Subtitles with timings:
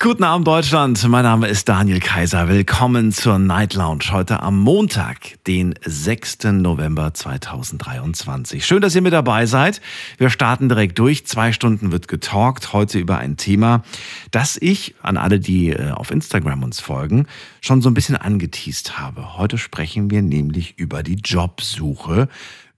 [0.00, 2.48] Guten Abend Deutschland, mein Name ist Daniel Kaiser.
[2.48, 6.44] Willkommen zur Night Lounge heute am Montag, den 6.
[6.52, 8.64] November 2023.
[8.64, 9.80] Schön, dass ihr mit dabei seid.
[10.16, 11.26] Wir starten direkt durch.
[11.26, 13.82] Zwei Stunden wird getalkt, heute über ein Thema,
[14.30, 17.26] das ich an alle, die äh, auf Instagram uns folgen,
[17.60, 19.36] schon so ein bisschen angeteased habe.
[19.36, 22.28] Heute sprechen wir nämlich über die Jobsuche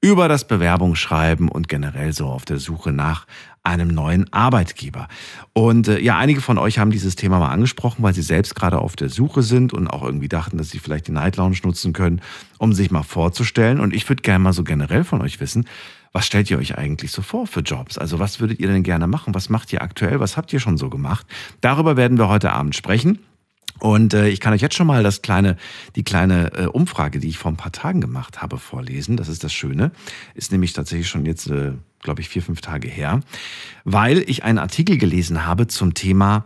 [0.00, 3.26] über das Bewerbungsschreiben und generell so auf der Suche nach
[3.62, 5.08] einem neuen Arbeitgeber.
[5.52, 8.78] Und äh, ja, einige von euch haben dieses Thema mal angesprochen, weil sie selbst gerade
[8.78, 11.92] auf der Suche sind und auch irgendwie dachten, dass sie vielleicht die Night Lounge nutzen
[11.92, 12.22] können,
[12.58, 13.80] um sich mal vorzustellen.
[13.80, 15.66] Und ich würde gerne mal so generell von euch wissen,
[16.12, 17.96] was stellt ihr euch eigentlich so vor für Jobs?
[17.96, 19.34] Also was würdet ihr denn gerne machen?
[19.34, 20.18] Was macht ihr aktuell?
[20.20, 21.26] Was habt ihr schon so gemacht?
[21.60, 23.20] Darüber werden wir heute Abend sprechen.
[23.78, 25.56] Und äh, ich kann euch jetzt schon mal das kleine,
[25.96, 29.16] die kleine äh, Umfrage, die ich vor ein paar Tagen gemacht habe, vorlesen.
[29.16, 29.92] Das ist das Schöne.
[30.34, 33.20] Ist nämlich tatsächlich schon jetzt, äh, glaube ich, vier, fünf Tage her,
[33.84, 36.44] weil ich einen Artikel gelesen habe zum Thema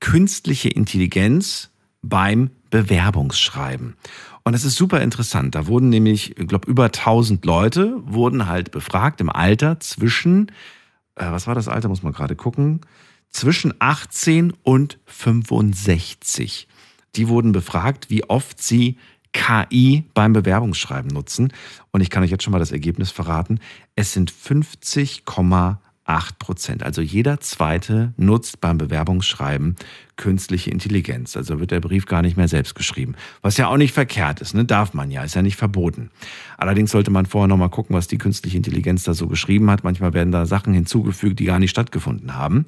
[0.00, 1.70] künstliche Intelligenz
[2.02, 3.96] beim Bewerbungsschreiben.
[4.44, 5.54] Und das ist super interessant.
[5.54, 10.52] Da wurden nämlich, ich glaube, über 1000 Leute wurden halt befragt im Alter zwischen,
[11.16, 12.80] äh, was war das Alter, muss man gerade gucken,
[13.28, 16.68] zwischen 18 und 65.
[17.16, 18.98] Die wurden befragt, wie oft sie
[19.32, 21.52] KI beim Bewerbungsschreiben nutzen.
[21.90, 23.60] Und ich kann euch jetzt schon mal das Ergebnis verraten.
[23.94, 26.82] Es sind 50,8 8 Prozent.
[26.82, 29.76] Also jeder zweite nutzt beim Bewerbungsschreiben
[30.16, 31.36] künstliche Intelligenz.
[31.36, 33.14] Also wird der Brief gar nicht mehr selbst geschrieben.
[33.42, 34.64] Was ja auch nicht verkehrt ist, ne?
[34.64, 36.10] Darf man ja, ist ja nicht verboten.
[36.56, 39.84] Allerdings sollte man vorher nochmal gucken, was die künstliche Intelligenz da so geschrieben hat.
[39.84, 42.66] Manchmal werden da Sachen hinzugefügt, die gar nicht stattgefunden haben.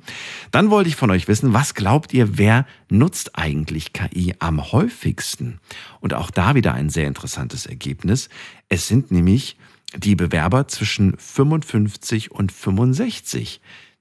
[0.50, 5.58] Dann wollte ich von euch wissen, was glaubt ihr, wer nutzt eigentlich KI am häufigsten?
[6.00, 8.28] Und auch da wieder ein sehr interessantes Ergebnis.
[8.68, 9.56] Es sind nämlich
[9.96, 13.60] die Bewerber zwischen 55 und 65,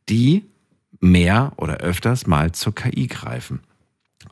[0.10, 0.46] die
[1.00, 3.62] mehr oder öfters mal zur KI greifen.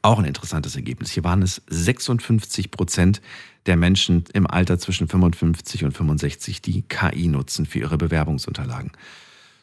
[0.01, 1.11] Auch ein interessantes Ergebnis.
[1.11, 3.21] Hier waren es 56 Prozent
[3.65, 8.91] der Menschen im Alter zwischen 55 und 65, die KI nutzen für ihre Bewerbungsunterlagen.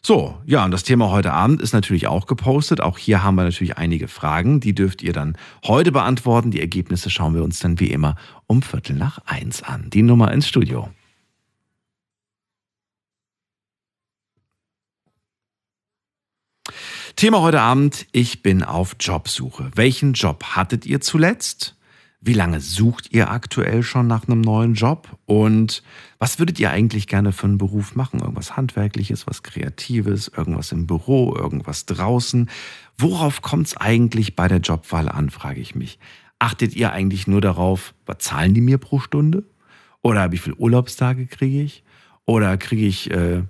[0.05, 2.81] So, ja, und das Thema heute Abend ist natürlich auch gepostet.
[2.81, 6.51] Auch hier haben wir natürlich einige Fragen, die dürft ihr dann heute beantworten.
[6.51, 8.17] Die Ergebnisse schauen wir uns dann wie immer
[8.49, 9.91] um Viertel nach eins an.
[9.91, 10.89] Die Nummer ins Studio.
[17.17, 19.71] Thema heute Abend, ich bin auf Jobsuche.
[19.75, 21.77] Welchen Job hattet ihr zuletzt?
[22.21, 25.09] Wie lange sucht ihr aktuell schon nach einem neuen Job?
[25.27, 25.83] Und
[26.19, 28.21] was würdet ihr eigentlich gerne für einen Beruf machen?
[28.21, 32.49] Irgendwas Handwerkliches, was Kreatives, irgendwas im Büro, irgendwas draußen?
[32.97, 35.99] Worauf kommt es eigentlich bei der Jobwahl an, frage ich mich.
[36.39, 39.45] Achtet ihr eigentlich nur darauf, was zahlen die mir pro Stunde?
[40.01, 41.85] Oder wie viele Urlaubstage kriege ich?
[42.25, 43.43] Oder kriege ich äh,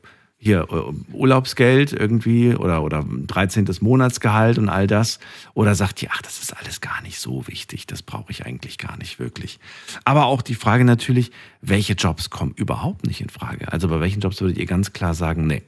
[0.44, 3.68] hier äh, Urlaubsgeld irgendwie oder, oder 13.
[3.80, 5.20] Monatsgehalt und all das.
[5.54, 8.76] Oder sagt ihr, ach, das ist alles gar nicht so wichtig, das brauche ich eigentlich
[8.76, 9.60] gar nicht wirklich.
[10.04, 11.30] Aber auch die Frage natürlich,
[11.60, 13.72] welche Jobs kommen überhaupt nicht in Frage?
[13.72, 15.62] Also bei welchen Jobs würdet ihr ganz klar sagen, nee,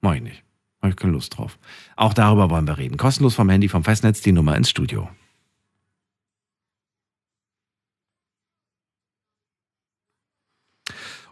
[0.00, 0.42] mach ich nicht.
[0.82, 1.56] Habe ich keine Lust drauf.
[1.94, 2.96] Auch darüber wollen wir reden.
[2.96, 5.08] Kostenlos vom Handy, vom Festnetz, die Nummer ins Studio.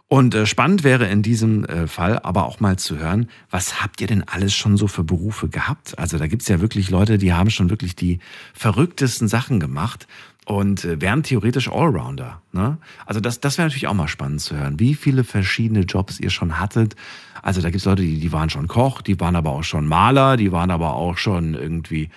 [0.07, 4.01] Und äh, spannend wäre in diesem äh, Fall aber auch mal zu hören, was habt
[4.01, 5.97] ihr denn alles schon so für Berufe gehabt?
[5.97, 8.19] Also da gibt's ja wirklich Leute, die haben schon wirklich die
[8.53, 10.07] verrücktesten Sachen gemacht
[10.45, 12.41] und äh, wären theoretisch Allrounder.
[12.51, 12.77] Ne?
[13.07, 16.29] Also das, das wäre natürlich auch mal spannend zu hören, wie viele verschiedene Jobs ihr
[16.29, 16.95] schon hattet.
[17.41, 20.37] Also da gibt's Leute, die, die waren schon Koch, die waren aber auch schon Maler,
[20.37, 22.09] die waren aber auch schon irgendwie,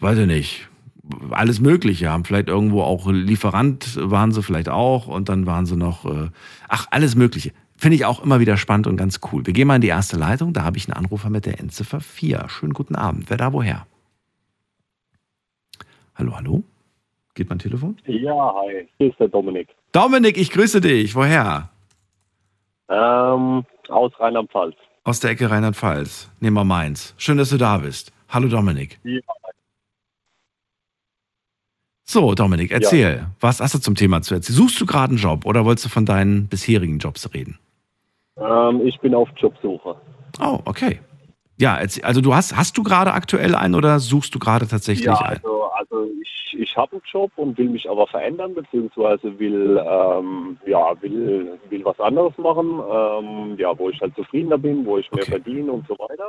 [0.00, 0.68] weiß ich nicht,
[1.30, 2.24] alles Mögliche haben.
[2.24, 6.28] Vielleicht irgendwo auch Lieferant waren sie vielleicht auch und dann waren sie noch, äh,
[6.68, 7.52] ach, alles Mögliche.
[7.76, 9.44] Finde ich auch immer wieder spannend und ganz cool.
[9.44, 10.52] Wir gehen mal in die erste Leitung.
[10.52, 12.48] Da habe ich einen Anrufer mit der Endziffer 4.
[12.48, 13.28] Schönen guten Abend.
[13.28, 13.86] Wer da woher?
[16.14, 16.62] Hallo, hallo?
[17.34, 17.96] Geht mein Telefon?
[18.06, 18.86] Ja, hi.
[18.98, 19.68] Hier ist der Dominik.
[19.90, 21.14] Dominik, ich grüße dich.
[21.14, 21.70] Woher?
[22.88, 24.76] Ähm, aus Rheinland-Pfalz.
[25.04, 26.30] Aus der Ecke Rheinland-Pfalz.
[26.40, 27.14] Nehmen wir Mainz.
[27.16, 28.12] Schön, dass du da bist.
[28.28, 29.00] Hallo, Dominik.
[29.02, 29.20] Ja,
[32.12, 33.20] So, Dominik, erzähl.
[33.22, 33.30] Ja.
[33.40, 34.54] Was hast du zum Thema zu erzählen?
[34.54, 37.58] Suchst du gerade einen Job oder wolltest du von deinen bisherigen Jobs reden?
[38.36, 39.96] Ähm, ich bin auf Jobsuche.
[40.38, 41.00] Oh, okay.
[41.58, 45.16] Ja, also du hast, hast du gerade aktuell einen oder suchst du gerade tatsächlich ja,
[45.16, 45.40] einen?
[45.42, 50.58] Also, also ich, ich habe einen Job und will mich aber verändern, beziehungsweise will, ähm,
[50.66, 55.10] ja, will, will was anderes machen, ähm, ja, wo ich halt zufriedener bin, wo ich
[55.12, 55.30] mehr Okay.
[55.30, 56.28] verdiene und so weiter.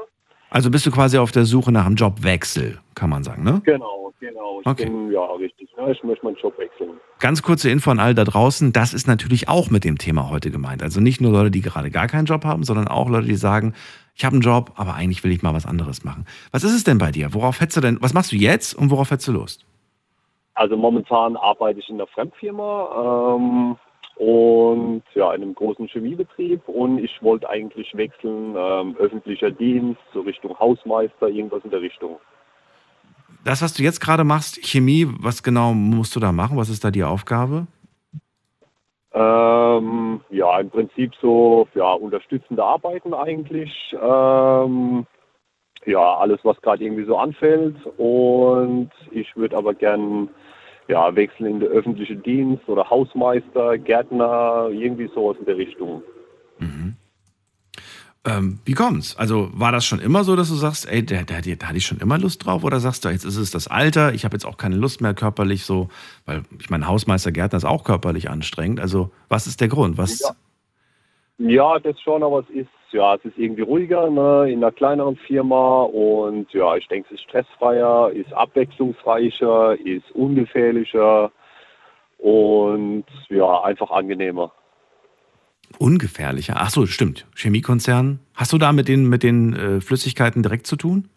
[0.53, 3.59] Also bist du quasi auf der Suche nach einem Jobwechsel, kann man sagen, ne?
[3.65, 4.61] Genau, genau.
[4.61, 4.85] Ich Okay.
[4.85, 5.67] bin, ja, richtig.
[5.75, 5.91] Ne?
[5.91, 6.91] Ich möchte meinen Job wechseln.
[7.19, 10.51] Ganz kurze Info an alle da draußen, das ist natürlich auch mit dem Thema heute
[10.51, 10.83] gemeint.
[10.83, 13.73] Also nicht nur Leute, die gerade gar keinen Job haben, sondern auch Leute, die sagen,
[14.13, 16.25] ich habe einen Job, aber eigentlich will ich mal was anderes machen.
[16.51, 17.33] Was ist es denn bei dir?
[17.33, 19.65] Worauf hättest du denn, was machst du jetzt und worauf hättest du Lust?
[20.53, 23.75] Also momentan arbeite ich in der Fremdfirma ähm,
[24.15, 30.21] und ja, in einem großen Chemiebetrieb und ich wollte eigentlich wechseln, ähm, öffentlicher Dienst, so
[30.21, 32.17] Richtung Hausmeister, irgendwas in der Richtung.
[33.43, 36.57] Das, was du jetzt gerade machst, Chemie, was genau musst du da machen?
[36.57, 37.67] Was ist da die Aufgabe?
[39.13, 43.71] Ähm, ja, im Prinzip so ja, unterstützende Arbeiten eigentlich.
[44.01, 45.05] Ähm,
[45.85, 47.75] ja, alles, was gerade irgendwie so anfällt.
[47.97, 50.29] Und ich würde aber gern
[50.87, 56.03] ja, wechseln in den öffentlichen Dienst oder Hausmeister, Gärtner, irgendwie sowas in der Richtung.
[58.25, 59.17] Ähm, wie kommt's?
[59.17, 61.85] Also war das schon immer so, dass du sagst, ey, da, da, da hatte ich
[61.85, 62.63] schon immer Lust drauf?
[62.63, 65.13] Oder sagst du, jetzt ist es das Alter, ich habe jetzt auch keine Lust mehr
[65.13, 65.89] körperlich so,
[66.25, 68.79] weil ich meine, Hausmeister Gärtner ist auch körperlich anstrengend.
[68.79, 69.97] Also was ist der Grund?
[69.97, 70.35] Was, Ja.
[71.39, 75.15] Ja, das schon, aber es ist, ja, es ist irgendwie ruhiger ne, in einer kleineren
[75.15, 81.31] Firma und ja, ich denke, es ist stressfreier, ist abwechslungsreicher, ist ungefährlicher
[82.17, 84.51] und ja, einfach angenehmer.
[85.79, 86.55] Ungefährlicher.
[86.57, 87.25] Ach so, stimmt.
[87.35, 88.19] Chemiekonzern.
[88.35, 91.09] Hast du da mit den, mit den äh, Flüssigkeiten direkt zu tun?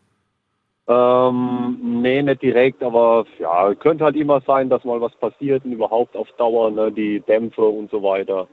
[0.89, 5.73] Ähm, nee, nicht direkt, aber ja, könnte halt immer sein, dass mal was passiert und
[5.73, 8.47] überhaupt auf Dauer, ne, die Dämpfe und so weiter.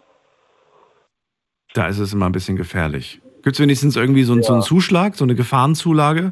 [1.73, 3.19] Da ist es immer ein bisschen gefährlich.
[3.43, 4.67] Gibt es wenigstens irgendwie so, einen- so einen Ja.
[4.67, 6.31] Zuschlag, so eine Gefahrenzulage?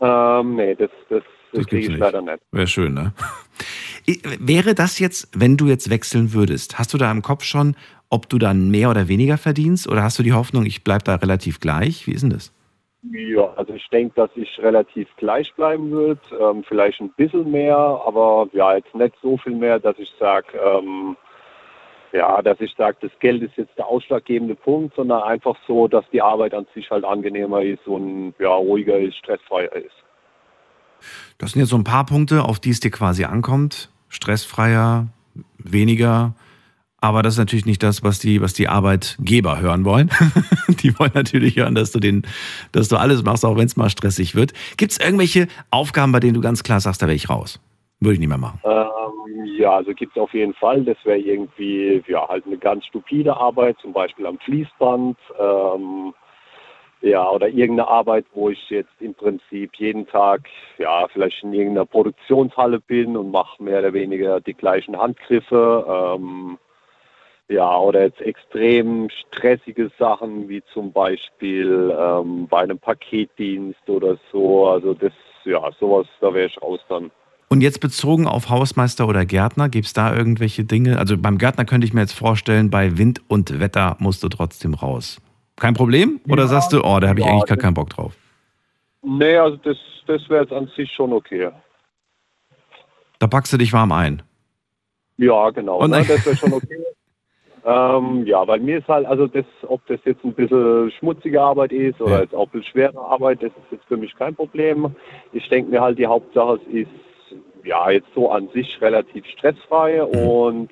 [0.00, 1.22] Ähm, nee, das, das,
[1.52, 1.98] Das kriege gibt's ich nicht.
[2.00, 2.38] leider nicht.
[2.52, 3.12] Wäre schön, ne?
[4.38, 7.74] Wäre das jetzt, wenn du jetzt wechseln würdest, hast du da im Kopf schon,
[8.08, 9.88] ob du dann mehr oder weniger verdienst?
[9.88, 12.06] Oder hast du die Hoffnung, ich bleibe da relativ gleich?
[12.06, 12.52] Wie ist denn das?
[13.12, 17.76] Ja, also ich denke, dass ich relativ gleich bleiben wird, ähm, vielleicht ein bisschen mehr,
[17.76, 21.16] aber ja, jetzt nicht so viel mehr, dass ich sage, ähm,
[22.12, 26.04] ja, dass ich sage, das Geld ist jetzt der ausschlaggebende Punkt, sondern einfach so, dass
[26.12, 29.94] die Arbeit an sich halt angenehmer ist und ja, ruhiger ist, stressfreier ist.
[31.38, 33.90] Das sind jetzt so ein paar Punkte, auf die es dir quasi ankommt.
[34.08, 35.08] Stressfreier,
[35.58, 36.34] weniger.
[36.98, 40.10] Aber das ist natürlich nicht das, was die, was die Arbeitgeber hören wollen.
[40.68, 42.22] die wollen natürlich hören, dass du, den,
[42.72, 44.54] dass du alles machst, auch wenn es mal stressig wird.
[44.76, 47.60] Gibt es irgendwelche Aufgaben, bei denen du ganz klar sagst, da wäre ich raus?
[48.00, 48.60] Würde ich nicht mehr machen.
[49.58, 50.84] Ja, also gibt es auf jeden Fall.
[50.84, 55.18] Das wäre irgendwie ja halt eine ganz stupide Arbeit, zum Beispiel am Fließband.
[55.38, 56.14] Ähm,
[57.02, 60.48] ja, oder irgendeine Arbeit, wo ich jetzt im Prinzip jeden Tag
[60.78, 66.16] ja vielleicht in irgendeiner Produktionshalle bin und mache mehr oder weniger die gleichen Handgriffe.
[66.16, 66.58] Ähm,
[67.48, 74.66] ja, oder jetzt extrem stressige Sachen wie zum Beispiel ähm, bei einem Paketdienst oder so.
[74.66, 75.12] Also das,
[75.44, 77.10] ja, sowas, da wäre ich raus dann.
[77.48, 80.98] Und jetzt bezogen auf Hausmeister oder Gärtner, gibt es da irgendwelche Dinge?
[80.98, 84.74] Also beim Gärtner könnte ich mir jetzt vorstellen, bei Wind und Wetter musst du trotzdem
[84.74, 85.20] raus.
[85.56, 86.20] Kein Problem?
[86.28, 88.14] Oder Ja, sagst du, oh, da habe ich ja, eigentlich gar keinen Bock drauf?
[89.02, 89.76] Nee, also das,
[90.06, 91.50] das wäre jetzt an sich schon okay.
[93.20, 94.22] Da packst du dich warm ein.
[95.16, 95.78] Ja, genau.
[95.78, 96.78] Und- ne, das wäre schon okay.
[97.64, 101.72] ähm, ja, weil mir ist halt, also das, ob das jetzt ein bisschen schmutzige Arbeit
[101.72, 102.20] ist oder Ja.
[102.22, 104.94] jetzt auch ein bisschen schwere Arbeit, das ist jetzt für mich kein Problem.
[105.32, 106.90] Ich denke mir halt, die Hauptsache es ist
[107.66, 110.70] ja jetzt so an sich relativ stressfrei und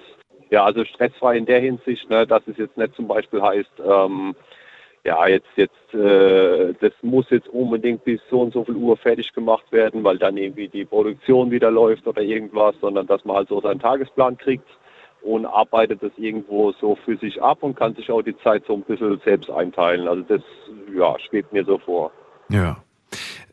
[0.50, 4.34] ja, also stressfrei in der Hinsicht, ne, dass es jetzt nicht zum Beispiel heißt, ähm,
[5.04, 9.32] ja, jetzt, jetzt, äh, das muss jetzt unbedingt bis so und so viel Uhr fertig
[9.34, 13.48] gemacht werden, weil dann irgendwie die Produktion wieder läuft oder irgendwas, sondern dass man halt
[13.48, 14.68] so seinen Tagesplan kriegt
[15.22, 18.74] und arbeitet das irgendwo so für sich ab und kann sich auch die Zeit so
[18.74, 20.08] ein bisschen selbst einteilen.
[20.08, 20.42] Also das,
[20.94, 22.10] ja, schwebt mir so vor.
[22.48, 22.76] Ja.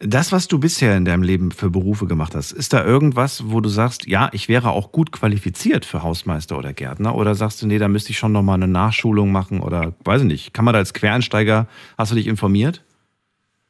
[0.03, 3.61] Das, was du bisher in deinem Leben für Berufe gemacht hast, ist da irgendwas, wo
[3.61, 7.15] du sagst, ja, ich wäre auch gut qualifiziert für Hausmeister oder Gärtner?
[7.15, 10.27] Oder sagst du, nee, da müsste ich schon nochmal eine Nachschulung machen oder weiß ich
[10.27, 10.53] nicht.
[10.55, 11.67] Kann man da als Quereinsteiger,
[11.99, 12.83] hast du dich informiert?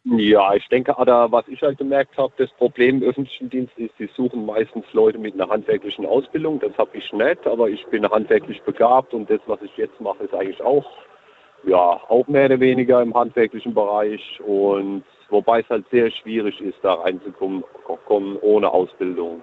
[0.06, 3.92] Ja, ich denke, oder was ich halt gemerkt habe, das Problem im öffentlichen Dienst ist,
[3.98, 6.62] sie suchen meistens Leute mit einer handwerklichen Ausbildung.
[6.62, 10.24] Das habe ich nicht, aber ich bin handwerklich begabt und das, was ich jetzt mache,
[10.24, 10.90] ist eigentlich auch,
[11.68, 16.78] ja, auch mehr oder weniger im handwerklichen Bereich und wobei es halt sehr schwierig ist,
[16.84, 17.64] da reinzukommen
[18.06, 19.42] kommen ohne Ausbildung.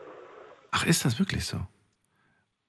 [0.71, 1.59] Ach, ist das wirklich so?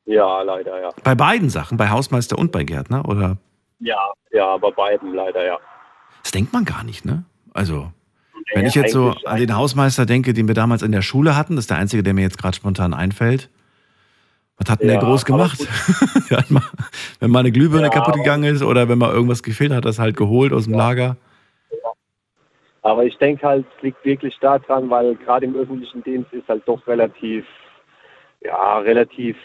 [0.06, 0.90] Ja, leider, ja.
[1.04, 3.08] Bei beiden Sachen, bei Hausmeister und bei Gärtner?
[3.08, 3.38] Oder?
[3.80, 4.00] Ja,
[4.32, 5.58] ja, bei beiden leider, ja.
[6.24, 7.24] Das denkt man gar nicht, ne?
[7.54, 7.92] Also,
[8.54, 11.56] wenn ich jetzt so an den Hausmeister denke, den wir damals in der Schule hatten,
[11.56, 13.50] das ist der einzige, der mir jetzt gerade spontan einfällt.
[14.58, 15.60] Was hat denn der Ja, groß gemacht?
[16.30, 16.62] Der hat mal,
[17.20, 19.86] wenn mal eine Glühbirne Ja, kaputt gegangen ist oder wenn mal irgendwas gefehlt hat, hat
[19.86, 21.16] er es halt geholt aus dem Lager.
[22.82, 26.64] Aber ich denke halt, es liegt wirklich daran, weil gerade im öffentlichen Dienst ist halt
[26.66, 27.46] doch relativ,
[28.42, 29.38] ja, relativ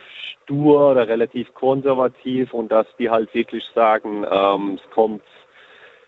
[0.44, 5.22] stur oder relativ konservativ und dass die halt wirklich sagen, ähm, es kommt,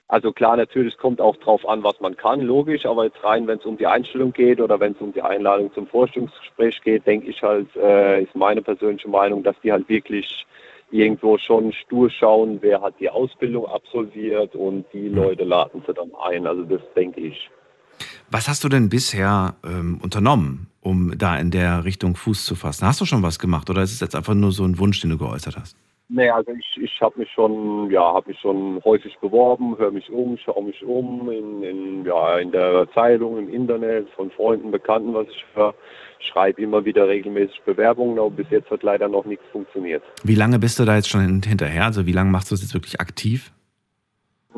[0.08, 3.58] also klar, natürlich kommt auch drauf an, was man kann, logisch, aber jetzt rein, wenn
[3.58, 7.28] es um die Einstellung geht oder wenn es um die Einladung zum Vorstellungsgespräch geht, denke
[7.28, 10.46] ich halt, äh, ist meine persönliche Meinung, dass die halt wirklich
[10.90, 16.10] irgendwo schon stur schauen, wer hat die Ausbildung absolviert und die Leute laden sie dann
[16.22, 16.46] ein.
[16.46, 17.50] Also das denke ich.
[18.30, 22.86] Was hast du denn bisher ähm, unternommen, um da in der Richtung Fuß zu fassen?
[22.86, 25.10] Hast du schon was gemacht oder ist es jetzt einfach nur so ein Wunsch, den
[25.10, 25.76] du geäußert hast?
[26.08, 30.08] Nee, also ich, ich habe mich schon, ja, habe mich schon häufig beworben, höre mich
[30.10, 35.14] um, schaue mich um in, in, ja, in der Zeitung, im Internet, von Freunden, Bekannten,
[35.14, 35.74] was ich höre,
[36.20, 40.02] schreibe immer wieder regelmäßig Bewerbungen, aber bis jetzt hat leider noch nichts funktioniert.
[40.22, 41.84] Wie lange bist du da jetzt schon hinterher?
[41.84, 43.52] Also wie lange machst du das jetzt wirklich aktiv?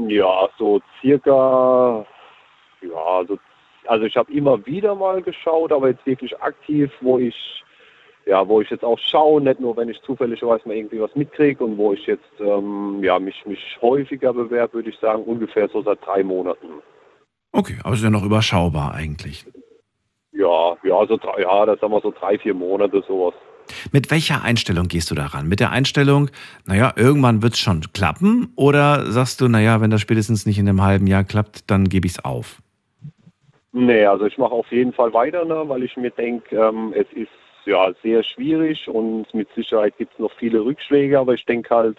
[0.07, 2.07] Ja, so circa,
[2.83, 3.39] ja, also,
[3.87, 7.35] also ich habe immer wieder mal geschaut, aber jetzt wirklich aktiv, wo ich
[8.29, 11.65] ja, wo ich jetzt auch schaue, nicht nur, wenn ich zufälligerweise mal irgendwie was mitkriege
[11.65, 15.83] und wo ich jetzt ähm, ja, mich, mich häufiger bewerbe, würde ich sagen, ungefähr so
[15.83, 16.67] seit drei Monaten.
[17.53, 19.47] Okay, aber ist ja noch überschaubar eigentlich.
[20.39, 23.35] Ja, ja, so drei, ja, das haben wir so drei, vier Monate sowas.
[23.93, 25.49] Mit welcher Einstellung gehst du daran?
[25.49, 26.31] Mit der Einstellung,
[26.65, 28.53] naja, irgendwann wird es schon klappen?
[28.55, 32.07] Oder sagst du, naja, wenn das spätestens nicht in einem halben Jahr klappt, dann gebe
[32.07, 32.63] ich es auf?
[33.73, 37.07] Nee, also ich mache auf jeden Fall weiter, ne, weil ich mir denke, ähm, es
[37.15, 37.29] ist
[37.67, 41.99] ja sehr schwierig und mit Sicherheit gibt es noch viele Rückschläge, aber ich denke halt,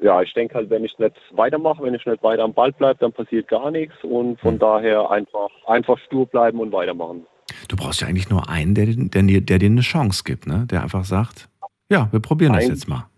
[0.00, 2.98] ja, ich denke halt, wenn ich nicht weitermache, wenn ich nicht weiter am Ball bleibe,
[3.00, 4.58] dann passiert gar nichts und von hm.
[4.58, 7.26] daher einfach, einfach stur bleiben und weitermachen.
[7.68, 10.66] Du brauchst ja eigentlich nur einen, der, der, der dir eine Chance gibt, ne?
[10.70, 11.48] der einfach sagt,
[11.88, 13.08] ja, wir probieren das jetzt mal.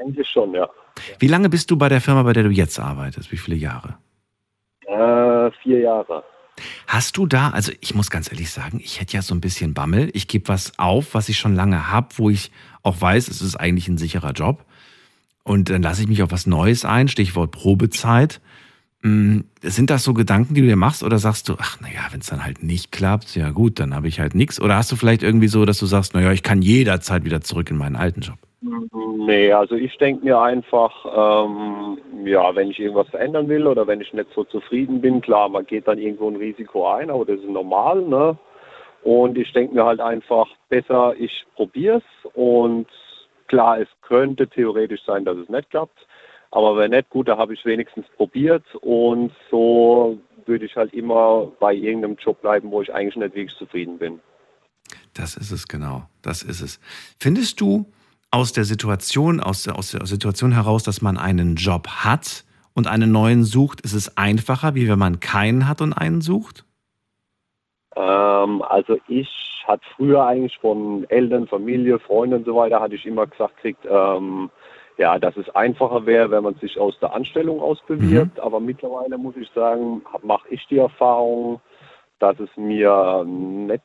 [0.00, 0.68] Eigentlich schon, ja.
[1.18, 3.30] Wie lange bist du bei der Firma, bei der du jetzt arbeitest?
[3.32, 3.98] Wie viele Jahre?
[4.86, 6.24] Äh, vier Jahre.
[6.86, 9.74] Hast du da, also ich muss ganz ehrlich sagen, ich hätte ja so ein bisschen
[9.74, 10.10] Bammel.
[10.14, 12.50] Ich gebe was auf, was ich schon lange habe, wo ich
[12.82, 14.64] auch weiß, es ist eigentlich ein sicherer Job.
[15.42, 18.40] Und dann lasse ich mich auf was Neues ein, Stichwort Probezeit.
[19.06, 22.18] Hm, sind das so Gedanken, die du dir machst, oder sagst du, ach naja, wenn
[22.18, 24.60] es dann halt nicht klappt, ja gut, dann habe ich halt nichts?
[24.60, 27.70] Oder hast du vielleicht irgendwie so, dass du sagst, naja, ich kann jederzeit wieder zurück
[27.70, 28.36] in meinen alten Job?
[29.18, 34.00] Nee, also ich denke mir einfach, ähm, ja, wenn ich irgendwas verändern will oder wenn
[34.00, 37.38] ich nicht so zufrieden bin, klar, man geht dann irgendwo ein Risiko ein, aber das
[37.38, 38.36] ist normal, ne?
[39.04, 42.88] Und ich denke mir halt einfach, besser ich probiere es und
[43.46, 45.96] klar, es könnte theoretisch sein, dass es nicht klappt,
[46.50, 51.50] aber wenn nicht, gut, da habe ich wenigstens probiert und so würde ich halt immer
[51.58, 54.20] bei irgendeinem Job bleiben, wo ich eigentlich nicht wirklich zufrieden bin.
[55.14, 56.80] Das ist es genau, das ist es.
[57.18, 57.86] Findest du,
[58.30, 62.86] aus der Situation, aus der, aus der Situation heraus, dass man einen Job hat und
[62.86, 66.64] einen neuen sucht, ist es einfacher, wie wenn man keinen hat und einen sucht?
[67.94, 73.06] Ähm, also ich hatte früher eigentlich von Eltern, Familie, Freunden und so weiter, hatte ich
[73.06, 74.50] immer gesagt kriegt, ähm,
[74.98, 78.36] ja, dass es einfacher wäre, wenn man sich aus der Anstellung ausbewirbt.
[78.36, 78.42] Mhm.
[78.42, 81.60] Aber mittlerweile muss ich sagen, mache ich die Erfahrung,
[82.18, 83.82] dass es mir nicht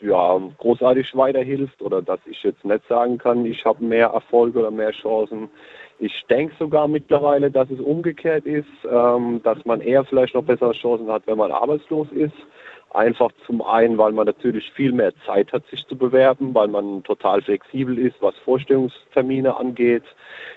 [0.00, 4.70] ja, großartig weiterhilft oder dass ich jetzt nicht sagen kann, ich habe mehr Erfolg oder
[4.70, 5.48] mehr Chancen.
[5.98, 10.72] Ich denke sogar mittlerweile, dass es umgekehrt ist, ähm, dass man eher vielleicht noch bessere
[10.72, 12.34] Chancen hat, wenn man arbeitslos ist.
[12.94, 17.02] Einfach zum einen, weil man natürlich viel mehr Zeit hat, sich zu bewerben, weil man
[17.02, 20.04] total flexibel ist, was Vorstellungstermine angeht.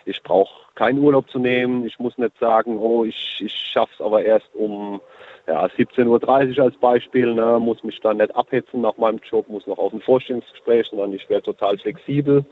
[0.06, 1.86] Ich brauche keinen Urlaub zu nehmen.
[1.88, 5.02] Ich muss nicht sagen, oh, ich, ich schaffe es aber erst um
[5.48, 9.66] ja, 17.30 Uhr als Beispiel, ne, muss mich dann nicht abhetzen nach meinem Job, muss
[9.66, 12.46] noch auf ein Vorstellungsgespräch, sondern ich wäre total flexibel.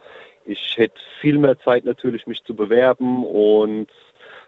[0.45, 3.87] Ich hätte viel mehr Zeit natürlich, mich zu bewerben und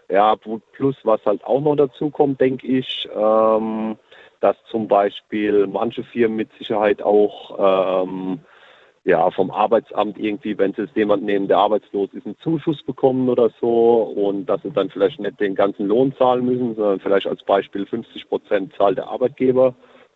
[0.08, 0.34] ja,
[0.72, 3.96] plus was halt auch noch dazu kommt, denke ich, ähm,
[4.40, 8.40] dass zum Beispiel manche Firmen mit Sicherheit auch ähm,
[9.04, 13.28] ja, vom Arbeitsamt irgendwie, wenn sie jetzt jemanden nehmen, der arbeitslos ist, einen Zuschuss bekommen
[13.30, 17.26] oder so und dass sie dann vielleicht nicht den ganzen Lohn zahlen müssen, sondern vielleicht
[17.26, 19.74] als Beispiel 50 Prozent zahlt der Arbeitgeber,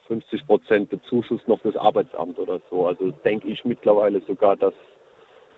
[0.09, 2.87] 50 Prozent Bezuschuss noch das Arbeitsamt oder so.
[2.87, 4.75] Also denke ich mittlerweile sogar, dass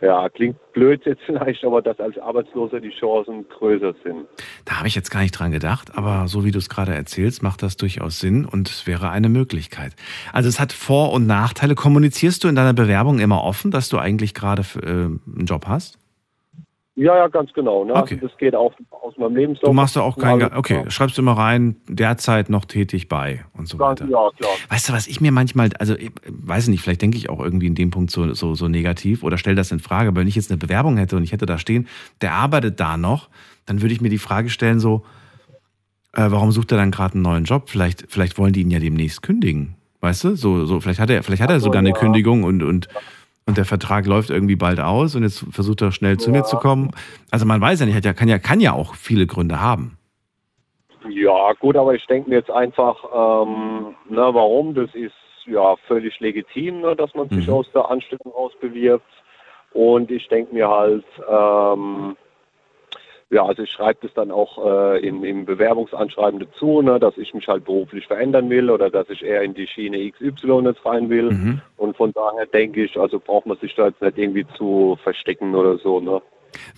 [0.05, 4.27] ja, klingt blöd jetzt vielleicht, aber dass als Arbeitsloser die Chancen größer sind.
[4.65, 7.43] Da habe ich jetzt gar nicht dran gedacht, aber so wie du es gerade erzählst,
[7.43, 9.95] macht das durchaus Sinn und es wäre eine Möglichkeit.
[10.33, 11.75] Also es hat Vor- und Nachteile.
[11.75, 15.99] Kommunizierst du in deiner Bewerbung immer offen, dass du eigentlich gerade äh, einen Job hast?
[16.97, 17.85] Ja, ja, ganz genau.
[17.85, 17.93] Ne?
[17.93, 18.15] Okay.
[18.15, 19.71] Also das geht auch aus meinem Lebenslauf.
[19.71, 20.91] Du machst da auch kein, okay, genau.
[20.91, 24.05] schreibst du immer rein, derzeit noch tätig bei und so weiter.
[24.05, 24.53] Ja, klar.
[24.69, 27.67] Weißt du, was ich mir manchmal, also ich weiß nicht, vielleicht denke ich auch irgendwie
[27.67, 30.37] in dem Punkt so, so, so negativ oder stelle das in Frage, aber wenn ich
[30.37, 31.89] jetzt eine Bewerbung hätte und ich hätte da stehen,
[32.21, 33.29] der arbeitet da noch,
[33.67, 35.05] dann würde ich mir die Frage stellen so,
[36.13, 37.71] äh, warum sucht er dann gerade einen neuen Job?
[37.71, 39.75] Vielleicht, vielleicht wollen die ihn ja demnächst kündigen.
[40.01, 40.37] Weißt du?
[40.37, 41.95] So, so, vielleicht hat er, vielleicht hat er sogar eine ja.
[41.97, 42.89] Kündigung und, und,
[43.47, 46.57] und der Vertrag läuft irgendwie bald aus und jetzt versucht er schnell zu mir zu
[46.57, 46.91] kommen.
[47.31, 49.99] Also man weiß ja nicht, ja, kann ja, kann ja auch viele Gründe haben.
[51.09, 54.75] Ja, gut, aber ich denke mir jetzt einfach, ähm, na, warum?
[54.75, 55.13] Das ist
[55.47, 57.53] ja völlig legitim, ne, dass man sich Mhm.
[57.53, 59.05] aus der Anstellung rausbewirbt.
[59.75, 62.17] Und ich denke mir halt, ähm,
[63.35, 67.35] ja, also ich schreibe das dann auch äh, im, im Bewerbungsanschreiben dazu, ne, dass ich
[67.35, 71.11] mich halt beruflich verändern will oder dass ich eher in die Schiene XY jetzt rein
[71.11, 71.33] will.
[71.33, 71.61] Mhm.
[71.77, 75.57] Und von daher denke ich, also braucht man sich da jetzt nicht irgendwie zu verstecken
[75.57, 75.99] oder so.
[75.99, 76.23] Ne?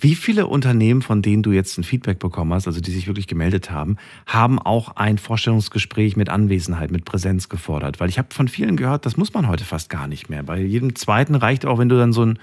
[0.01, 3.27] Wie viele Unternehmen, von denen du jetzt ein Feedback bekommen hast, also die sich wirklich
[3.27, 8.01] gemeldet haben, haben auch ein Vorstellungsgespräch mit Anwesenheit, mit Präsenz gefordert?
[8.01, 10.43] Weil ich habe von vielen gehört, das muss man heute fast gar nicht mehr.
[10.43, 12.39] Bei jedem zweiten reicht auch, wenn du dann so ein,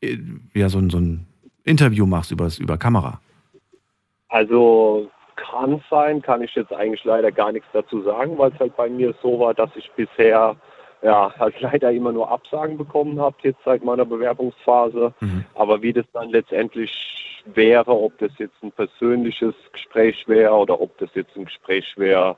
[0.00, 0.16] äh,
[0.54, 1.26] ja, so ein, so ein
[1.64, 3.20] Interview machst übers, über Kamera.
[4.28, 8.76] Also kann sein, kann ich jetzt eigentlich leider gar nichts dazu sagen, weil es halt
[8.76, 10.56] bei mir so war, dass ich bisher
[11.02, 15.14] ja halt leider immer nur Absagen bekommen habe jetzt seit meiner Bewerbungsphase.
[15.20, 15.44] Mhm.
[15.54, 20.96] Aber wie das dann letztendlich wäre, ob das jetzt ein persönliches Gespräch wäre oder ob
[20.98, 22.36] das jetzt ein Gespräch wäre,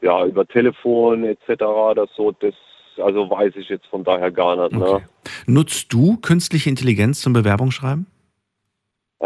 [0.00, 1.62] ja über Telefon etc.
[1.62, 2.54] oder so, das
[2.98, 4.78] also weiß ich jetzt von daher gar nicht.
[4.78, 4.86] Ne?
[4.86, 5.04] Okay.
[5.46, 8.06] Nutzt du künstliche Intelligenz zum Bewerbungsschreiben?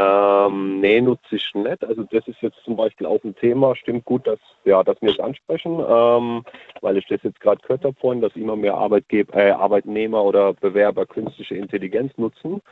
[0.00, 1.84] Ähm, nee, nutze ich nicht.
[1.84, 3.74] Also das ist jetzt zum Beispiel auch ein Thema.
[3.74, 6.44] Stimmt gut, dass, ja, dass wir es ansprechen, ähm,
[6.82, 10.52] weil ich das jetzt gerade gehört habe vorhin, dass immer mehr Arbeitgeber, äh, Arbeitnehmer oder
[10.52, 12.62] Bewerber künstliche Intelligenz nutzen.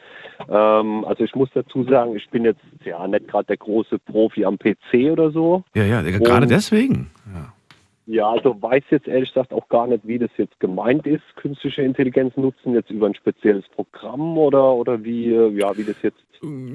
[0.49, 4.45] Ähm, also ich muss dazu sagen, ich bin jetzt ja nicht gerade der große Profi
[4.45, 5.65] am PC oder so.
[5.75, 7.11] Ja, ja, gerade deswegen.
[7.35, 7.53] Ja.
[8.09, 11.83] Ja, also weiß jetzt ehrlich gesagt auch gar nicht, wie das jetzt gemeint ist, künstliche
[11.83, 16.23] Intelligenz nutzen, jetzt über ein spezielles Programm oder, oder wie, äh, ja, wie das jetzt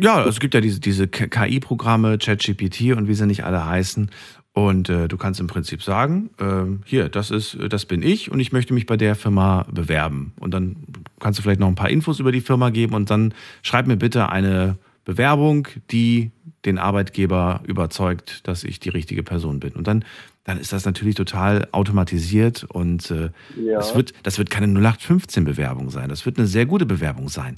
[0.02, 4.10] Ja, also es gibt ja diese, diese KI-Programme, ChatGPT und wie sie nicht alle heißen.
[4.54, 8.40] Und äh, du kannst im Prinzip sagen, ähm, hier, das ist, das bin ich und
[8.42, 10.34] ich möchte mich bei der Firma bewerben.
[10.40, 10.76] Und dann
[11.20, 13.96] kannst du vielleicht noch ein paar Infos über die Firma geben und dann schreib mir
[13.96, 16.32] bitte eine Bewerbung, die
[16.66, 19.72] den Arbeitgeber überzeugt, dass ich die richtige Person bin.
[19.72, 20.04] Und dann,
[20.44, 23.78] dann ist das natürlich total automatisiert und äh, Ja.
[23.78, 26.10] das, wird, das wird keine 0815-Bewerbung sein.
[26.10, 27.56] Das wird eine sehr gute Bewerbung sein.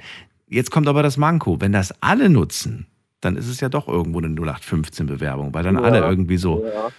[0.54, 1.60] Jetzt kommt aber das Manko.
[1.60, 2.88] Wenn das alle nutzen,
[3.22, 5.82] dann ist es ja doch irgendwo eine 0815-Bewerbung, weil dann Ja.
[5.82, 6.90] alle irgendwie so, ja.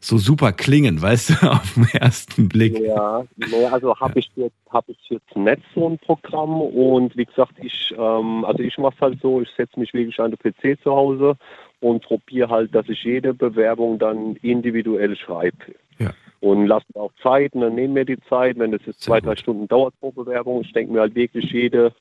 [0.00, 2.78] so super klingen, weißt du, auf den ersten Blick.
[2.78, 7.24] Ja, nee, also habe ich jetzt habe ich jetzt nicht so ein Programm und wie
[7.24, 10.38] gesagt, ich ähm, also ich mache es halt so, ich setze mich wirklich an den
[10.52, 11.36] PC zu Hause
[11.80, 15.56] und probiere halt, dass ich jede Bewerbung dann individuell schreibe.
[15.98, 16.10] Ja.
[16.40, 19.12] Und lasse mir auch Zeit, und dann nehme mir die Zeit, wenn das jetzt Sehr
[19.14, 19.40] zwei, drei gut.
[19.40, 20.60] Stunden dauert pro Bewerbung.
[20.62, 21.92] Ich denke mir halt wirklich jede,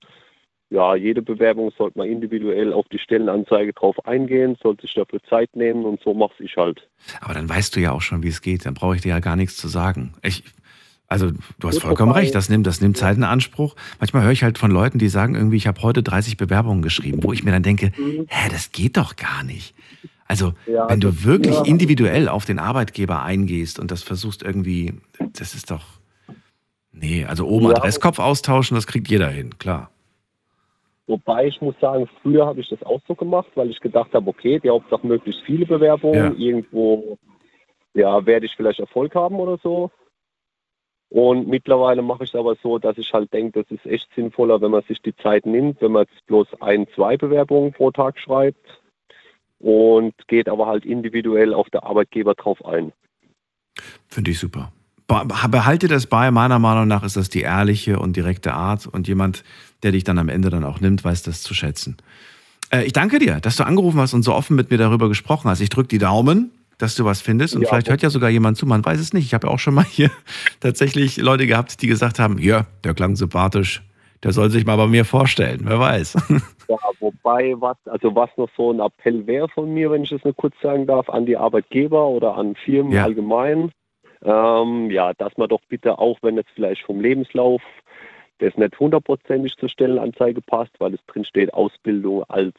[0.69, 5.55] ja, jede Bewerbung sollte man individuell auf die Stellenanzeige drauf eingehen, sollte sich dafür Zeit
[5.55, 6.87] nehmen und so mache ich halt.
[7.21, 8.65] Aber dann weißt du ja auch schon, wie es geht.
[8.65, 10.13] Dann brauche ich dir ja gar nichts zu sagen.
[10.23, 10.43] Ich,
[11.07, 13.75] also du hast Gut, vollkommen wobei- recht, das nimmt, das nimmt Zeit in Anspruch.
[13.99, 17.23] Manchmal höre ich halt von Leuten, die sagen irgendwie, ich habe heute 30 Bewerbungen geschrieben,
[17.23, 17.91] wo ich mir dann denke,
[18.27, 19.73] hä, das geht doch gar nicht.
[20.27, 21.63] Also Ja, wenn du wirklich ja.
[21.63, 24.95] individuell auf den Arbeitgeber eingehst und das versuchst irgendwie,
[25.39, 25.85] das ist doch,
[26.91, 27.75] nee, also oben Ja.
[27.77, 29.89] Adresskopf austauschen, das kriegt jeder hin, klar.
[31.07, 34.29] Wobei ich muss sagen, früher habe ich das auch so gemacht, weil ich gedacht habe,
[34.29, 36.37] okay, die Hauptsache möglichst viele Bewerbungen, Ja.
[36.37, 37.17] irgendwo
[37.93, 39.89] ja, werde ich vielleicht Erfolg haben oder so.
[41.09, 44.61] Und mittlerweile mache ich es aber so, dass ich halt denke, das ist echt sinnvoller,
[44.61, 48.19] wenn man sich die Zeit nimmt, wenn man jetzt bloß ein, zwei Bewerbungen pro Tag
[48.19, 48.81] schreibt
[49.59, 52.91] und geht aber halt individuell auf der Arbeitgeber drauf ein.
[54.07, 54.73] Finde ich super.
[55.07, 59.07] Be- Behalte das bei, meiner Meinung nach ist das die ehrliche und direkte Art und
[59.07, 59.43] jemand,
[59.83, 61.97] der dich dann am Ende dann auch nimmt, weiß das zu schätzen.
[62.71, 65.49] Äh, ich danke dir, dass du angerufen hast und so offen mit mir darüber gesprochen
[65.49, 65.61] hast.
[65.61, 68.57] Ich drücke die Daumen, dass du was findest und Ja, vielleicht hört ja sogar jemand
[68.57, 69.25] zu, man weiß es nicht.
[69.25, 70.11] Ich habe ja auch schon mal hier
[70.59, 73.81] tatsächlich Leute gehabt, die gesagt haben, ja, der klang sympathisch,
[74.23, 76.17] der soll sich mal bei mir vorstellen, wer weiß.
[76.69, 80.21] Ja, wobei, was, also was noch so ein Appell wäre von mir, wenn ich das
[80.25, 83.05] nur kurz sagen darf, an die Arbeitgeber oder an Firmen Ja.
[83.05, 83.71] allgemein,
[84.23, 87.61] ähm, ja, dass man doch bitte auch, wenn es vielleicht vom Lebenslauf
[88.39, 92.53] das nicht hundertprozentig zur Stellenanzeige passt, weil es drin steht Ausbildung als,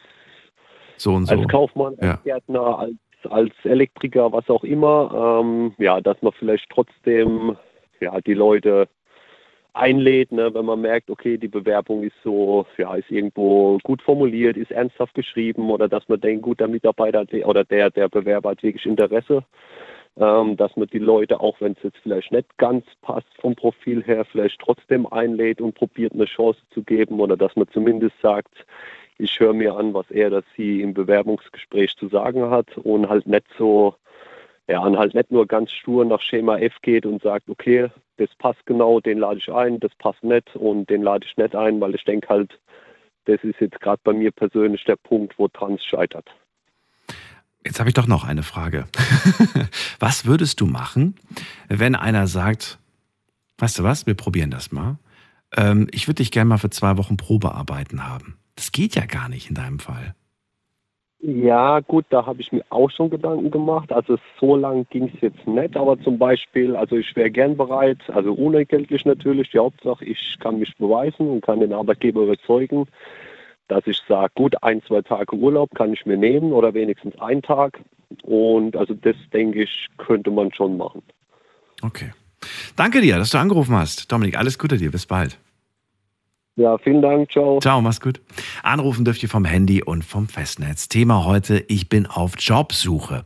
[0.96, 1.34] So und so.
[1.34, 2.20] als Kaufmann, als Ja.
[2.24, 2.96] Gärtner, als,
[3.30, 7.56] als Elektriker, was auch immer, ähm, ja, dass man vielleicht trotzdem
[8.00, 8.88] ja, die Leute
[9.74, 14.56] einlädt, ne, wenn man merkt, okay, die Bewerbung ist so, ja, ist irgendwo gut formuliert,
[14.56, 18.62] ist ernsthaft geschrieben oder dass man denkt, gut, der Mitarbeiter oder der, der Bewerber hat
[18.62, 19.44] wirklich Interesse,
[20.16, 24.02] ähm, dass man die Leute, auch wenn es jetzt vielleicht nicht ganz passt vom Profil
[24.02, 28.66] her, vielleicht trotzdem einlädt und probiert eine Chance zu geben oder dass man zumindest sagt,
[29.18, 33.26] ich höre mir an, was er oder sie im Bewerbungsgespräch zu sagen hat und halt
[33.26, 33.94] nicht so
[34.68, 38.28] ja, und halt nicht nur ganz stur nach Schema F geht und sagt, okay, das
[38.36, 41.80] passt genau, den lade ich ein, das passt nicht und den lade ich nicht ein,
[41.80, 42.60] weil ich denke halt,
[43.24, 46.28] das ist jetzt gerade bei mir persönlich der Punkt, wo Trans scheitert.
[47.64, 48.86] Jetzt habe ich doch noch eine Frage.
[49.98, 51.16] was würdest du machen,
[51.68, 52.78] wenn einer sagt,
[53.58, 54.98] weißt du was, wir probieren das mal.
[55.56, 58.38] Ähm, ich würde dich gerne mal für zwei Wochen Probearbeiten haben.
[58.54, 60.14] Das geht ja gar nicht in deinem Fall.
[61.20, 63.92] Ja, gut, da habe ich mir auch schon Gedanken gemacht.
[63.92, 67.98] Also so lang ging es jetzt nicht, aber zum Beispiel, also ich wäre gern bereit,
[68.08, 72.86] also unentgeltlich natürlich, die Hauptsache, ich kann mich beweisen und kann den Arbeitgeber überzeugen,
[73.68, 77.42] dass ich sage, gut, ein, zwei Tage Urlaub kann ich mir nehmen oder wenigstens einen
[77.42, 77.80] Tag.
[78.22, 81.02] Und also das, denke ich, könnte man schon machen.
[81.82, 82.12] Okay.
[82.76, 84.10] Danke dir, dass du angerufen hast.
[84.10, 84.90] Dominik, alles Gute dir.
[84.90, 85.38] Bis bald.
[86.58, 87.30] Ja, vielen Dank.
[87.30, 87.60] Ciao.
[87.60, 88.20] Ciao, mach's gut.
[88.64, 90.88] Anrufen dürft ihr vom Handy und vom Festnetz.
[90.88, 93.24] Thema heute, ich bin auf Jobsuche.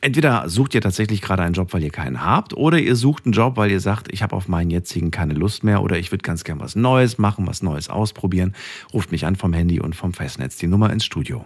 [0.00, 3.32] Entweder sucht ihr tatsächlich gerade einen Job, weil ihr keinen habt, oder ihr sucht einen
[3.32, 6.22] Job, weil ihr sagt, ich habe auf meinen jetzigen keine Lust mehr oder ich würde
[6.22, 8.54] ganz gern was Neues machen, was Neues ausprobieren.
[8.94, 10.56] Ruft mich an vom Handy und vom Festnetz.
[10.56, 11.44] Die Nummer ins Studio.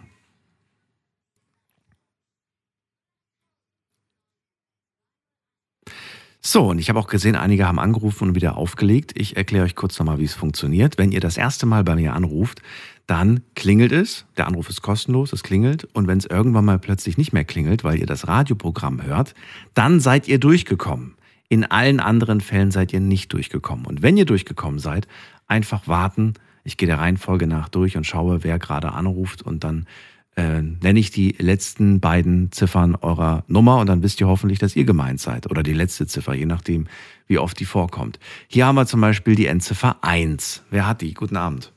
[6.45, 9.13] So, und ich habe auch gesehen, einige haben angerufen und wieder aufgelegt.
[9.15, 10.99] Ich erkläre euch kurz nochmal, wie es funktioniert.
[10.99, 12.61] Wenn ihr das erste Mal bei mir anruft,
[13.07, 14.27] dann klingelt es.
[14.37, 15.85] Der Anruf ist kostenlos, es klingelt.
[15.93, 19.37] Und wenn es irgendwann mal plötzlich nicht mehr klingelt, weil ihr das Radioprogramm hört,
[19.75, 21.15] dann seid ihr durchgekommen.
[21.49, 23.87] In allen anderen Fällen seid ihr nicht durchgekommen.
[23.87, 25.07] Und wenn ihr durchgekommen seid,
[25.47, 26.35] einfach warten.
[26.65, 29.87] Ich gehe der Reihenfolge nach durch und schaue, wer gerade anruft und dann
[30.37, 34.77] äh, nenne ich die letzten beiden Ziffern eurer Nummer und dann wisst ihr hoffentlich, dass
[34.77, 35.51] ihr gemeint seid.
[35.51, 36.87] Oder die letzte Ziffer, je nachdem,
[37.27, 38.19] wie oft die vorkommt.
[38.49, 40.63] Hier haben wir zum Beispiel die Endziffer 1.
[40.71, 41.15] Wer hat die?
[41.15, 41.73] Guten Abend.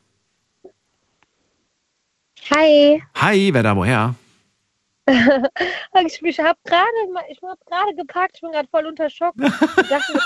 [2.54, 3.02] Hi.
[3.16, 4.16] Hi, wer da woher?
[5.08, 6.88] ich ich habe gerade
[7.44, 9.36] hab gerade geparkt, ich bin gerade voll unter Schock.
[9.38, 10.20] Dachte,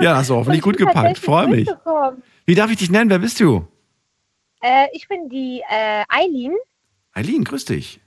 [0.00, 1.18] ja, hast du hoffentlich gut gepackt.
[1.18, 1.68] Freue mich.
[2.44, 3.10] Wie darf ich dich nennen?
[3.10, 3.66] Wer bist du?
[4.64, 6.54] Äh, ich bin die äh, Eileen.
[7.12, 8.00] Eileen, grüß dich.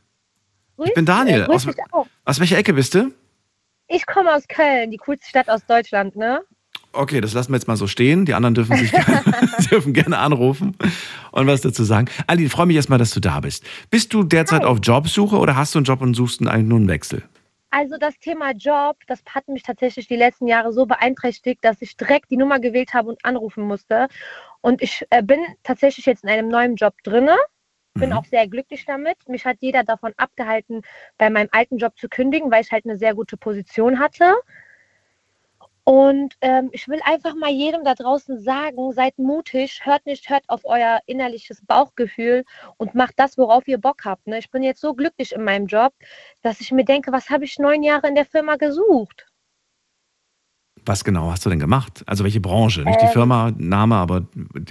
[0.75, 1.41] Grüß, ich bin Daniel.
[1.43, 1.67] Äh, aus,
[2.25, 3.13] aus welcher Ecke bist du?
[3.87, 6.41] Ich komme aus Köln, die coolste Stadt aus Deutschland, ne?
[6.93, 8.25] Okay, das lassen wir jetzt mal so stehen.
[8.25, 9.23] Die anderen dürfen sich gerne,
[9.69, 10.75] dürfen gerne anrufen
[11.31, 12.09] und was dazu sagen.
[12.25, 13.63] Eileen, freue mich erstmal, dass du da bist.
[13.91, 14.67] Bist du derzeit Hi.
[14.67, 17.21] auf Jobsuche oder hast du einen Job und suchst eigentlich nur einen Wechsel?
[17.69, 21.97] Also das Thema Job, das hat mich tatsächlich die letzten Jahre so beeinträchtigt, dass ich
[21.97, 24.07] direkt die Nummer gewählt habe und anrufen musste.
[24.61, 27.37] Und ich äh, bin tatsächlich jetzt in einem neuen Job drinne.
[27.93, 28.17] Bin mhm.
[28.17, 29.17] auch sehr glücklich damit.
[29.27, 30.81] Mich hat jeder davon abgehalten,
[31.17, 34.35] bei meinem alten Job zu kündigen, weil ich halt eine sehr gute Position hatte.
[35.87, 40.43] Und ähm, ich will einfach mal jedem da draußen sagen, seid mutig, hört nicht, hört
[40.49, 42.43] auf euer innerliches Bauchgefühl
[42.75, 44.27] und macht das, worauf ihr Bock habt.
[44.27, 44.37] Ne?
[44.37, 45.93] Ich bin jetzt so glücklich in meinem Job,
[46.41, 49.26] dass ich mir denke, was habe ich neun Jahre in der Firma gesucht?
[50.87, 52.03] Was genau hast du denn gemacht?
[52.07, 52.81] Also welche Branche?
[52.83, 54.25] Nicht ähm, die Firma, Name, aber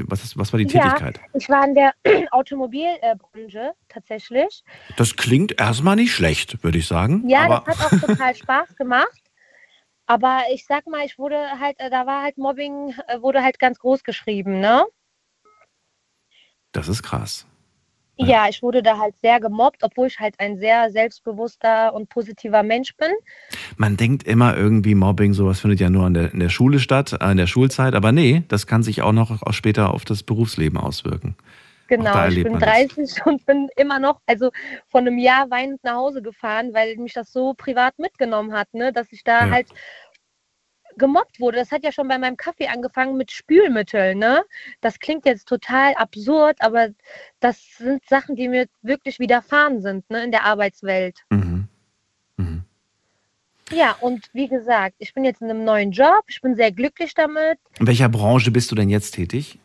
[0.06, 1.18] was, was war die Tätigkeit?
[1.18, 1.92] Ja, ich war in der
[2.32, 4.64] Automobilbranche tatsächlich.
[4.96, 7.28] Das klingt erstmal nicht schlecht, würde ich sagen.
[7.28, 9.22] Ja, aber das hat auch total Spaß gemacht.
[10.06, 13.78] Aber ich sag mal, ich wurde halt, da war halt Mobbing, äh, wurde halt ganz
[13.78, 14.84] groß geschrieben, ne?
[16.72, 17.46] Das ist krass.
[18.18, 22.62] Ja, ich wurde da halt sehr gemobbt, obwohl ich halt ein sehr selbstbewusster und positiver
[22.62, 23.10] Mensch bin.
[23.76, 27.16] Man denkt immer irgendwie, Mobbing, sowas findet ja nur in der, in der Schule statt,
[27.20, 30.22] äh, in der Schulzeit, aber nee, das kann sich auch noch auch später auf das
[30.22, 31.36] Berufsleben auswirken.
[31.88, 34.50] Genau, ich bin 30 und bin immer noch, also
[34.88, 38.92] von einem Jahr weinend nach Hause gefahren, weil mich das so privat mitgenommen hat, ne,
[38.92, 39.52] dass ich da ja.
[39.52, 39.68] halt
[40.96, 41.58] gemobbt wurde.
[41.58, 44.44] Das hat ja schon bei meinem Kaffee angefangen mit Spülmitteln, ne?
[44.80, 46.88] Das klingt jetzt total absurd, aber
[47.40, 51.24] das sind Sachen, die mir wirklich widerfahren sind, ne, in der Arbeitswelt.
[51.30, 51.68] Mhm.
[52.36, 52.64] Mhm.
[53.72, 57.14] Ja, und wie gesagt, ich bin jetzt in einem neuen Job, ich bin sehr glücklich
[57.14, 57.58] damit.
[57.78, 59.58] In welcher Branche bist du denn jetzt tätig?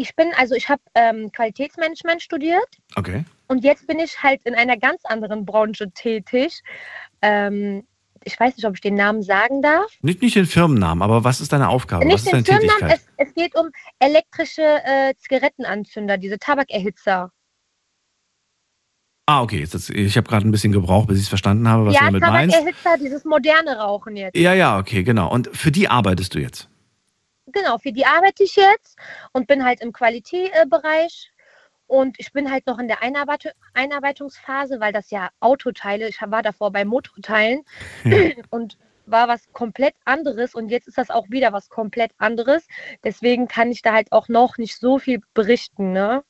[0.00, 2.68] ich bin, also ich habe ähm, Qualitätsmanagement studiert.
[2.94, 3.24] Okay.
[3.48, 6.62] Und jetzt bin ich halt in einer ganz anderen Branche tätig.
[7.22, 7.86] Ähm,
[8.26, 9.90] ich weiß nicht, ob ich den Namen sagen darf.
[10.02, 12.04] Nicht, nicht den Firmennamen, aber was ist deine Aufgabe?
[12.04, 17.30] Nicht was ist deine den Firmennamen, es, es, geht um elektrische äh, Zigarettenanzünder, diese Tabakerhitzer.
[19.26, 19.60] Ah, okay.
[19.60, 22.06] Jetzt, ich habe gerade ein bisschen gebraucht, bis ich es verstanden habe, was ja, du
[22.06, 22.54] damit meinst.
[22.54, 24.36] Ja, Tabakerhitzer, dieses moderne Rauchen jetzt.
[24.36, 25.30] Ja, ja, okay, genau.
[25.30, 26.68] Und für die arbeitest du jetzt?
[27.56, 28.96] genau, für die arbeite ich jetzt
[29.32, 31.30] und bin halt im Qualitätsbereich.
[31.86, 36.42] Und ich bin halt noch in der Einarbeit Einarbeitungsphase, weil das ja Autoteile, ich war
[36.42, 37.62] davor bei Motorteilen
[38.04, 38.18] ja.
[38.50, 42.66] und war was komplett anderes und jetzt ist das auch wieder was komplett anderes.
[43.04, 46.24] Deswegen kann ich da halt auch noch nicht so viel berichten, ne?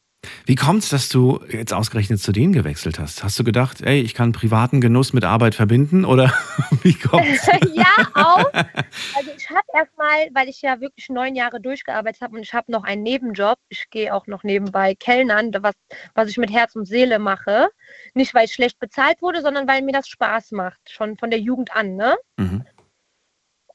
[0.45, 3.25] Wie kommt es, dass du jetzt ausgerechnet zu denen gewechselt hast?
[3.25, 6.33] Hast du gedacht, ey, ich kann privaten Genuss mit Arbeit verbinden oder
[6.83, 7.47] wie kommt's?
[7.75, 7.85] ja,
[8.15, 8.53] auch.
[8.53, 12.71] Also ich habe erstmal, weil ich ja wirklich neun Jahre durchgearbeitet habe und ich habe
[12.71, 13.59] noch einen Nebenjob.
[13.69, 15.75] Ich gehe auch noch nebenbei Kellnern, was,
[16.15, 17.69] was ich mit Herz und Seele mache.
[18.15, 21.41] Nicht, weil ich schlecht bezahlt wurde, sondern weil mir das Spaß macht, schon von der
[21.41, 21.97] Jugend an.
[21.97, 22.17] Ne?
[22.37, 22.65] Mhm.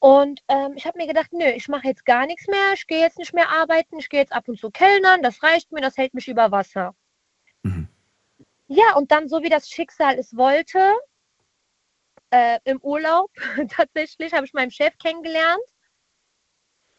[0.02, 2.98] Und ähm, ich habe mir gedacht, nö, ich mache jetzt gar nichts mehr, ich gehe
[2.98, 5.96] jetzt nicht mehr arbeiten, ich gehe jetzt ab und zu kellnern, das reicht mir, das
[5.96, 6.96] hält mich über Wasser.
[7.62, 7.86] Mhm.
[8.66, 10.92] Ja, und dann, so wie das Schicksal es wollte,
[12.30, 13.30] äh, im Urlaub
[13.68, 15.62] tatsächlich, habe ich meinen Chef kennengelernt.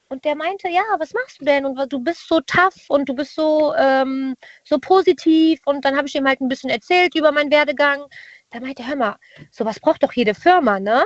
[0.08, 1.66] Und der meinte, ja, was machst du denn?
[1.66, 5.60] Und du bist so tough und du bist so, ähm, so positiv.
[5.66, 8.06] Und dann habe ich ihm halt ein bisschen erzählt über meinen Werdegang.
[8.52, 9.18] Da meinte er, hör mal,
[9.52, 11.04] sowas braucht doch jede Firma, ne?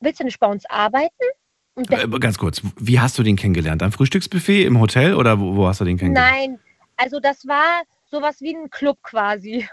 [0.00, 1.12] Willst du nicht bei uns arbeiten?
[1.76, 3.82] Äh, Ganz kurz, wie hast du den kennengelernt?
[3.82, 6.36] Am Frühstücksbuffet im Hotel oder wo, wo hast du den kennengelernt?
[6.36, 6.58] nein,
[6.96, 9.68] also das war sowas wie ein Club quasi.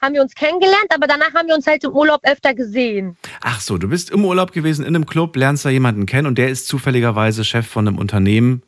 [0.00, 3.16] Haben wir uns kennengelernt, aber danach haben wir uns halt im Urlaub öfter gesehen.
[3.40, 6.36] Ach so, du bist im Urlaub gewesen in einem Club, lernst da jemanden kennen und
[6.36, 8.62] der ist zufälligerweise Chef von einem Unternehmen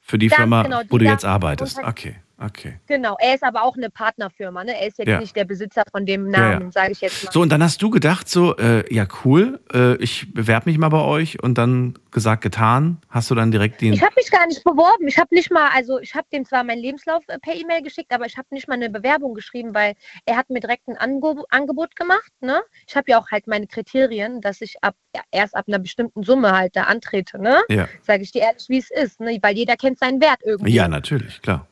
[0.00, 1.78] für die Ganz Firma, genau, wo du jetzt arbeitest.
[1.82, 2.80] Okay, okay.
[2.86, 4.80] Genau, er ist aber auch eine Partnerfirma, ne?
[4.80, 5.20] Er ist jetzt Ja.
[5.20, 6.50] nicht der Besitzer von dem Ja, ja.
[6.58, 7.32] Namen, sage ich jetzt mal.
[7.32, 10.88] So, und dann hast du gedacht, so, äh, ja, cool, äh, ich bewerbe mich mal
[10.88, 12.98] bei euch und dann gesagt, getan.
[13.08, 13.92] Hast du dann direkt den.
[13.92, 15.06] Ich habe mich gar nicht beworben.
[15.06, 18.12] Ich habe nicht mal, also ich habe dem zwar meinen Lebenslauf äh, per E-Mail geschickt,
[18.12, 19.94] aber ich habe nicht mal eine Bewerbung geschrieben, weil
[20.26, 22.30] er hat mir direkt ein Ange Angebot gemacht.
[22.40, 22.60] Ne?
[22.86, 26.22] Ich habe ja auch halt meine Kriterien, dass ich ab ja, erst ab einer bestimmten
[26.22, 27.40] Summe halt da antrete.
[27.40, 27.60] Ne?
[27.68, 27.88] ja.
[28.02, 29.38] Sage ich dir ehrlich, wie es ist, ne?
[29.42, 30.72] weil jeder kennt seinen Wert irgendwie.
[30.72, 31.66] ja, natürlich, klar.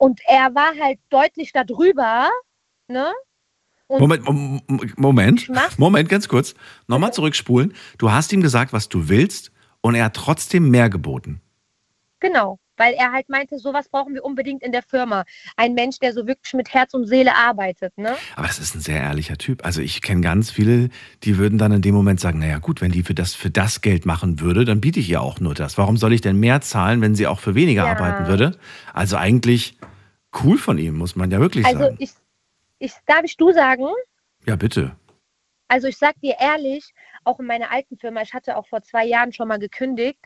[0.00, 2.30] Und er war halt deutlich darüber.
[2.88, 3.12] Ne?
[3.86, 4.62] Und Moment, Mom-
[4.96, 5.50] Moment.
[5.76, 6.54] Moment, ganz kurz.
[6.86, 7.74] Nochmal zurückspulen.
[7.98, 11.42] Du hast ihm gesagt, was du willst und er hat trotzdem mehr geboten.
[12.18, 15.24] Genau, weil er halt meinte, sowas brauchen wir unbedingt in der Firma.
[15.56, 17.96] Ein Mensch, der so wirklich mit Herz und Seele arbeitet.
[17.98, 18.16] Ne?
[18.36, 19.66] Aber das ist ein sehr ehrlicher Typ.
[19.66, 20.88] Also ich kenne ganz viele,
[21.24, 23.82] die würden dann in dem Moment sagen, naja gut, wenn die für das, für das
[23.82, 25.76] Geld machen würde, dann biete ich ihr auch nur das.
[25.76, 27.90] Warum soll ich denn mehr zahlen, wenn sie auch für weniger Ja.
[27.92, 28.56] arbeiten würde?
[28.94, 29.76] Also eigentlich
[30.44, 31.96] cool von ihm, muss man ja wirklich Also sagen.
[31.98, 32.10] ich,
[32.78, 33.86] ich darf ich du sagen,
[34.46, 34.96] Ja, bitte.
[35.68, 36.92] also ich sag dir ehrlich,
[37.24, 40.18] auch in meiner alten Firma, ich hatte auch vor zwei Jahren schon mal gekündigt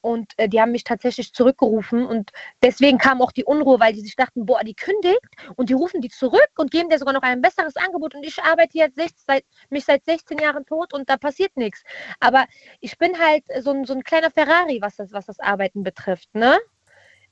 [0.00, 2.30] und äh, die haben mich tatsächlich zurückgerufen und
[2.62, 5.20] deswegen kam auch die Unruhe, weil die sich dachten, boah, die kündigt
[5.56, 8.42] und die rufen die zurück und geben dir sogar noch ein besseres Angebot und ich
[8.42, 11.82] arbeite jetzt 16, seit, mich seit 16 Jahren tot und da passiert nichts.
[12.18, 12.46] Aber
[12.80, 16.34] ich bin halt so ein, so ein kleiner Ferrari, was das, was das Arbeiten betrifft,
[16.34, 16.58] ne?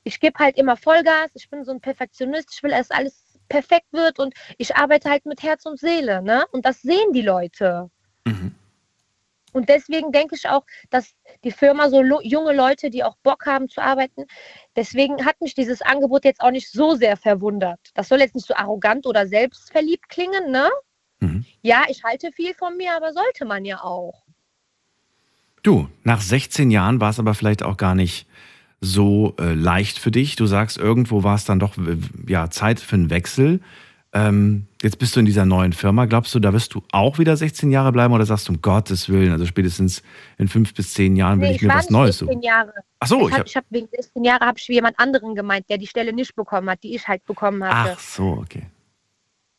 [0.04, 3.92] Ich gebe halt immer Vollgas, ich bin so ein Perfektionist, ich will, dass alles perfekt
[3.92, 6.44] wird und ich arbeite halt mit Herz und Seele, ne?
[6.52, 7.90] Und das sehen die Leute.
[8.24, 8.54] Mhm.
[9.52, 13.68] Und deswegen denke ich auch, dass die Firma so junge Leute, die auch Bock haben
[13.68, 14.26] zu arbeiten,
[14.76, 17.80] deswegen hat mich dieses Angebot jetzt auch nicht so sehr verwundert.
[17.94, 20.70] Das soll jetzt nicht so arrogant oder selbstverliebt klingen, ne?
[21.18, 21.44] Mhm.
[21.62, 24.22] Ja, ich halte viel von mir, aber sollte man ja auch.
[25.62, 28.26] Du, nach 16 Jahren war es aber vielleicht auch gar nicht
[28.80, 30.36] so äh, leicht für dich.
[30.36, 31.74] Du sagst, irgendwo war es dann doch
[32.26, 33.60] ja, Zeit für einen Wechsel.
[34.12, 36.06] Ähm, jetzt bist du in dieser neuen Firma.
[36.06, 39.08] Glaubst du, da wirst du auch wieder 16 Jahre bleiben oder sagst du, um Gottes
[39.08, 40.02] Willen, also spätestens
[40.36, 42.42] in fünf bis zehn Jahren will Nee, ich mir was Neues 16 suchen?
[42.42, 42.72] Jahre.
[42.98, 45.68] Ach so, ich ich habe hab, ich wegen 16 Jahre habe ich jemand anderen gemeint,
[45.70, 47.92] der die Stelle nicht bekommen hat, die ich halt bekommen hatte.
[47.96, 48.66] ach so, okay.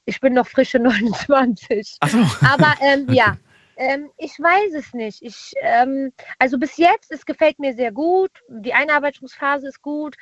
[0.06, 1.98] Ich bin noch frische 29.
[2.02, 2.18] Ach so.
[2.46, 3.38] Aber ähm, ja,
[3.82, 5.24] ähm, ich weiß es nicht.
[5.24, 8.32] Ich, ähm, also bis jetzt, es gefällt mir sehr gut.
[8.48, 10.16] Die Einarbeitungsphase ist gut.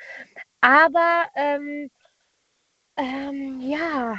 [0.62, 1.90] Aber ähm,
[2.96, 4.16] ähm, ja,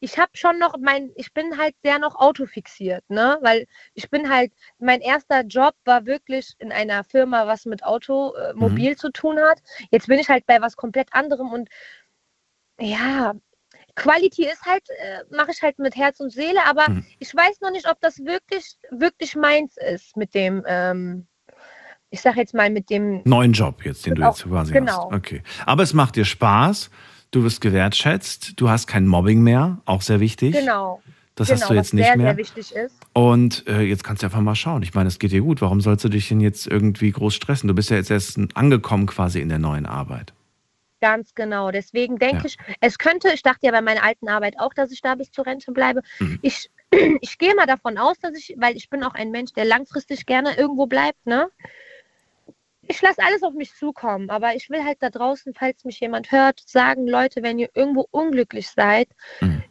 [0.00, 3.38] ich habe schon noch mein, ich bin halt sehr noch autofixiert, ne?
[3.42, 8.96] Weil ich bin halt, mein erster Job war wirklich in einer Firma, was mit Automobil
[8.96, 9.62] zu tun hat.
[9.92, 11.68] Jetzt bin ich halt bei was komplett anderem und
[12.80, 13.34] ja,
[13.96, 17.04] Quality ist halt, äh, mache ich halt mit Herz und Seele, aber Mhm.
[17.18, 21.26] ich weiß noch nicht, ob das wirklich, wirklich meins ist mit dem, ähm,
[22.10, 25.10] ich sag jetzt mal mit dem, Neuen Job jetzt, den du Auch- jetzt quasi genau.
[25.10, 25.16] hast.
[25.16, 25.42] Okay.
[25.64, 26.90] Aber es macht dir Spaß.
[27.32, 28.52] Du wirst gewertschätzt.
[28.60, 29.78] Du hast kein Mobbing mehr.
[29.84, 30.54] Auch sehr wichtig.
[30.54, 31.02] genau,
[31.34, 32.26] Das genau, hast du jetzt was nicht sehr, mehr.
[32.28, 32.94] sehr wichtig ist.
[33.12, 34.82] Und äh, jetzt kannst du einfach mal schauen.
[34.82, 35.60] Ich meine, es geht dir gut.
[35.60, 37.66] Warum sollst du dich denn jetzt irgendwie groß stressen?
[37.68, 40.32] Du bist ja jetzt erst angekommen quasi in der neuen Arbeit.
[41.00, 41.70] Ganz genau.
[41.70, 42.44] Deswegen denke Ja.
[42.46, 45.30] ich, es könnte, ich dachte ja bei meiner alten Arbeit auch, dass ich da bis
[45.30, 46.02] zur Rente bleibe.
[46.20, 46.38] Mhm.
[46.42, 46.70] Ich,
[47.20, 50.24] ich gehe mal davon aus, dass ich, weil ich bin auch ein Mensch, der langfristig
[50.26, 51.48] gerne irgendwo bleibt, ne?
[52.88, 56.30] Ich lasse alles auf mich zukommen, aber ich will halt da draußen, falls mich jemand
[56.30, 59.08] hört, sagen, Leute, wenn ihr irgendwo unglücklich seid
[59.40, 59.64] Mhm.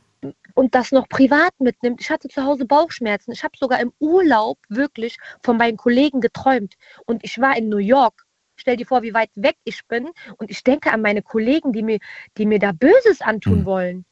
[0.54, 2.02] und das noch privat mitnimmt.
[2.02, 3.32] Ich hatte zu Hause Bauchschmerzen.
[3.32, 7.78] Ich habe sogar im Urlaub wirklich von meinen Kollegen geträumt und ich war in New
[7.78, 8.25] York.
[8.66, 10.08] Stell dir vor, wie weit weg ich bin.
[10.38, 12.00] Und ich denke an meine Kollegen, die mir,
[12.40, 13.66] die mir da Böses antun Hm.
[13.66, 14.06] wollen.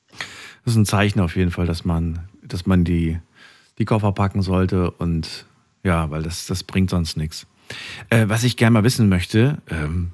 [0.63, 3.19] Das ist ein Zeichen auf jeden Fall, dass man, dass man die,
[3.79, 5.47] die Koffer packen sollte und
[5.83, 7.47] ja, weil das, das bringt sonst nichts.
[8.11, 10.11] Äh, was ich gerne mal wissen möchte, ähm,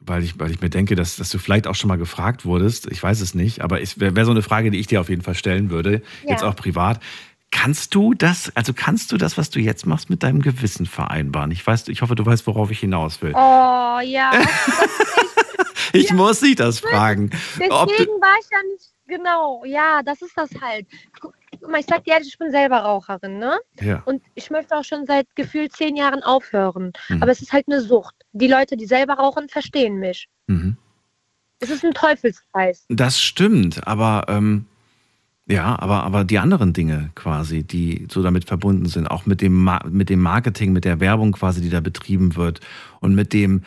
[0.00, 2.90] weil, ich, weil ich mir denke, dass, dass du vielleicht auch schon mal gefragt wurdest,
[2.90, 5.10] ich weiß es nicht, aber es wäre wär so eine Frage, die ich dir auf
[5.10, 6.30] jeden Fall stellen würde, Ja.
[6.30, 7.00] jetzt auch privat.
[7.52, 11.50] Kannst du das, also kannst du das, was du jetzt machst, mit deinem Gewissen vereinbaren?
[11.52, 13.32] Ich weiß, ich hoffe, du weißt, worauf ich hinaus will.
[13.34, 14.32] Oh ja,
[15.92, 17.30] ich muss dich das fragen.
[17.30, 19.64] Deswegen war ich ja nicht genau.
[19.64, 20.86] Ja, das ist das halt.
[21.20, 21.34] Guck
[21.68, 23.60] mal, ich sag dir ehrlich, ich bin selber Raucherin, ne?
[23.80, 24.02] ja.
[24.06, 26.92] Und ich möchte auch schon seit gefühlt zehn Jahren aufhören.
[27.08, 27.22] Mhm.
[27.22, 28.14] Aber es ist halt eine Sucht.
[28.32, 30.28] Die Leute, die selber rauchen, verstehen mich.
[30.46, 30.76] Mhm.
[31.60, 32.86] Es ist ein Teufelskreis.
[32.88, 34.66] Das stimmt, aber ähm,
[35.52, 39.52] ja, aber, aber die anderen Dinge quasi, die so damit verbunden sind, auch mit dem,
[39.62, 42.60] Ma mit dem Marketing, mit der Werbung quasi, die da betrieben wird
[43.00, 43.62] und mit dem,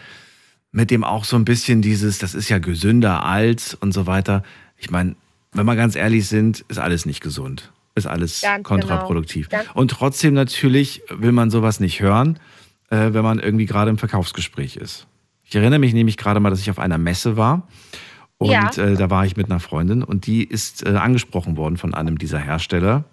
[0.72, 4.44] mit dem auch so ein bisschen dieses, das ist ja gesünder als und so weiter.
[4.78, 5.16] Ich meine,
[5.54, 7.72] wenn wir ganz ehrlich sind, ist alles nicht gesund.
[7.94, 9.48] Ist alles Ganz kontraproduktiv.
[9.48, 9.64] genau.
[9.74, 12.40] Und trotzdem natürlich will man sowas nicht hören,
[12.90, 15.08] äh, wenn man irgendwie gerade im Verkaufsgespräch ist.
[15.44, 17.68] Ich erinnere mich nämlich gerade mal, dass ich auf einer Messe war
[18.46, 18.84] und Ja.
[18.84, 22.18] äh, da war ich mit einer Freundin und die ist äh, angesprochen worden von einem
[22.18, 23.04] dieser Hersteller.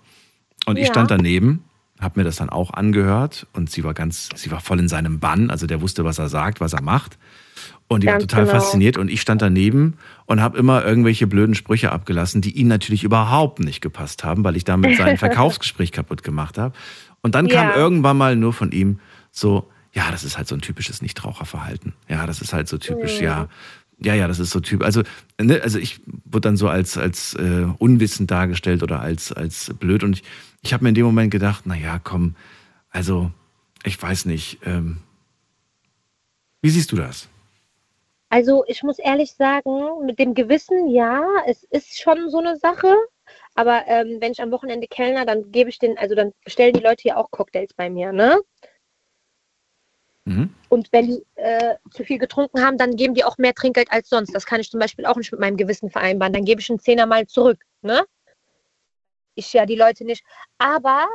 [0.67, 0.93] Und ich Ja.
[0.93, 1.65] stand daneben,
[2.01, 5.19] habe mir das dann auch angehört und sie war ganz, sie war voll in seinem
[5.21, 7.19] Bann, also der wusste, was er sagt, was er macht.
[7.89, 8.59] Und die war Ganz total genau.
[8.59, 9.95] fasziniert und ich stand daneben
[10.27, 14.57] und habe immer irgendwelche blöden Sprüche abgelassen, die ihm natürlich überhaupt nicht gepasst haben, weil
[14.57, 16.75] ich damit sein Verkaufsgespräch kaputt gemacht habe.
[17.21, 17.77] Und dann kam Ja.
[17.77, 18.99] irgendwann mal nur von ihm
[19.31, 21.93] so, ja, das ist halt so ein typisches Nichtraucherverhalten.
[22.09, 23.25] Ja, das ist halt so typisch, Mhm.
[23.27, 23.49] ja.
[24.05, 24.85] Ja, ja, das ist so typisch.
[24.85, 25.03] Also,
[25.41, 30.03] ne, also ich wurde dann so als, als äh, unwissend dargestellt oder als, als blöd.
[30.03, 30.23] Und ich,
[30.63, 32.35] ich habe mir in dem Moment gedacht, na ja, komm,
[32.91, 33.31] also
[33.85, 34.59] ich weiß nicht.
[34.65, 34.99] Ähm,
[36.61, 37.29] wie siehst du das?
[38.29, 42.95] Also ich muss ehrlich sagen, mit dem Gewissen, ja, es ist schon so eine Sache.
[43.55, 46.81] Aber ähm, wenn ich am Wochenende kellner, dann gebe ich den, also dann bestellen die
[46.81, 48.41] Leute ja auch Cocktails bei mir, ne?
[50.25, 50.55] Mhm.
[50.69, 54.09] Und wenn die äh, zu viel getrunken haben, dann geben die auch mehr Trinkgeld als
[54.09, 54.35] sonst.
[54.35, 56.33] Das kann ich zum Beispiel auch nicht mit meinem Gewissen vereinbaren.
[56.33, 58.05] Dann gebe ich einen Zehner mal zurück, ne?
[59.35, 60.25] Ich ja die Leute nicht.
[60.59, 61.09] Aber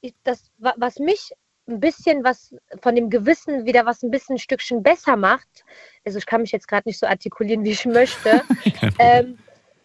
[0.00, 1.32] ich, das, wa- was mich
[1.68, 5.64] ein bisschen was von dem Gewissen wieder was ein bisschen ein Stückchen besser macht,
[6.04, 8.42] also ich kann mich jetzt gerade nicht so artikulieren, wie ich möchte,
[9.00, 9.36] ähm,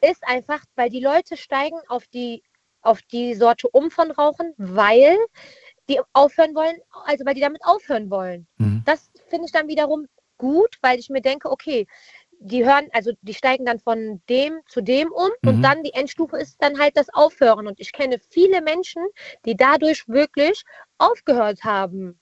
[0.02, 2.44] ist einfach, weil die Leute steigen auf die,
[2.84, 5.18] auf die Sorte um von Rauchen, weil
[5.92, 6.76] die aufhören wollen,
[7.06, 8.48] also weil die damit aufhören wollen.
[8.58, 8.82] Mhm.
[8.86, 10.06] Das finde ich dann wiederum
[10.38, 11.86] gut, weil ich mir denke, okay,
[12.44, 15.50] die hören, also die steigen dann von dem zu dem um Mhm.
[15.50, 17.68] und dann die Endstufe ist dann halt das Aufhören.
[17.68, 19.04] Und ich kenne viele Menschen,
[19.46, 20.64] die dadurch wirklich
[20.98, 22.20] aufgehört haben.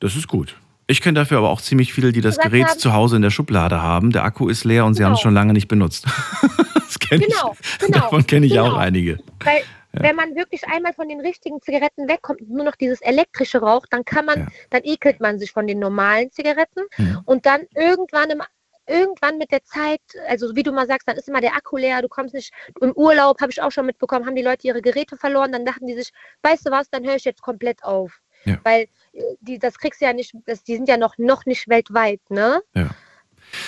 [0.00, 0.56] Das ist gut.
[0.88, 3.22] Ich kenne dafür aber auch ziemlich viele, die das Gesagt Gerät haben- zu Hause in
[3.22, 4.10] der Schublade haben.
[4.10, 5.22] Der Akku ist leer und sie haben es Genau.
[5.28, 6.04] schon lange nicht benutzt.
[6.74, 7.78] das kenne Genau, ich.
[7.78, 8.72] genau, Davon kenne ich genau.
[8.72, 9.18] auch einige.
[9.44, 13.60] Weil wenn man wirklich einmal von den richtigen Zigaretten wegkommt, und nur noch dieses elektrische
[13.60, 14.46] raucht, dann kann man, Ja.
[14.70, 17.20] dann ekelt man sich von den normalen Zigaretten Mhm.
[17.24, 18.42] und dann irgendwann im
[18.84, 22.02] Irgendwann mit der Zeit, also wie du mal sagst, dann ist immer der Akku leer,
[22.02, 25.16] du kommst nicht, im Urlaub habe ich auch schon mitbekommen, haben die Leute ihre Geräte
[25.16, 28.20] verloren, dann dachten die sich, weißt du was, dann höre ich jetzt komplett auf.
[28.44, 28.58] Ja.
[28.64, 31.68] Weil äh, die, das kriegst du ja nicht, das, die sind ja noch, noch nicht
[31.68, 32.60] weltweit, ne?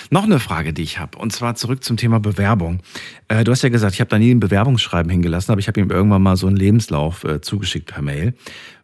[0.09, 2.79] Noch eine Frage, die ich habe, und zwar zurück zum Thema Bewerbung.
[3.27, 5.79] Äh, du hast ja gesagt, ich habe da nie ein Bewerbungsschreiben hingelassen, aber ich habe
[5.79, 8.33] ihm irgendwann mal so einen Lebenslauf äh, zugeschickt per Mail.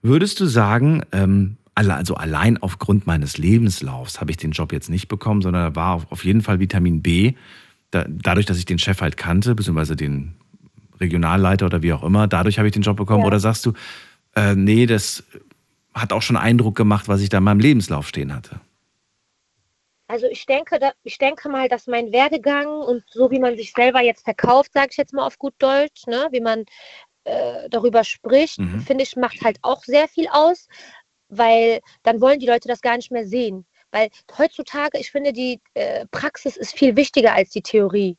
[0.01, 5.07] Würdest du sagen, ähm, also allein aufgrund meines Lebenslaufs habe ich den Job jetzt nicht
[5.07, 7.33] bekommen, sondern da war auf- auf jeden Fall Vitamin B,
[7.91, 10.33] da, dadurch, dass ich den Chef halt kannte, beziehungsweise den
[10.99, 13.21] Regionalleiter oder wie auch immer, dadurch habe ich den Job bekommen.
[13.21, 13.27] Ja.
[13.27, 13.73] Oder sagst du,
[14.35, 15.23] äh, nee, das
[15.93, 18.61] hat auch schon Eindruck gemacht, was ich da in meinem Lebenslauf stehen hatte?
[20.11, 23.71] Also ich denke, da, ich denke mal, dass mein Werdegang und so wie man sich
[23.71, 26.65] selber jetzt verkauft, sage ich jetzt mal auf gut Deutsch, ne, wie man
[27.23, 28.81] äh, darüber spricht, Mhm.
[28.81, 30.67] finde ich, macht halt auch sehr viel aus,
[31.29, 33.65] weil dann wollen die Leute das gar nicht mehr sehen.
[33.91, 38.17] Weil heutzutage, ich finde, die äh, Praxis ist viel wichtiger als die Theorie.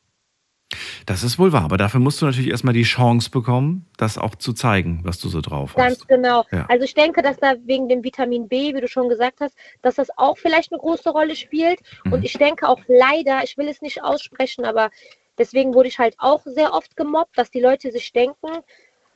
[1.05, 4.35] Das ist wohl wahr, aber dafür musst du natürlich erstmal die Chance bekommen, das auch
[4.35, 6.07] zu zeigen, was du so drauf Ganz hast.
[6.07, 6.45] genau.
[6.51, 6.65] Ja.
[6.69, 9.95] Also ich denke, dass da wegen dem Vitamin B, wie du schon gesagt hast, dass
[9.95, 11.79] das auch vielleicht eine große Rolle spielt.
[12.05, 12.13] Mhm.
[12.13, 14.89] Und ich denke auch leider, ich will es nicht aussprechen, aber
[15.37, 18.63] deswegen wurde ich halt auch sehr oft gemobbt, dass die Leute sich denken,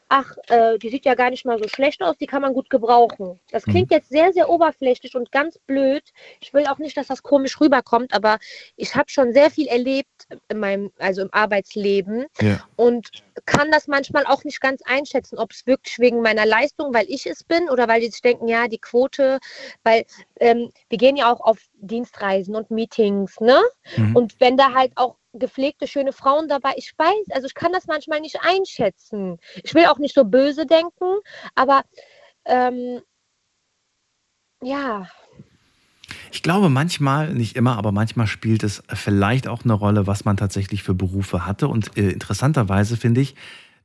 [0.10, 2.70] ach, äh, die sieht ja gar nicht mal so schlecht aus, die kann man gut
[2.70, 3.40] gebrauchen.
[3.52, 6.04] Das klingt jetzt sehr, sehr oberflächlich und ganz blöd.
[6.40, 8.38] Ich will auch nicht, dass das komisch rüberkommt, aber
[8.76, 12.64] ich habe schon sehr viel erlebt in meinem, also im Arbeitsleben Ja.
[12.76, 13.10] und
[13.46, 17.26] kann das manchmal auch nicht ganz einschätzen, ob es wirklich wegen meiner Leistung, weil ich
[17.26, 19.40] es bin oder weil die sich denken, ja, die Quote,
[19.84, 20.06] weil
[20.40, 23.62] ähm, wir gehen ja auch auf Dienstreisen und Meetings, ne?
[23.98, 24.16] Mhm.
[24.16, 27.88] Und wenn da halt auch gepflegte, schöne Frauen dabei, ich weiß, also ich kann das
[27.88, 29.40] manchmal nicht einschätzen.
[29.64, 31.20] Ich will auch nicht so böse denken,
[31.56, 31.84] aber
[32.46, 33.02] ähm,
[34.62, 35.08] ja,
[36.32, 40.38] Ich glaube manchmal, nicht immer, aber manchmal spielt es vielleicht auch eine Rolle, was man
[40.38, 41.68] tatsächlich für Berufe hatte.
[41.68, 43.36] Und äh, interessanterweise finde ich,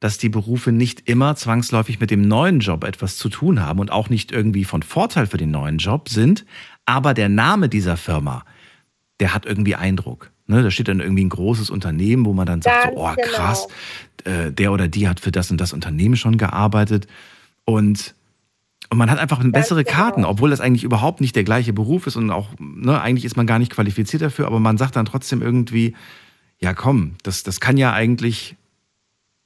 [0.00, 3.92] dass die Berufe nicht immer zwangsläufig mit dem neuen Job etwas zu tun haben und
[3.92, 6.44] auch nicht irgendwie von Vorteil für den neuen Job sind.
[6.86, 8.44] Aber der Name dieser Firma,
[9.20, 10.32] der hat irgendwie Eindruck.
[10.52, 13.22] Ne, da steht dann irgendwie ein großes Unternehmen, wo man dann sagt, so, Ganz oh
[13.22, 13.36] genau.
[13.36, 13.68] krass,
[14.24, 17.06] äh, der oder die hat für das und das Unternehmen schon gearbeitet.
[17.64, 18.14] Und
[18.90, 19.96] und man hat einfach bessere genau.
[19.96, 23.38] Karten, obwohl das eigentlich überhaupt nicht der gleiche Beruf ist und auch, ne, eigentlich ist
[23.38, 25.96] man gar nicht qualifiziert dafür, aber man sagt dann trotzdem irgendwie,
[26.60, 28.54] ja komm, das, das kann ja eigentlich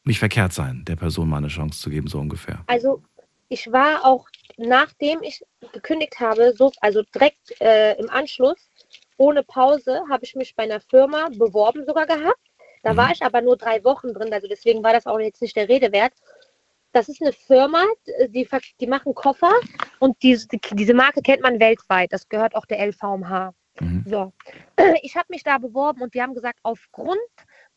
[0.02, 2.64] nicht verkehrt sein, der Person mal eine Chance zu geben, so ungefähr.
[2.66, 3.04] Also
[3.48, 4.26] ich war auch,
[4.56, 8.68] nachdem ich gekündigt habe, so, also direkt äh, im Anschluss,
[9.16, 12.40] ohne Pause, habe ich mich bei einer Firma beworben sogar gehabt.
[12.82, 12.96] Da Mhm.
[12.98, 15.68] war ich aber nur drei Wochen drin, also deswegen war das auch jetzt nicht der
[15.68, 16.12] Rede wert.
[16.92, 17.84] Das ist eine Firma,
[18.28, 18.48] die,
[18.80, 19.52] die machen Koffer
[19.98, 22.12] und diese, diese Marke kennt man weltweit.
[22.12, 23.52] Das gehört auch der LVMH.
[23.80, 24.04] Mhm.
[24.06, 24.32] So,
[25.02, 27.18] ich habe mich da beworben und die haben gesagt, aufgrund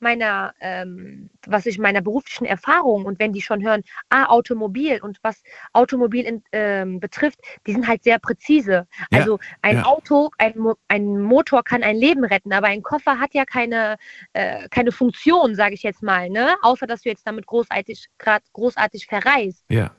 [0.02, 5.20] meiner, ähm, was ich meiner beruflichen Erfahrung und wenn die schon hören, ah, Automobil und
[5.22, 5.41] was
[5.74, 8.88] Automobil in, ähm, betrifft, die sind halt sehr präzise.
[9.12, 9.86] Ja, Also ein ja.
[9.86, 13.97] Auto, ein, Mo ein Motor kann ein Leben retten, aber ein Koffer hat ja keine,
[14.34, 16.56] äh, keine Funktion, sage ich jetzt mal, ne?
[16.62, 19.64] Außer dass du jetzt damit großartig, grad großartig verreist.
[19.70, 19.91] Ja,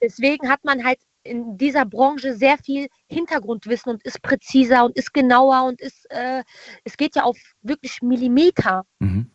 [0.00, 5.12] Deswegen hat man halt in dieser Branche sehr viel Hintergrundwissen und ist präziser und ist
[5.12, 6.42] genauer und ist, äh,
[6.84, 8.84] es geht ja auf wirklich Millimeter.
[9.00, 9.30] mhm.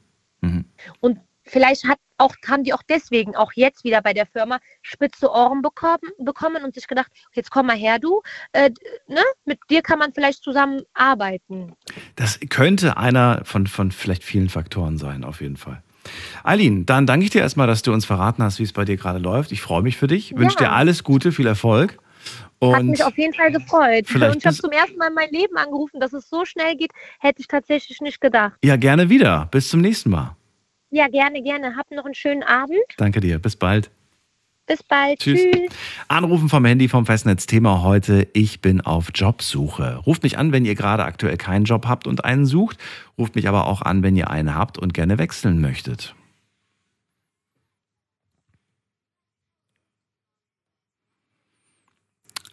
[0.99, 5.29] Und vielleicht hat auch, haben die auch deswegen auch jetzt wieder bei der Firma spitze
[5.31, 8.21] Ohren bekommen, bekommen und sich gedacht, jetzt komm mal her, du,
[8.53, 8.69] äh,
[9.07, 9.21] ne?
[9.45, 11.73] mit dir kann man vielleicht zusammen arbeiten.
[12.15, 15.81] Das könnte einer von, von vielleicht vielen Faktoren sein, auf jeden Fall.
[16.43, 18.97] Eileen, dann danke ich dir erstmal, dass du uns verraten hast, wie es bei dir
[18.97, 19.51] gerade läuft.
[19.51, 20.69] Ich freue mich für dich, wünsche Ja.
[20.69, 21.97] dir alles Gute, viel Erfolg.
[22.63, 24.05] Hat Und mich auf jeden Fall gefreut.
[24.07, 26.75] vielleicht Und ich habe zum ersten Mal in mein Leben angerufen, dass es so schnell
[26.75, 28.53] geht, hätte ich tatsächlich nicht gedacht.
[28.63, 29.47] ja, gerne wieder.
[29.51, 30.35] Bis zum nächsten Mal.
[30.91, 31.77] Ja, gerne, gerne.
[31.77, 32.77] Habt noch einen schönen Abend.
[32.97, 33.39] Danke dir.
[33.39, 33.89] Bis bald.
[34.67, 35.19] Bis bald.
[35.19, 35.39] Tschüss.
[35.39, 35.71] Tschüss.
[36.09, 37.45] Anrufen vom Handy vom Festnetz.
[37.45, 39.97] Thema heute, ich bin auf Jobsuche.
[40.05, 42.77] Ruft mich an, wenn ihr gerade aktuell keinen Job habt und einen sucht.
[43.17, 46.13] Ruft mich aber auch an, wenn ihr einen habt und gerne wechseln möchtet.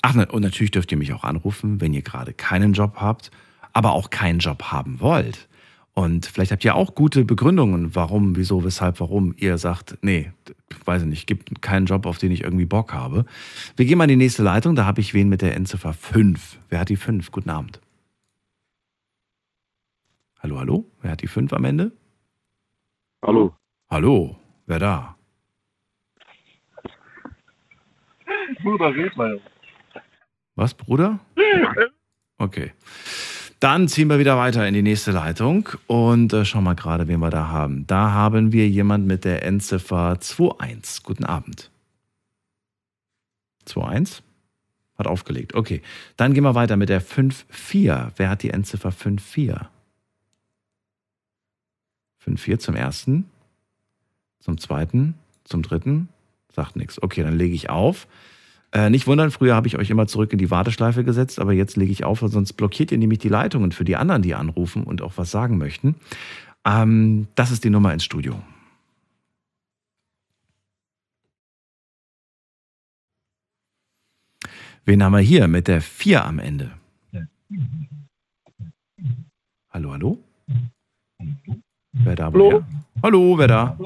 [0.01, 3.33] Ach, und natürlich dürft ihr mich auch anrufen, wenn ihr gerade keinen Job habt,
[3.73, 5.49] aber auch keinen Job haben wollt.
[5.99, 10.31] Und vielleicht habt ihr auch gute Begründungen, warum, wieso, weshalb, warum ihr sagt, nee,
[10.85, 13.25] weiß ich nicht, gibt keinen Job, auf den ich irgendwie Bock habe.
[13.75, 16.61] Wir gehen mal in die nächste Leitung, da habe ich wen mit der Endziffer 5.
[16.69, 17.33] Wer hat die 5?
[17.33, 17.81] Guten Abend.
[20.39, 20.85] Hallo, hallo?
[21.03, 21.91] Wer hat die 5 am Ende?
[23.27, 23.57] Hallo.
[23.91, 24.37] Hallo,
[24.67, 25.17] wer da?
[28.63, 29.41] Bruder, red mal.
[30.55, 31.19] Was, Bruder?
[32.39, 32.73] Okay.
[33.61, 37.19] Dann ziehen wir wieder weiter in die nächste Leitung und äh, schauen mal gerade, wen
[37.19, 37.87] wir da haben.
[37.89, 41.03] Da haben wir jemand mit der Endziffer 21.
[41.03, 41.71] Guten Abend.
[43.67, 44.23] 21?
[44.97, 45.55] Hat aufgelegt.
[45.55, 45.83] Okay.
[46.17, 48.13] Dann gehen wir weiter mit der 54.
[48.17, 49.69] Wer hat die Endziffer 54?
[52.19, 53.31] 54 zum ersten,
[54.39, 56.09] zum zweiten, zum dritten.
[56.53, 57.03] Sagt nichts.
[57.03, 58.07] Okay, dann lege ich auf.
[58.71, 61.77] Äh, nicht wundern, früher habe ich euch immer zurück in die Warteschleife gesetzt, aber jetzt
[61.77, 64.85] lege ich auf, weil sonst blockiert ihr nämlich die Leitungen für die anderen, die anrufen
[64.85, 65.95] und auch was sagen möchten.
[66.67, 68.43] Ähm, das ist die Nummer ins Studio.
[74.85, 76.71] Wen haben wir hier mit der 4 am Ende?
[79.71, 80.19] Hallo, hallo?
[81.93, 82.27] Wer da?
[82.27, 82.45] Hallo?
[82.45, 82.67] woher?
[83.03, 83.79] Hallo, wer da?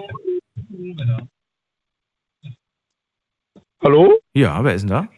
[3.82, 4.18] Hallo?
[4.34, 5.08] Ja, wer ist denn da?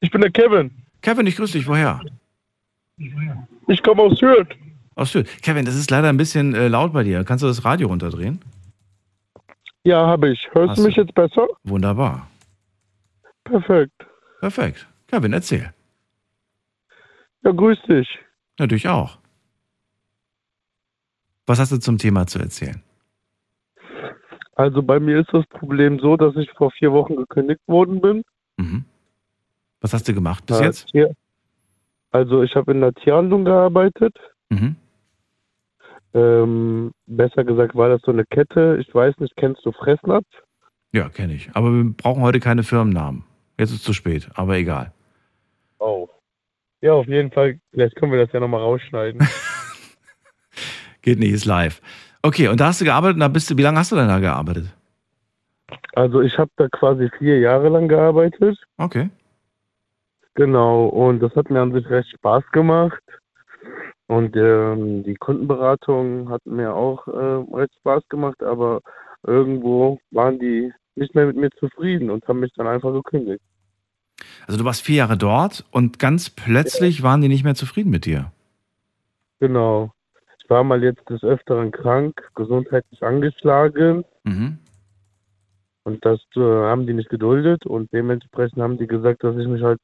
[0.00, 0.70] Ich bin der Kevin.
[1.00, 1.66] Kevin, ich grüße dich.
[1.66, 2.00] Woher?
[3.66, 4.54] Ich komme aus Hürth.
[4.94, 5.42] Aus Sylt.
[5.42, 7.24] Kevin, das ist leider ein bisschen äh, laut bei dir.
[7.24, 8.40] Kannst du das Radio runterdrehen?
[9.82, 10.48] Ja, habe ich.
[10.52, 11.48] Hörst Ach du mich jetzt besser?
[11.64, 12.28] Wunderbar.
[13.44, 14.06] Perfekt.
[14.40, 14.86] Perfekt.
[15.08, 15.72] Kevin, erzähl.
[17.42, 18.08] Ja, grüß dich.
[18.58, 19.18] Natürlich auch.
[21.46, 22.82] Was hast du zum Thema zu erzählen?
[24.56, 28.22] Also bei mir ist das Problem so, dass ich vor vier Wochen gekündigt worden bin.
[28.56, 28.84] Mhm.
[29.80, 30.86] Was hast du gemacht bis Äh, jetzt?
[30.88, 31.14] Tier-
[32.12, 34.16] Also ich habe in der Tierhandlung gearbeitet.
[34.50, 34.76] Mhm.
[36.14, 38.78] Ähm, besser gesagt war das so eine Kette.
[38.80, 40.26] Ich weiß nicht, kennst du Fressnapf?
[40.92, 41.50] Ja, kenne ich.
[41.54, 43.24] Aber wir brauchen heute keine Firmennamen.
[43.58, 44.92] Jetzt ist es zu spät, aber egal.
[45.80, 46.08] Oh.
[46.80, 47.58] Ja, auf jeden Fall.
[47.72, 49.20] Vielleicht können wir das ja nochmal rausschneiden.
[51.02, 51.80] Geht nicht, ist live.
[52.24, 54.08] Okay, und da hast du gearbeitet und da bist du, wie lange hast du denn
[54.08, 54.68] da gearbeitet?
[55.94, 58.58] also ich habe da quasi vier Jahre lang gearbeitet.
[58.78, 59.10] Okay.
[60.34, 63.02] Genau, und das hat mir an sich recht Spaß gemacht.
[64.06, 68.80] Und ähm, die Kundenberatung hat mir auch äh, recht Spaß gemacht, aber
[69.26, 73.42] irgendwo waren die nicht mehr mit mir zufrieden und haben mich dann einfach gekündigt.
[74.46, 78.04] Also du warst vier Jahre dort und ganz plötzlich waren die nicht mehr zufrieden mit
[78.04, 78.32] dir.
[79.40, 79.93] Genau.
[80.44, 84.58] Ich war mal jetzt des Öfteren krank, gesundheitlich angeschlagen Mhm.
[85.84, 89.62] und das äh, haben die nicht geduldet und dementsprechend haben die gesagt, dass ich mich
[89.62, 89.80] halt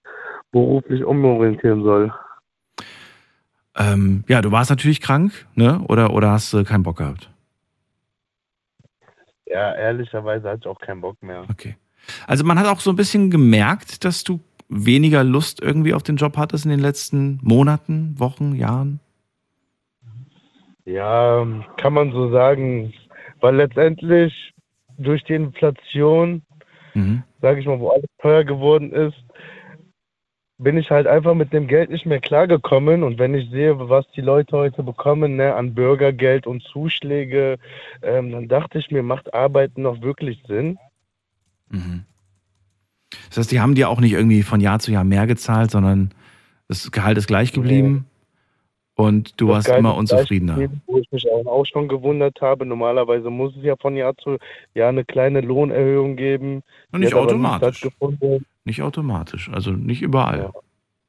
[0.53, 2.13] beruflich umorientieren soll.
[3.77, 5.81] Ähm, ja, du warst natürlich krank, ne?
[5.89, 7.31] Oder, oder hast du keinen Bock gehabt?
[9.47, 11.45] Ja, ehrlicherweise hatte ich auch keinen Bock mehr.
[11.51, 11.77] Okay.
[12.27, 16.17] Also man hat auch so ein bisschen gemerkt, dass du weniger Lust irgendwie auf den
[16.17, 19.01] Job hattest in den letzten Monaten, Wochen, Jahren.
[20.93, 22.93] Ja, kann man so sagen,
[23.41, 24.53] weil letztendlich
[24.99, 26.43] durch die Inflation,
[26.95, 27.23] Mhm.
[27.41, 29.17] sage ich mal, wo alles teuer geworden ist,
[30.59, 33.05] bin ich halt einfach mit dem Geld nicht mehr klargekommen.
[33.05, 37.59] Und wenn ich sehe, was die Leute heute bekommen, ne, an Bürgergeld und Zuschläge,
[38.03, 40.77] ähm, dann dachte ich mir, macht Arbeiten noch wirklich Sinn?
[41.71, 42.05] Mhm.
[43.29, 46.11] Das heißt, die haben dir auch nicht irgendwie von Jahr zu Jahr mehr gezahlt, sondern
[46.69, 48.10] das Gehalt ist gleich geblieben
[49.01, 50.71] und du warst immer unzufriedener.
[50.87, 52.67] Wo ich mich auch, schon gewundert habe.
[52.67, 54.39] Normalerweise muss es ja von Jahr zu
[54.75, 56.63] Jahr eine kleine Lohnerhöhung geben.
[56.93, 57.79] Und nicht automatisch.
[57.79, 58.47] stattgefunden.
[58.65, 60.53] Nicht automatisch, also nicht überall.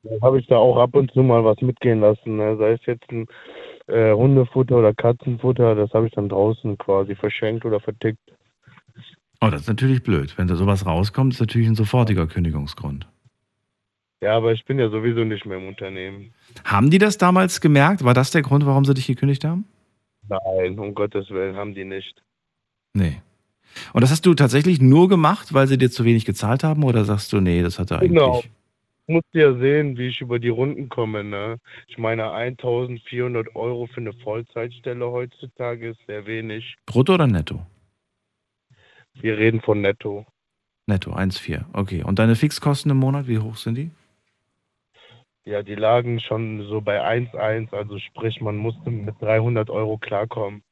[0.04, 2.38] Dann habe ich da auch ab und zu mal was mitgehen lassen.
[2.38, 2.58] Ne?
[2.58, 3.28] Sei es jetzt ein
[3.88, 8.20] äh, Hundefutter oder Katzenfutter, das habe ich dann draußen quasi verschenkt oder vertickt.
[9.42, 10.38] Oh, das ist natürlich blöd.
[10.38, 13.08] Wenn da sowas rauskommt, ist natürlich ein sofortiger Kündigungsgrund.
[14.24, 16.34] Ja, aber ich bin ja sowieso nicht mehr im Unternehmen.
[16.64, 18.04] Haben die das damals gemerkt?
[18.04, 19.66] War das der Grund, warum sie dich gekündigt haben?
[20.30, 22.22] Nein, um Gottes Willen haben die nicht.
[22.94, 23.22] Nee.
[23.94, 26.84] Und das hast du tatsächlich nur gemacht, weil sie dir zu wenig gezahlt haben?
[26.84, 28.12] Oder sagst du, nee, das hat er eigentlich.
[28.12, 28.44] Genau.
[29.08, 31.24] Ich musste ja sehen, wie ich über die Runden komme.
[31.24, 31.58] Ne?
[31.88, 36.76] Ich meine, 1400 Euro für eine Vollzeitstelle heutzutage ist sehr wenig.
[36.86, 37.66] Brutto oder netto?
[39.16, 40.26] Wir reden von netto.
[40.86, 41.66] Netto, 1,4.
[41.74, 42.04] Okay.
[42.04, 43.90] Und deine Fixkosten im Monat, wie hoch sind die?
[45.46, 50.64] Ja, die lagen schon so bei 1,1, also sprich, man musste mit 300 Euro klarkommen.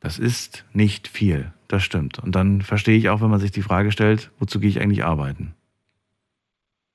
[0.00, 1.52] Das ist nicht viel.
[1.68, 2.18] Das stimmt.
[2.18, 5.04] Und dann verstehe ich auch, wenn man sich die Frage stellt, wozu gehe ich eigentlich
[5.04, 5.54] arbeiten?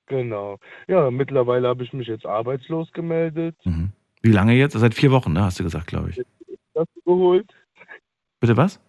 [0.06, 0.58] Genau.
[0.86, 3.56] Ja, mittlerweile habe ich mich jetzt arbeitslos gemeldet.
[3.64, 3.92] Mhm.
[4.20, 4.74] Wie lange jetzt?
[4.74, 5.42] Seit vier Wochen, ne?
[5.42, 6.20] Hast du gesagt, glaube ich.
[6.74, 7.54] Das geholt.
[8.40, 8.80] Bitte was?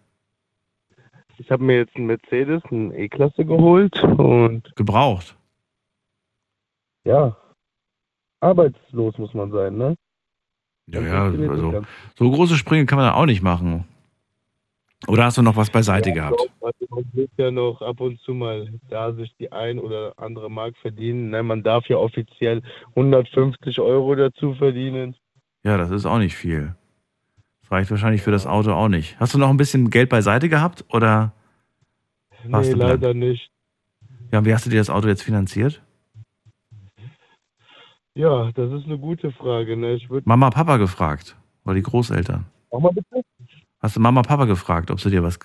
[1.38, 5.36] Ich habe mir jetzt einen Mercedes, eine E-Klasse geholt und Gebraucht.
[7.04, 7.36] ja,
[8.40, 9.96] arbeitslos muss man sein, ne?
[10.88, 11.82] Ja, ja, also
[12.14, 13.84] so große Sprünge kann man da auch nicht machen.
[15.08, 16.40] Oder hast du noch was beiseite gehabt?
[16.60, 20.50] Also man will ja noch ab und zu mal, da sich die ein oder andere
[20.50, 21.30] Mark verdienen.
[21.30, 21.42] Ne?
[21.42, 25.14] Man darf ja offiziell 150 Euro dazu verdienen.
[25.64, 26.74] Ja, das ist auch nicht viel.
[27.60, 29.18] Das reicht wahrscheinlich für das Auto auch nicht.
[29.20, 31.32] Hast du noch ein bisschen Geld beiseite gehabt oder?
[32.44, 33.50] Nee, leider nicht.
[34.32, 35.82] Ja, wie hast du dir das Auto jetzt finanziert?
[38.16, 39.76] Ja, das ist eine gute Frage.
[39.76, 39.94] Ne?
[39.94, 40.08] Ich.
[40.24, 42.46] Mama, Papa gefragt oder die Großeltern?
[42.72, 43.22] Mach mal bitte.
[43.78, 45.38] Hast du Mama, Papa gefragt, ob sie dir was,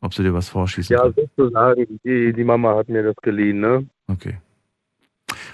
[0.00, 0.96] ob sie dir was vorschießen?
[0.96, 1.28] Ja, können?
[1.36, 2.00] sozusagen.
[2.02, 3.86] Die, die Mama hat mir das geliehen, ne?
[4.08, 4.38] Okay.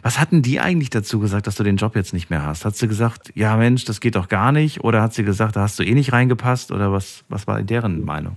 [0.03, 2.65] Was hatten die eigentlich dazu gesagt, dass du den Job jetzt nicht mehr hast?
[2.65, 4.85] Hat sie gesagt, ja Mensch, das geht doch gar nicht?
[4.85, 6.71] Oder hat sie gesagt, da hast du eh nicht reingepasst?
[6.71, 8.37] Oder was, was war deren Meinung?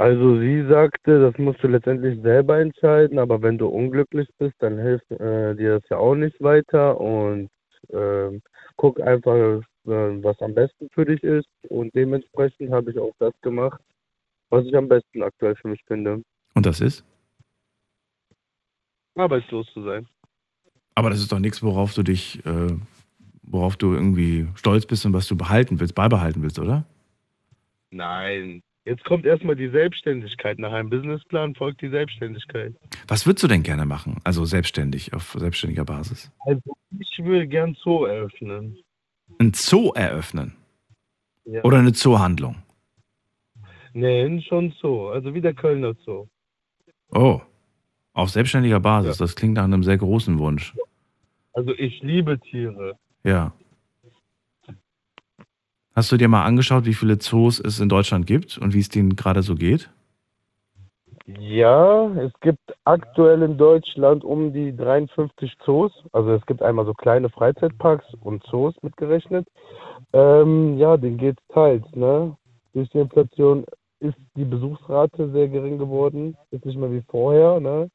[0.00, 4.78] Also sie sagte, das musst du letztendlich selber entscheiden, aber wenn du unglücklich bist, dann
[4.78, 7.50] hilft äh, dir das ja auch nicht weiter und
[7.90, 8.40] ähm,
[8.76, 13.34] guck einfach, äh, was am besten für dich ist und dementsprechend habe ich auch das
[13.42, 13.78] gemacht,
[14.48, 16.22] was ich am besten aktuell für mich finde,
[16.54, 17.04] Und das ist?
[19.16, 20.08] arbeitslos zu sein.
[20.94, 22.72] Aber das ist doch nichts, worauf du dich, äh,
[23.42, 26.86] worauf du irgendwie stolz bist und was du behalten willst, beibehalten willst, oder?
[27.90, 30.58] Nein, jetzt kommt erstmal die Selbstständigkeit.
[30.58, 32.74] Nach einem Businessplan folgt die Selbstständigkeit.
[33.08, 34.16] Was würdest du denn gerne machen?
[34.24, 36.30] Also selbstständig, auf selbstständiger Basis.
[36.40, 36.60] Also
[36.98, 38.78] ich würde gern Zoo eröffnen.
[39.38, 40.54] Ein Zoo eröffnen
[41.44, 41.62] Ja.
[41.64, 42.56] oder eine Zoohandlung.
[43.92, 45.08] Nein, schon Zoo.
[45.08, 46.26] Also wie der Kölner Zoo.
[47.12, 47.40] Oh,
[48.12, 49.16] auf selbstständiger Basis.
[49.18, 50.74] Das klingt nach einem sehr großen Wunsch.
[51.52, 52.96] Also ich liebe Tiere.
[53.24, 53.52] Ja.
[55.94, 58.88] Hast du dir mal angeschaut, wie viele Zoos es in Deutschland gibt und wie es
[58.88, 59.90] denen gerade so geht?
[61.38, 65.92] Ja, es gibt aktuell in Deutschland um die 53 Zoos.
[66.12, 69.46] Also es gibt einmal so kleine Freizeitparks und Zoos mitgerechnet.
[70.12, 72.36] Ähm, ja, denen geht's teils, ne?
[72.72, 73.64] Durch die Inflation
[74.00, 76.36] ist die Besuchsrate sehr gering geworden.
[76.50, 77.90] Ist nicht mehr wie vorher, ne?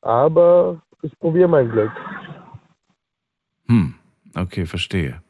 [0.00, 1.92] Aber ich probiere mein Glück.
[3.68, 3.94] Hm,
[4.34, 5.22] okay, verstehe.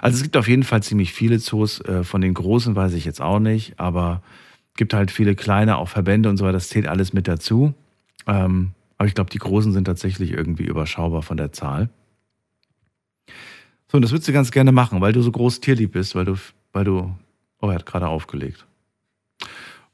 [0.00, 1.80] Also es gibt auf jeden Fall ziemlich viele Zoos.
[1.80, 4.22] Äh, Von den großen weiß ich jetzt auch nicht, aber
[4.72, 6.52] es gibt halt viele kleine, auch Verbände und so weiter.
[6.52, 7.74] Das zählt alles mit dazu.
[8.26, 11.90] Ähm, aber ich glaube, die großen sind tatsächlich irgendwie überschaubar von der Zahl.
[13.90, 16.26] So, und das würdest du ganz gerne machen, weil du so groß tierlieb bist, weil
[16.26, 16.36] du,
[16.72, 17.16] weil du,
[17.60, 18.66] oh, er hat gerade aufgelegt.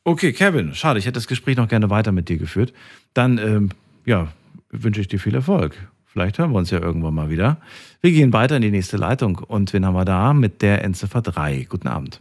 [0.03, 2.75] Okay, Kevin, schade, ich hätte das Gespräch noch gerne weiter mit dir geführt.
[3.15, 3.71] Dann, ähm,
[4.05, 4.33] ja,
[4.71, 5.77] wünsche ich dir viel Erfolg.
[6.15, 7.57] Vielleicht hören wir uns ja irgendwann mal wieder.
[8.01, 9.37] Wir gehen weiter in die nächste Leitung.
[9.39, 10.33] Und wen haben wir da?
[10.33, 11.65] Mit der Endziffer 3.
[11.69, 12.21] Guten Abend.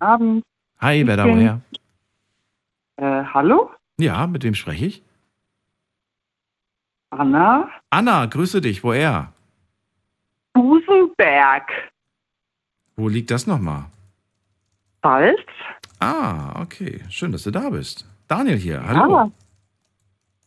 [0.00, 0.42] Abend.
[0.78, 1.60] Hi, wer da bin- woher?
[2.96, 3.70] Äh, hallo?
[3.96, 5.02] Ja, mit wem spreche ich?
[7.08, 7.70] Anna?
[7.88, 8.84] Anna, grüße dich.
[8.84, 9.32] Woher?
[10.52, 11.70] Busenberg.
[12.96, 13.86] Wo liegt das nochmal?
[15.00, 15.40] Pfalz?
[16.00, 17.00] Ah, okay.
[17.08, 18.06] Schön, dass du da bist.
[18.28, 18.86] Daniel hier.
[18.86, 19.16] Hallo.
[19.16, 19.30] Ja.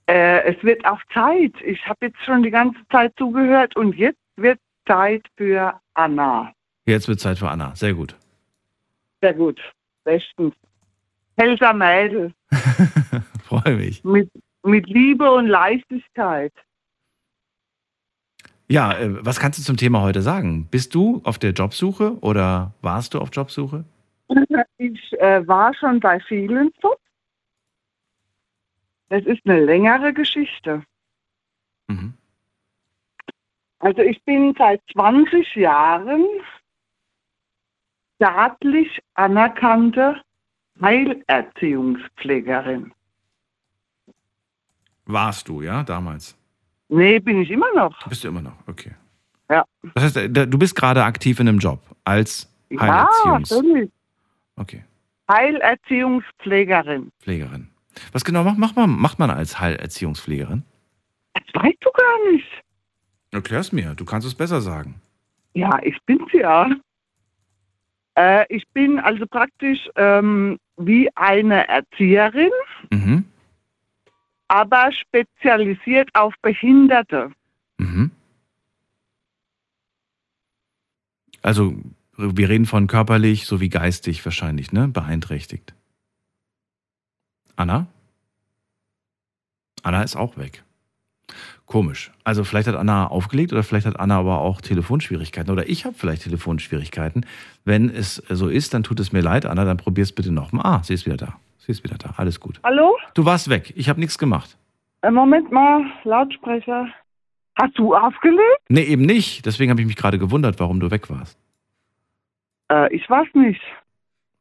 [0.09, 1.53] Äh, es wird auch Zeit.
[1.63, 6.51] Ich habe jetzt schon die ganze Zeit zugehört und jetzt wird Zeit für Anna.
[6.87, 7.75] Jetzt wird Zeit für Anna.
[7.75, 8.15] Sehr gut.
[9.21, 9.61] Sehr gut.
[10.03, 10.55] Bestens.
[11.37, 12.33] Helter Mädel.
[13.43, 14.03] Freue mich.
[14.03, 14.31] Mit,
[14.63, 16.53] mit Liebe und Leichtigkeit.
[18.67, 20.67] Ja, äh, was kannst du zum Thema heute sagen?
[20.71, 23.85] Bist du auf der Jobsuche oder warst du auf Jobsuche?
[24.79, 26.99] Ich äh, war schon bei vielen Jobs.
[29.09, 30.83] Es ist eine längere Geschichte.
[31.87, 32.13] Mhm.
[33.79, 36.25] Also ich bin seit 20 Jahren
[38.17, 40.21] staatlich anerkannte
[40.81, 42.91] Heilerziehungspflegerin.
[45.05, 46.35] Warst du, ja, damals?
[46.89, 47.97] Nee, bin ich immer noch.
[48.07, 48.91] Bist du immer noch, okay.
[49.49, 49.63] Ja.
[49.95, 53.69] Das heißt, äh, du bist gerade aktiv in einem Job als Ja, Heilerziehungspflegerin.
[53.69, 53.91] natürlich.
[54.57, 54.83] Okay,
[55.31, 57.11] Heilerziehungspflegerin.
[57.19, 57.69] Pflegerin.
[58.11, 60.63] Was genau macht, macht, man, macht man als Heilerziehungspflegerin?
[61.33, 62.47] Das weißt du gar nicht.
[63.31, 65.01] Erklär's mir, du kannst es besser sagen.
[65.53, 66.69] Ja, ich bin's ja.
[68.15, 72.51] Äh, ich bin also praktisch ähm, wie eine Erzieherin,
[72.91, 73.25] Mhm.
[74.47, 77.31] aber spezialisiert auf Behinderte.
[77.77, 78.11] Mhm.
[81.41, 81.73] Also,
[82.17, 84.87] wir reden von körperlich sowie geistig wahrscheinlich, ne?
[84.89, 85.73] Beeinträchtigt.
[87.59, 87.87] Anna?
[89.83, 90.63] Anna ist auch weg.
[91.65, 92.09] Komisch.
[92.23, 95.93] Also vielleicht hat Anna aufgelegt oder vielleicht hat Anna aber auch Telefonschwierigkeiten oder ich habe
[95.93, 97.25] vielleicht Telefonschwierigkeiten.
[97.65, 100.65] Wenn es so ist, dann tut es mir leid, Anna, dann probier's bitte nochmal.
[100.65, 101.35] Ah, sie ist wieder da.
[101.57, 102.13] Sie ist wieder da.
[102.15, 102.61] Alles gut.
[102.63, 102.97] Hallo?
[103.13, 103.73] Du warst weg.
[103.75, 104.57] Ich habe nichts gemacht.
[105.01, 106.87] Äh, Moment mal, Lautsprecher.
[107.55, 108.61] Hast du aufgelegt?
[108.69, 109.45] Nee, eben nicht.
[109.45, 111.37] Deswegen habe ich mich gerade gewundert, warum du weg warst.
[112.71, 113.61] Äh, ich weiß nicht.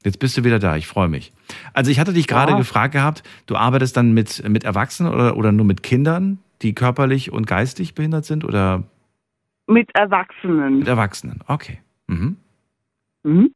[0.05, 1.33] Jetzt bist du wieder da, ich freue mich.
[1.73, 2.59] Also ich hatte dich gerade Ja.
[2.59, 7.33] gefragt gehabt, du arbeitest dann mit, mit Erwachsenen oder, oder nur mit Kindern, die körperlich
[7.33, 8.85] und geistig behindert sind oder
[9.67, 10.79] Mit Erwachsenen.
[10.81, 11.41] mit Erwachsenen?
[11.49, 11.79] Okay.
[12.07, 12.37] Mhm.
[13.25, 13.51] Mhm.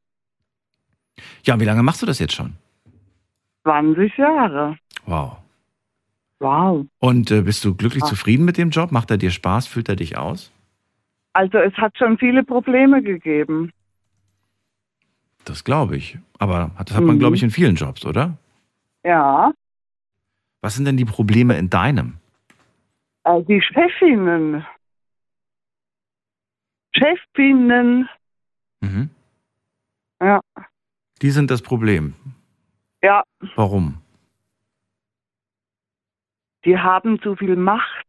[1.45, 2.55] Ja, und wie lange machst du das jetzt schon?
[3.65, 4.77] 20 Jahre.
[5.07, 5.37] Wow.
[6.41, 6.87] Wow.
[6.99, 8.07] Und äh, bist du glücklich Ah.
[8.07, 8.91] zufrieden mit dem Job?
[8.91, 9.69] Macht er dir Spaß?
[9.69, 10.51] Füllt er dich aus?
[11.35, 13.73] Also es hat schon viele Probleme gegeben.
[15.45, 16.19] Das glaube ich.
[16.39, 17.21] Aber das hat man, Mhm.
[17.21, 18.37] glaube ich, in vielen Jobs, oder?
[19.05, 19.53] Ja.
[20.61, 22.19] Was sind denn die Probleme in deinem?
[23.25, 24.65] Äh, die Chefinnen.
[26.95, 28.09] Chefinnen.
[28.81, 29.11] Mhm.
[30.21, 30.41] Ja.
[31.21, 32.15] Die sind das Problem.
[33.03, 33.25] Ja,
[33.57, 33.99] Warum?
[36.65, 38.07] die haben zu viel Macht.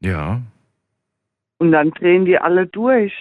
[0.00, 0.40] Ja.
[1.58, 3.12] Und dann drehen die alle durch.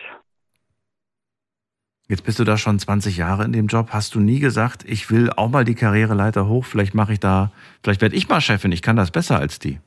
[2.09, 3.89] Jetzt bist du da schon 20 Jahre in dem Job.
[3.91, 6.65] Hast du nie gesagt, ich will auch mal die Karriereleiter hoch?
[6.65, 7.51] Vielleicht mache ich da,
[7.83, 8.71] vielleicht werde ich mal Chefin.
[8.71, 9.79] Ich kann das besser als die.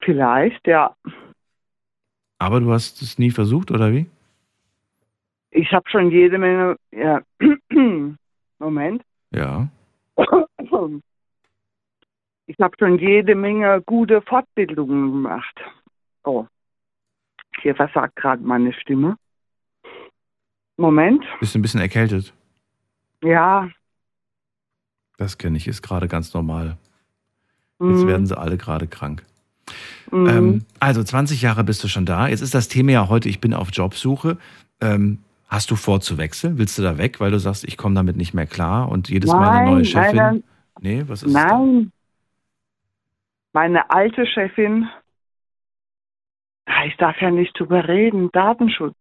[0.00, 0.94] Vielleicht, ja.
[2.38, 4.06] Aber du hast es nie versucht, oder wie?
[5.50, 6.76] Ich habe schon jede Menge.
[6.92, 7.22] Ja.
[8.60, 9.02] Moment.
[9.32, 9.68] Ja.
[12.48, 15.60] Ich habe schon jede Menge gute Fortbildungen gemacht.
[16.22, 16.46] Oh,
[17.60, 19.16] hier versagt gerade meine Stimme.
[20.76, 21.24] Moment.
[21.40, 22.32] Bist du ein bisschen erkältet?
[23.22, 23.68] Ja.
[25.16, 26.76] Das kenne ich, ist gerade ganz normal.
[27.80, 28.06] Jetzt Mhm.
[28.06, 29.24] werden sie alle gerade krank.
[30.10, 30.26] Mhm.
[30.28, 32.28] Ähm, also 20 Jahre bist du schon da.
[32.28, 34.38] Jetzt ist das Thema ja heute, ich bin auf Jobsuche.
[34.80, 35.18] Ähm,
[35.48, 36.58] hast du vor zu wechseln?
[36.58, 39.30] Willst du da weg, weil du sagst, ich komme damit nicht mehr klar und jedes
[39.30, 40.16] Mal eine Nein, neue nein, Chefin?
[40.16, 40.44] nein.
[40.80, 41.32] Nee, was ist?
[41.32, 41.92] Nein.
[43.52, 44.88] Meine alte Chefin,
[46.68, 48.96] Ah, ich darf ja nicht drüber reden, Datenschutz.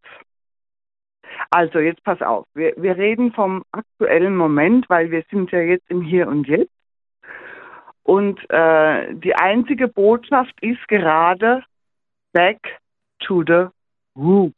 [1.49, 5.89] Also jetzt pass auf, wir, wir reden vom aktuellen Moment, weil wir sind ja jetzt
[5.89, 6.71] im Hier und Jetzt.
[8.03, 11.63] Und äh, die einzige Botschaft ist gerade
[12.33, 12.59] back
[13.19, 13.67] to the
[14.15, 14.55] roots.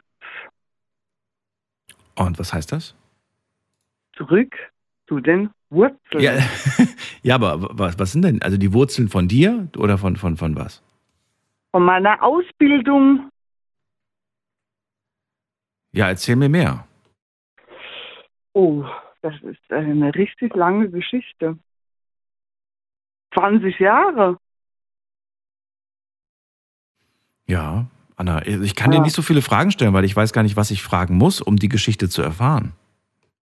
[2.16, 2.96] Und was heißt das?
[4.16, 4.54] Zurück
[5.08, 6.20] zu den Wurzeln.
[6.20, 6.34] Ja,
[7.22, 8.42] ja aber was, was sind denn?
[8.42, 10.84] Also die Wurzeln von dir oder von, von, von was?
[11.72, 13.30] Von meiner Ausbildung
[15.98, 16.86] Ja, erzähl mir mehr.
[18.54, 18.86] Oh,
[19.24, 21.58] das ist eine richtig lange Geschichte.
[23.34, 24.38] 20 Jahre.
[27.48, 29.04] Ja, Anna, ich kann dir Ja.
[29.04, 31.56] nicht so viele Fragen stellen, weil ich weiß gar nicht, was ich fragen muss, um
[31.58, 32.74] die Geschichte zu erfahren.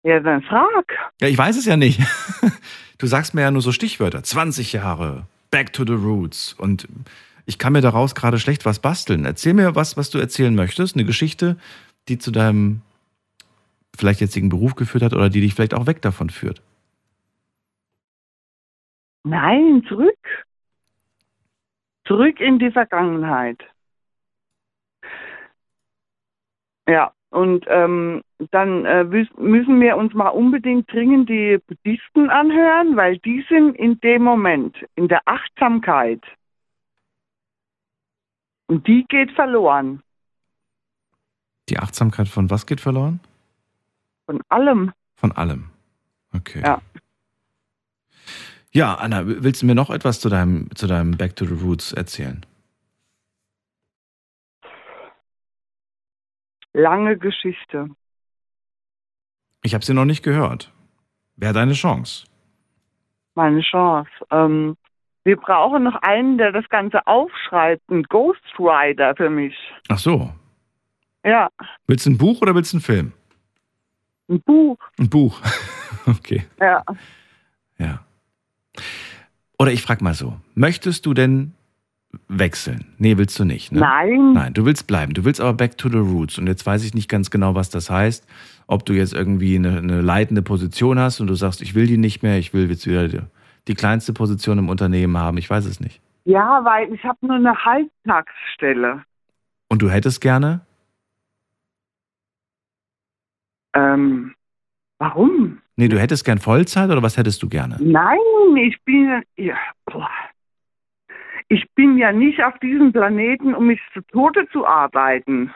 [0.04, 0.86] Ja, dann frag.
[1.20, 2.00] Ja, ich weiß es ja nicht.
[2.98, 4.22] Du sagst mir ja nur so Stichwörter.
[4.22, 6.52] 20 Jahre, back to the roots.
[6.52, 6.86] Und
[7.44, 9.24] ich kann mir daraus gerade schlecht was basteln.
[9.24, 10.94] Erzähl mir was, was du erzählen möchtest.
[10.94, 11.56] Eine Geschichte,
[12.08, 12.82] die zu deinem
[13.96, 16.62] vielleicht jetzigen Beruf geführt hat oder die dich vielleicht auch weg davon führt.
[19.24, 20.18] Nein, zurück.
[22.06, 23.58] Zurück in die Vergangenheit.
[26.86, 33.18] Ja, und ähm, dann äh, müssen wir uns mal unbedingt dringend die Buddhisten anhören, weil
[33.18, 36.22] die sind in dem Moment in der Achtsamkeit.
[38.66, 40.02] Und die geht verloren.
[41.68, 43.20] Die Achtsamkeit von was geht verloren?
[44.26, 44.92] Von allem.
[45.16, 45.70] Von allem.
[46.34, 46.62] Okay.
[46.64, 46.80] Ja.
[48.72, 51.92] Ja, Anna, willst du mir noch etwas zu deinem, zu deinem Back to the Roots
[51.92, 52.44] erzählen?
[56.72, 57.90] Lange Geschichte.
[59.62, 60.72] Ich habe sie noch nicht gehört.
[61.36, 62.26] Wäre deine Chance.
[63.36, 64.10] Meine Chance.
[64.30, 64.76] Ähm,
[65.22, 67.88] wir brauchen noch einen, der das Ganze aufschreibt.
[67.90, 69.54] Ein Ghostwriter für mich.
[69.88, 70.32] Ach so.
[71.24, 71.48] Ja,
[71.86, 73.12] Willst du ein Buch oder willst du einen Film?
[74.28, 74.78] ein Buch.
[74.98, 75.40] Ein Buch.
[76.06, 76.44] Okay.
[76.60, 76.82] Ja.
[77.78, 78.04] Ja.
[79.58, 81.54] Oder ich frage mal so: Möchtest du denn
[82.28, 82.92] wechseln?
[82.98, 83.72] Nee, willst du nicht.
[83.72, 83.80] Ne?
[83.80, 84.32] Nein.
[84.34, 85.14] Nein, du willst bleiben.
[85.14, 86.36] Du willst aber back to the roots.
[86.38, 88.26] Und jetzt weiß ich nicht ganz genau, was das heißt.
[88.66, 91.96] Ob du jetzt irgendwie eine, eine leitende Position hast und du sagst, ich will die
[91.96, 93.20] nicht mehr, ich will jetzt wieder die,
[93.68, 95.38] die kleinste Position im Unternehmen haben.
[95.38, 96.02] Ich weiß es nicht.
[96.26, 99.04] Ja, weil ich habe nur eine Halbtagsstelle.
[99.68, 100.60] Und du hättest gerne?
[103.74, 104.34] Ähm,
[104.98, 105.60] warum?
[105.76, 107.76] Nee, du hättest gern Vollzeit oder was hättest du gerne?
[107.80, 108.18] Nein,
[108.56, 109.56] ich bin ja,
[109.86, 110.08] boah.
[111.48, 115.52] ich bin ja nicht auf diesem Planeten, um mich zu Tode zu arbeiten.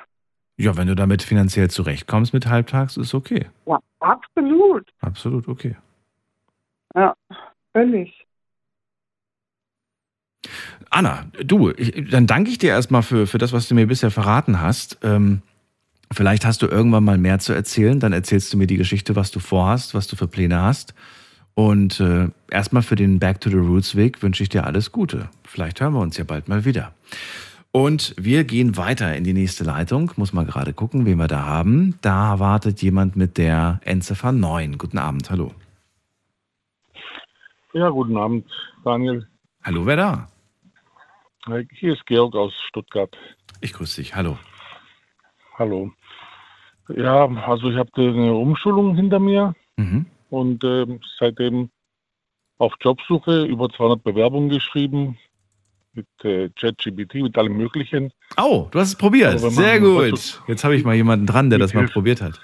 [0.57, 3.47] Ja, wenn du damit finanziell zurechtkommst mit Halbtags, ist okay.
[3.66, 4.89] Ja, absolut.
[5.01, 5.77] Absolut okay.
[6.97, 7.14] Ja,
[7.73, 8.27] völlig.
[10.91, 14.11] Anna, du, ich, dann danke ich dir erstmal für, für das, was du mir bisher
[14.11, 14.99] verraten hast.
[15.03, 15.43] Ähm,
[16.13, 18.01] vielleicht hast du irgendwann mal mehr zu erzählen.
[18.01, 20.95] Dann erzählst du mir die Geschichte, was du vorhast, was du für Pläne hast.
[21.55, 25.29] Und äh, erstmal für den Back to the Roots Weg wünsche ich dir alles Gute.
[25.45, 26.95] Vielleicht hören wir uns ja bald mal wieder.
[27.73, 30.13] Und wir gehen weiter in die nächste Leitung.
[30.17, 31.99] Muss mal gerade gucken, wen wir da haben.
[32.01, 34.79] Da wartet jemand mit der Endziffer 9.
[34.79, 35.53] Guten Abend, hallo.
[37.73, 38.47] Ja, guten Abend,
[38.85, 39.27] Daniel.
[39.63, 40.29] Hallo, wer da?
[41.73, 43.17] Hier ist Georg aus Stuttgart.
[43.61, 44.39] Ich grüße dich, hallo.
[45.59, 45.93] Hallo.
[46.97, 50.07] Ja, also ich habe eine Umschulung hinter mir Mhm.
[50.30, 51.70] und ähm, seitdem
[52.59, 55.16] auf Jobsuche über 200 Bewerbungen geschrieben
[55.93, 58.12] mit äh, ChatGPT, mit allem Möglichen.
[58.36, 59.41] Oh, du hast es probiert.
[59.43, 60.43] Wenn Sehr gut.
[60.49, 61.93] Jetzt habe ich mal jemanden dran, der das mal Hilfe.
[61.95, 62.41] probiert hat.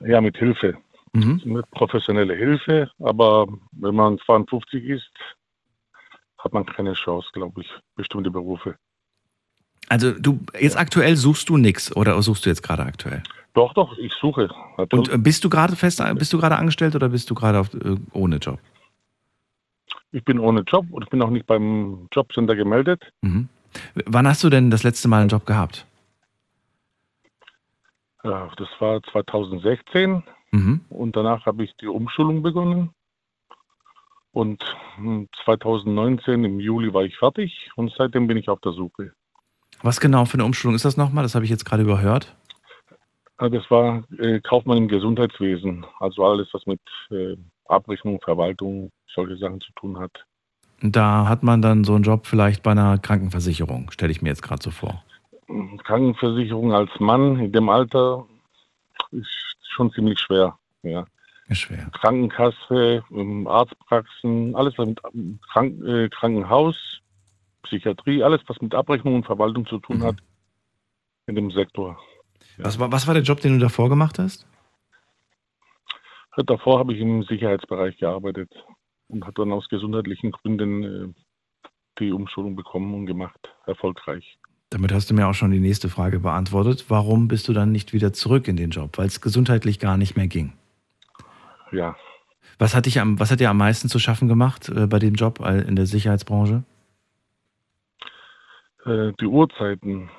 [0.00, 0.78] Ja, mit Hilfe,
[1.12, 1.40] Mhm.
[1.44, 2.90] mit professioneller Hilfe.
[3.00, 5.10] Aber wenn man 52 ist,
[6.38, 8.76] hat man keine Chance, glaube ich, bestimmte Berufe.
[9.88, 13.22] Also du jetzt aktuell suchst du nichts oder suchst du jetzt gerade aktuell?
[13.54, 14.48] Doch, doch, ich suche.
[14.76, 15.12] Und Natürlich.
[15.12, 17.96] äh, bist du gerade fest, bist du gerade angestellt oder bist du gerade auf, äh,
[18.12, 18.60] ohne Job?
[20.12, 23.12] Ich bin ohne Job und ich bin auch nicht beim Jobcenter gemeldet.
[23.22, 23.48] Mhm.
[24.06, 25.86] Wann hast du denn das letzte Mal einen Job gehabt?
[28.22, 30.22] Ja, das war 2016
[30.52, 30.80] Mhm.
[30.88, 32.90] und danach habe ich die Umschulung begonnen.
[34.32, 34.62] Und
[34.96, 39.12] hm, 2019 im Juli war ich fertig und seitdem bin ich auf der Suche.
[39.82, 41.24] Was genau für eine Umschulung ist das nochmal?
[41.24, 42.34] Das habe ich jetzt gerade überhört.
[43.38, 45.86] Das war äh, Kaufmann im Gesundheitswesen.
[45.98, 50.12] Also alles, was mit äh, Abrechnung, Verwaltung, solche Sachen zu tun hat.
[50.82, 54.42] Da hat man dann so einen Job vielleicht bei einer Krankenversicherung, stelle ich mir jetzt
[54.42, 55.02] gerade so vor.
[55.84, 58.26] Krankenversicherung als Mann in dem Alter
[59.10, 60.58] ist schon ziemlich schwer.
[60.82, 61.04] Ja.
[61.48, 61.90] Ist schwer.
[61.92, 66.99] Krankenkasse, ähm, Arztpraxen, alles mit ähm, Krank äh, Krankenhaus,
[67.62, 70.04] Psychiatrie, alles was mit Abrechnung und Verwaltung zu tun Mhm.
[70.04, 70.16] hat
[71.26, 71.98] in dem Sektor.
[72.58, 74.46] Was, war, was war der Job, den du davor gemacht hast?
[76.36, 78.50] Davor habe ich im Sicherheitsbereich gearbeitet
[79.08, 81.12] und habe dann aus gesundheitlichen Gründen äh,
[81.98, 84.38] die Umschulung bekommen und gemacht, erfolgreich.
[84.70, 86.86] Damit hast du mir auch schon die nächste Frage beantwortet.
[86.88, 88.96] Warum bist du dann nicht wieder zurück in den Job?
[88.98, 90.52] Weil es gesundheitlich gar nicht mehr ging.
[91.72, 91.96] Ja,
[92.58, 95.14] Was hat, dich am, was hat dir am meisten zu schaffen gemacht äh, bei dem
[95.14, 96.62] Job äh, in der Sicherheitsbranche?
[98.86, 100.10] Äh, die Uhrzeiten,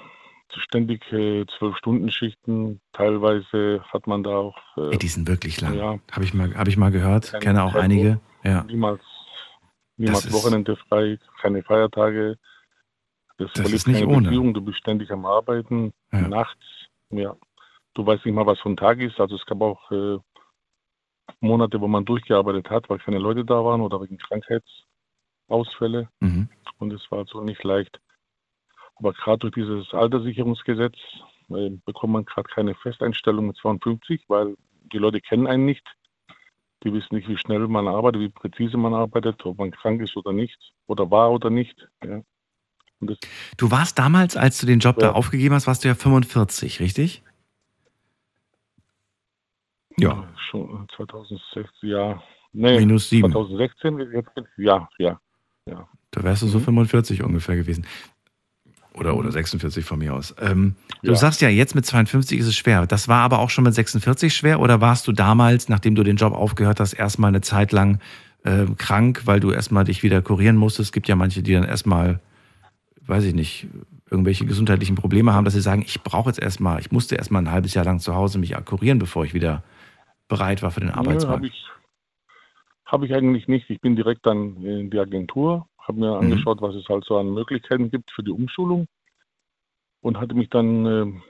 [0.53, 5.75] ständig äh, zwölf-Stunden-Schichten, teilweise hat man da auch äh, die sind wirklich lang.
[5.75, 5.97] Ja.
[6.11, 7.31] Habe ich, mal- hab ich mal gehört.
[7.39, 7.83] Kenne auch Tempo.
[7.83, 8.19] einige.
[8.43, 8.63] Ja.
[8.63, 9.01] niemals,
[9.97, 12.37] niemals Wochenende frei, keine Feiertage.
[13.37, 14.23] Das, Das ist nicht ohne.
[14.27, 16.27] Beziehung, du bist ständig am Arbeiten, Ja.
[16.27, 16.63] nachts,
[17.11, 17.35] ja.
[17.93, 19.19] Du weißt nicht mal, was für ein Tag ist.
[19.19, 20.17] Also es gab auch äh,
[21.39, 26.09] Monate, wo man durchgearbeitet hat, weil keine Leute da waren oder wegen Krankheitsausfälle.
[26.19, 26.49] Mhm.
[26.77, 27.99] Und es war also nicht leicht.
[29.01, 30.93] Aber gerade durch dieses Alterssicherungsgesetz
[31.49, 34.55] äh, bekommt man gerade keine Festeinstellung mit 52, weil
[34.93, 35.83] die Leute kennen einen nicht.
[36.83, 40.15] Die wissen nicht, wie schnell man arbeitet, wie präzise man arbeitet, ob man krank ist
[40.17, 41.87] oder nicht, oder war oder nicht.
[42.03, 42.21] Ja.
[43.57, 45.11] Du warst damals, als du den Job da Ja.
[45.13, 47.23] aufgegeben hast, warst du ja 45, richtig?
[49.97, 50.27] Ja.
[50.37, 52.21] Schon 2016, ja.
[52.53, 53.31] Nee, Minus sieben.
[53.31, 55.19] 2016, jetzt ich, ja, ja.
[56.11, 56.63] Da wärst du so Mhm.
[56.63, 57.85] 45 ungefähr gewesen.
[58.93, 60.35] Oder, oder 46 von mir aus.
[60.41, 61.15] Ähm, du Ja.
[61.15, 62.85] sagst ja, jetzt mit 52 ist es schwer.
[62.87, 64.59] Das war aber auch schon mit 46 schwer?
[64.59, 67.99] Oder warst du damals, nachdem du den Job aufgehört hast, erstmal eine Zeit lang
[68.43, 70.89] äh, krank, weil du erstmal dich wieder kurieren musstest?
[70.89, 72.19] Es gibt ja manche, die dann erstmal,
[73.05, 73.67] weiß ich nicht,
[74.09, 77.51] irgendwelche gesundheitlichen Probleme haben, dass sie sagen, ich brauche jetzt erstmal, ich musste erstmal ein
[77.51, 79.63] halbes Jahr lang zu Hause mich kurieren, bevor ich wieder
[80.27, 81.37] bereit war für den Arbeitsmarkt.
[81.37, 81.65] Habe ich,
[82.85, 83.69] hab ich eigentlich nicht.
[83.69, 86.31] Ich bin direkt dann in die Agentur, habe mir Mhm.
[86.31, 88.87] angeschaut, was es halt so an Möglichkeiten gibt für die Umschulung
[90.01, 91.23] und hatte mich dann ähm,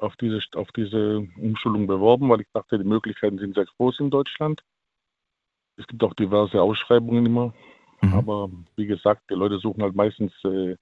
[0.00, 4.10] auf, diese, auf diese Umschulung beworben, weil ich dachte, die Möglichkeiten sind sehr groß in
[4.10, 4.62] Deutschland.
[5.76, 7.54] Es gibt auch diverse Ausschreibungen immer,
[8.02, 8.14] Mhm.
[8.14, 10.76] aber wie gesagt, die Leute suchen halt meistens äh,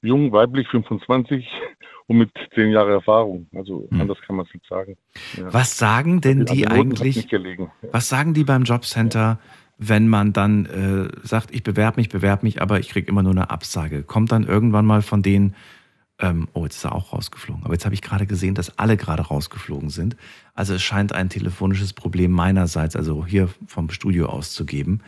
[0.00, 1.46] jung, weiblich, 25
[2.06, 3.48] und mit 10 Jahren Erfahrung.
[3.54, 4.00] Also Mhm.
[4.00, 4.96] anders kann man es nicht sagen.
[5.36, 5.52] Ja.
[5.52, 7.28] Was sagen denn die hat's eigentlich?
[7.92, 9.38] Was sagen die beim Jobcenter,
[9.78, 13.32] wenn man dann äh, sagt, ich bewerbe mich, bewerbe mich, aber ich kriege immer nur
[13.32, 14.02] eine Absage?
[14.02, 15.54] Kommt dann irgendwann mal von denen,
[16.18, 17.64] ähm, oh, jetzt ist er auch rausgeflogen.
[17.64, 20.16] Aber jetzt habe ich gerade gesehen, dass alle gerade rausgeflogen sind.
[20.54, 25.00] Also es scheint ein telefonisches Problem meinerseits, also hier vom Studio aus zu geben.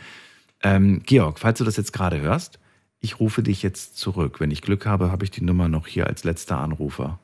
[0.61, 2.59] Ähm, Georg, falls du das jetzt gerade hörst,
[2.99, 4.39] ich rufe dich jetzt zurück.
[4.39, 7.19] Wenn ich Glück habe, habe ich die Nummer noch hier als letzter Anrufer.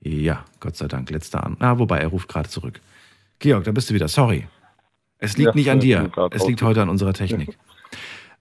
[0.00, 1.56] Ja, Gott sei Dank, letzter An.
[1.58, 2.80] Ah, wobei, er ruft gerade zurück.
[3.40, 4.08] Georg, da bist du wieder.
[4.08, 4.46] Sorry.
[5.18, 6.10] Es liegt Ja, nicht an dir.
[6.30, 7.56] Es liegt heute an unserer Technik.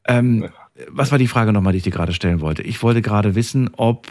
[0.10, 0.48] Ähm,
[0.88, 2.62] was war die Frage nochmal, die ich dir gerade stellen wollte?
[2.62, 4.08] Ich wollte gerade wissen, ob.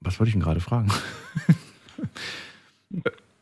[0.00, 0.88] Was wollte ich denn gerade fragen?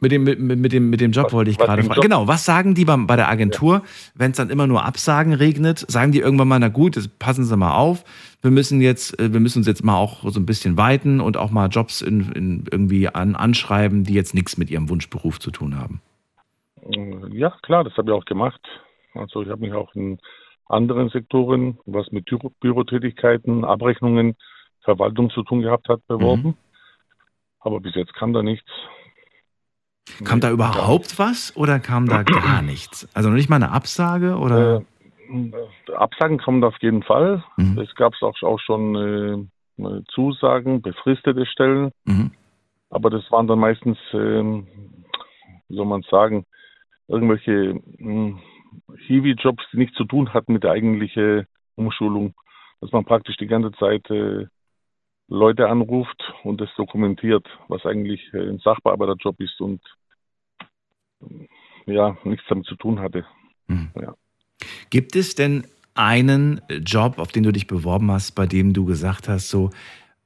[0.01, 1.95] mit, dem, mit, mit, dem, mit dem Job Was- wollte ich gerade fragen.
[1.97, 2.03] Job?
[2.03, 3.83] Genau, was sagen die beim, bei der Agentur,
[4.15, 5.85] wenn es dann immer nur Absagen regnet?
[5.89, 8.03] Sagen die irgendwann mal, na gut, jetzt passen Sie mal auf,
[8.41, 11.37] wir müssen jetzt, äh, wir müssen uns jetzt mal auch so ein bisschen weiten und
[11.37, 15.51] auch mal Jobs in, in irgendwie an, anschreiben, die jetzt nichts mit Ihrem Wunschberuf zu
[15.51, 16.01] tun haben.
[16.93, 18.61] Äh, Ja, klar, das habe ich auch gemacht.
[19.15, 20.19] Also ich habe mich auch in
[20.67, 24.37] anderen Sektoren, was mit Büro Bürotätigkeiten, Abrechnungen,
[24.83, 26.49] Verwaltung zu tun gehabt hat, beworben.
[26.49, 26.55] Mhm.
[27.61, 28.71] Aber bis jetzt kam da nichts.
[30.25, 33.09] Kam Nee, da überhaupt was oder kam da gar nichts?
[33.15, 34.83] Also noch nicht mal eine Absage oder?
[35.29, 37.45] Äh, Absagen kommen auf jeden Fall.
[37.57, 37.79] Mhm.
[37.79, 41.93] Es gab auch, auch schon äh, äh, Zusagen, befristete Stellen.
[42.05, 42.33] Mhm.
[42.91, 44.67] Aber das waren dann meistens, ähm,
[45.69, 46.45] wie soll man sagen,
[47.11, 48.41] irgendwelche mh,
[49.07, 52.35] Hiwi-Jobs, die nichts zu tun hatten mit der eigentlichen Umschulung.
[52.81, 54.47] Dass man praktisch die ganze Zeit äh,
[55.29, 59.83] Leute anruft und das dokumentiert, was eigentlich äh, ein Sachbearbeiterjob ist und
[61.23, 61.47] äh,
[61.93, 63.27] ja, nichts damit zu tun hatte.
[64.91, 69.29] Gibt es denn einen Job, auf den du dich beworben hast, bei dem du gesagt
[69.29, 69.71] hast, so,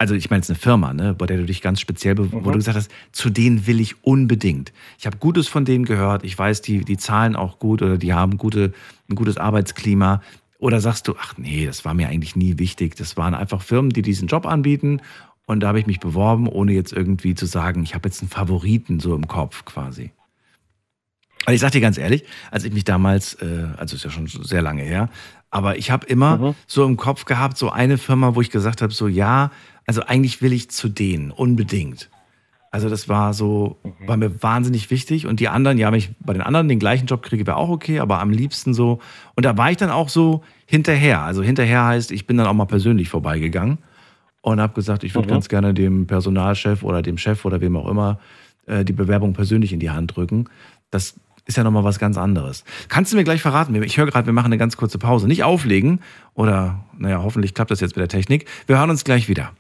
[0.05, 2.31] also ich meine, es ist eine Firma, ne, bei der du dich ganz speziell, be-
[2.31, 2.53] wo Mhm.
[2.53, 4.73] du gesagt hast, zu denen will ich unbedingt.
[4.99, 8.13] Ich habe Gutes von denen gehört, ich weiß, die, die zahlen auch gut oder die
[8.13, 8.75] haben gute,
[9.09, 10.21] ein gutes Arbeitsklima.
[10.59, 12.97] Oder sagst du, ach nee, das war mir eigentlich nie wichtig.
[12.97, 15.01] Das waren einfach Firmen, die diesen Job anbieten
[15.47, 18.31] Und da habe ich mich beworben, ohne jetzt irgendwie zu sagen, ich habe jetzt einen
[18.31, 20.11] Favoriten so im Kopf quasi.
[21.47, 24.27] Also ich sag dir ganz ehrlich, als ich mich damals, äh, also ist ja schon
[24.27, 25.11] sehr lange her,
[25.51, 26.55] aber ich habe immer Mhm.
[26.67, 29.51] so im Kopf gehabt, so eine Firma, wo ich gesagt habe, so ja,
[29.87, 32.11] also eigentlich will ich zu denen, unbedingt.
[32.71, 35.27] Also das war so, war mir wahnsinnig wichtig.
[35.27, 37.69] Und die anderen, ja, wenn ich bei den anderen den gleichen Job kriege, wäre auch
[37.69, 38.99] okay, aber am liebsten so.
[39.37, 41.21] Und da war ich dann auch so hinterher.
[41.23, 43.79] Also hinterher heißt, ich bin dann auch mal persönlich vorbeigegangen
[44.41, 45.33] und habe gesagt, ich würde Mhm.
[45.35, 48.19] ganz gerne dem Personalchef oder dem Chef oder wem auch immer
[48.67, 50.47] äh, die Bewerbung persönlich in die Hand drücken.
[50.91, 51.15] Das
[51.47, 52.65] ist ja nochmal was ganz anderes.
[52.89, 53.81] Kannst du mir gleich verraten?
[53.85, 55.29] Ich höre gerade, wir machen eine ganz kurze Pause.
[55.29, 56.01] Nicht auflegen
[56.35, 58.47] oder, naja, hoffentlich klappt das jetzt mit der Technik.
[58.67, 59.53] Wir hören uns gleich wieder.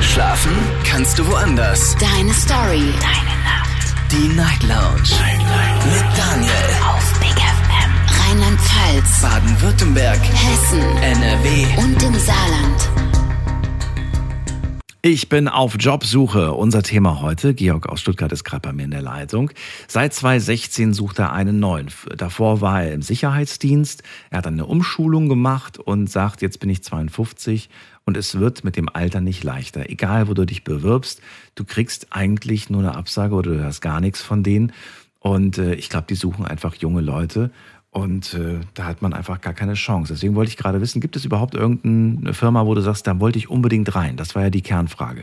[0.00, 0.52] Schlafen
[0.84, 1.96] kannst du woanders.
[1.98, 2.92] Deine Story.
[3.00, 3.94] Deine Nacht.
[4.10, 5.10] Die Night Lounge.
[5.92, 6.52] Mit Daniel.
[6.88, 7.90] Auf Big FM.
[8.20, 9.22] Rheinland-Pfalz.
[9.22, 10.20] Baden-Württemberg.
[10.20, 10.80] Hessen.
[11.02, 11.66] NRW.
[11.82, 12.90] Und im Saarland.
[15.02, 16.52] Ich bin auf Jobsuche.
[16.52, 17.54] Unser Thema heute.
[17.54, 19.50] Georg aus Stuttgart ist gerade bei mir in der Leitung.
[19.88, 21.88] Seit 2016 sucht er einen neuen.
[22.18, 24.02] Davor war er im Sicherheitsdienst.
[24.28, 27.70] Er hat dann eine Umschulung gemacht und sagt, jetzt bin ich 52
[28.10, 29.88] und es wird mit dem Alter nicht leichter.
[29.88, 31.22] Egal, wo du dich bewirbst,
[31.54, 34.72] du kriegst eigentlich nur eine Absage oder du hörst gar nichts von denen.
[35.20, 37.52] Und äh, ich glaube, die suchen einfach junge Leute.
[37.92, 40.12] Und äh, da hat man einfach gar keine Chance.
[40.12, 43.38] Deswegen wollte ich gerade wissen, gibt es überhaupt irgendeine Firma, wo du sagst, da wollte
[43.38, 44.16] ich unbedingt rein?
[44.16, 45.22] Das war ja die Kernfrage.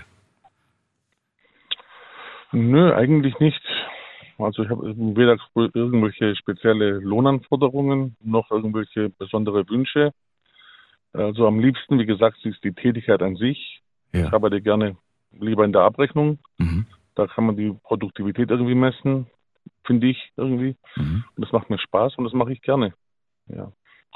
[2.54, 3.62] Nö, eigentlich nicht.
[4.38, 5.36] Also ich habe weder
[5.74, 10.14] irgendwelche spezielle Lohnanforderungen noch irgendwelche besondere Wünsche.
[11.14, 13.82] Also am liebsten, wie gesagt, ist die Tätigkeit an sich.
[14.14, 14.28] Ja.
[14.28, 14.98] Ich arbeite gerne
[15.32, 16.40] lieber in der Abrechnung.
[16.58, 16.86] Mhm.
[17.16, 19.28] Da kann man die Produktivität irgendwie messen,
[19.84, 20.76] finde ich irgendwie.
[20.96, 21.24] Mhm.
[21.36, 22.94] Und das macht mir Spaß und das mache ich gerne.
[23.48, 23.72] Ja.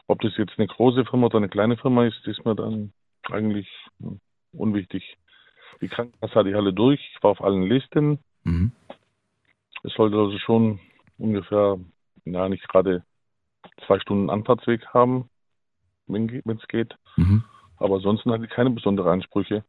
[0.08, 2.94] Ob das jetzt eine große Firma oder eine kleine Firma ist, ist mir dann
[3.30, 3.68] eigentlich
[4.54, 5.18] unwichtig.
[5.82, 7.00] Die Krankenkasse hatte ich alle durch.
[7.16, 8.20] Ich war auf allen Listen.
[8.44, 8.72] Mhm.
[9.84, 10.80] Es sollte also schon
[11.18, 11.80] ungefähr,
[12.26, 13.04] ja, nicht gerade
[13.88, 15.30] zwei Stunden Anfahrtsweg haben,
[16.14, 16.95] wenn es geht.
[17.18, 17.43] Mhm.
[17.78, 19.64] Aber ansonsten hatte ich keine besonderen Ansprüche.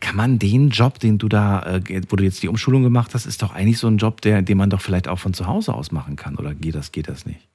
[0.00, 3.26] Kann man den Job, den du da, äh, wo du jetzt die Umschulung gemacht hast,
[3.26, 5.74] ist doch eigentlich so ein Job, der, den man doch vielleicht auch von zu Hause
[5.74, 6.36] aus machen kann.
[6.36, 7.48] Oder geht das, geht das nicht?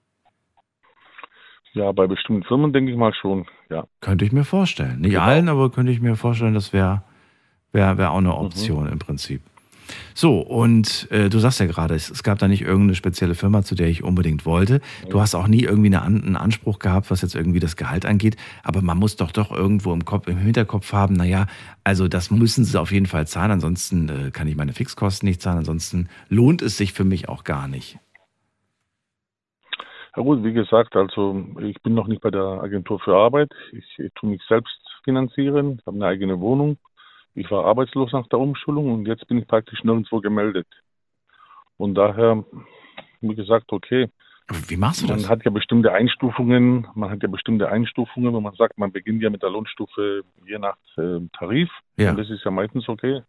[1.74, 3.86] Ja, bei bestimmten Firmen denke ich mal schon, ja.
[4.02, 5.02] Könnte ich mir vorstellen.
[5.02, 5.24] Nicht Genau.
[5.24, 7.04] allen, aber könnte ich mir vorstellen, das wäre
[7.72, 9.42] wär, wär auch eine Option im Prinzip.
[10.14, 13.64] So, und äh, du sagst ja gerade, es, es gab da nicht irgendeine spezielle Firma,
[13.64, 14.82] zu der ich unbedingt wollte.
[15.10, 18.38] Du hast auch nie irgendwie eine, einen Anspruch gehabt, was jetzt irgendwie das Gehalt angeht.
[18.64, 21.48] Aber man muss doch doch irgendwo im, Kopf, im Hinterkopf haben, naja,
[21.84, 25.42] also das müssen sie auf jeden Fall zahlen, ansonsten äh, kann ich meine Fixkosten nicht
[25.42, 28.00] zahlen, ansonsten lohnt es sich für mich auch gar nicht.
[30.16, 33.52] Ja gut, wie gesagt, also ich bin noch nicht bei der Agentur für Arbeit.
[33.72, 36.78] Ich, ich tue mich selbst finanzieren, ich habe eine eigene Wohnung.
[37.38, 40.68] Ich war arbeitslos nach der Umschulung und jetzt bin ich praktisch nirgendwo gemeldet.
[41.78, 42.44] Und daher,
[43.22, 44.10] wie gesagt, okay,
[44.68, 45.22] wie machst du das?
[45.22, 49.22] man hat ja bestimmte Einstufungen, man hat ja bestimmte Einstufungen, wenn man sagt, man beginnt
[49.22, 51.70] ja mit der Lohnstufe je nach äh, Tarif.
[51.98, 52.10] Ja.
[52.10, 53.22] Und das ist ja meistens okay.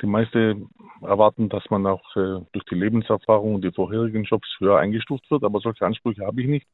[0.00, 0.70] Die meisten
[1.02, 5.44] erwarten, dass man auch äh, durch die Lebenserfahrung und die vorherigen Jobs höher eingestuft wird,
[5.44, 6.66] aber solche Ansprüche habe ich nicht.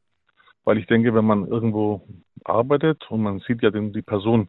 [0.63, 2.07] Weil ich denke, wenn man irgendwo
[2.45, 4.49] arbeitet und man sieht ja den, die Person,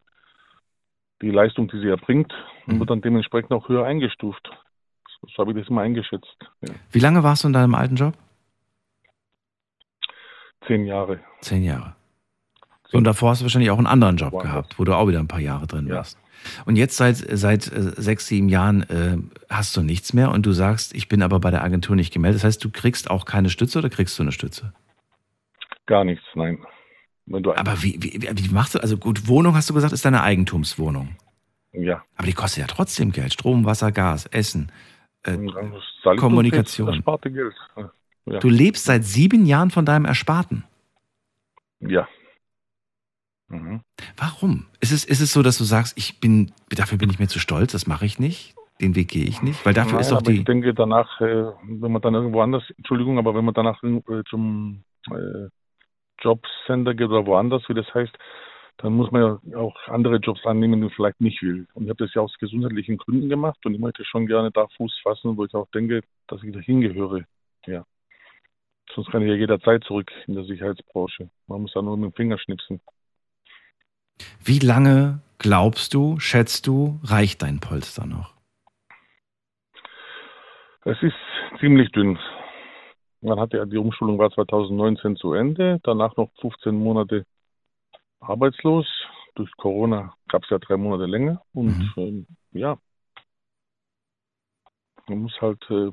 [1.22, 2.32] die Leistung, die sie erbringt,
[2.66, 2.80] Mhm.
[2.80, 4.50] wird dann dementsprechend auch höher eingestuft.
[5.34, 6.36] So habe ich das immer eingeschätzt.
[6.62, 6.74] Ja.
[6.90, 8.14] Wie lange warst du in deinem alten Job?
[10.66, 11.20] Zehn Jahre.
[11.40, 11.94] Zehn Jahre.
[12.88, 14.50] So, und davor hast du wahrscheinlich auch einen anderen Job Woanders.
[14.52, 15.96] gehabt, wo du auch wieder ein paar Jahre drin Ja.
[15.96, 16.18] warst.
[16.66, 19.16] Und jetzt seit, seit äh, sechs, sieben Jahren äh,
[19.48, 22.40] hast du nichts mehr und du sagst, ich bin aber bei der Agentur nicht gemeldet.
[22.40, 24.72] Das heißt, du kriegst auch keine Stütze oder kriegst du eine Stütze?
[25.86, 26.58] Gar nichts, nein.
[27.30, 31.16] Aber wie, wie, wie machst du, also gut, Wohnung hast du gesagt, ist deine Eigentumswohnung.
[31.72, 32.02] ja.
[32.16, 33.32] Aber die kostet ja trotzdem Geld.
[33.32, 34.70] Strom, Wasser, Gas, Essen.
[35.24, 35.38] Äh,
[36.16, 37.02] Kommunikation.
[38.26, 38.38] Ja.
[38.38, 40.64] Du lebst seit sieben Jahren von deinem Ersparten.
[41.80, 42.08] ja.
[43.48, 43.82] Mhm.
[44.16, 44.66] Warum?
[44.80, 47.38] Ist es, ist es so, dass du sagst, ich bin, dafür bin ich mir zu
[47.38, 48.54] stolz, das mache ich nicht?
[48.80, 49.64] Den Weg gehe ich nicht?
[49.66, 50.38] Weil dafür Nein, ist aber die.
[50.38, 54.22] ich denke danach, äh, wenn man dann irgendwo anders, Entschuldigung, aber wenn man danach äh,
[54.30, 55.48] zum äh,
[56.22, 58.16] Jobcenter geht oder woanders, wie das heißt,
[58.78, 61.66] dann muss man ja auch andere Jobs annehmen, die man vielleicht nicht will.
[61.74, 64.66] Und ich habe das ja aus gesundheitlichen Gründen gemacht und ich möchte schon gerne da
[64.76, 67.24] Fuß fassen, wo ich auch denke, dass ich da hingehöre.
[67.66, 67.84] Ja.
[68.94, 71.30] Sonst kann ich ja jederzeit zurück in der Sicherheitsbranche.
[71.46, 72.80] Man muss da nur mit dem Finger schnipsen.
[74.44, 78.34] Wie lange glaubst du, schätzt du, reicht dein Polster noch?
[80.84, 81.14] Es ist
[81.60, 82.18] ziemlich dünn.
[83.22, 87.24] Man hatte ja, die Umschulung war 2019 zu Ende, danach noch 15 Monate
[88.20, 88.86] arbeitslos.
[89.34, 91.92] Durch Corona gab es ja drei Monate länger und Mhm.
[91.96, 92.76] ähm, ja,
[95.08, 95.90] man muss halt, äh,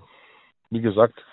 [0.70, 1.24] wie gesagt,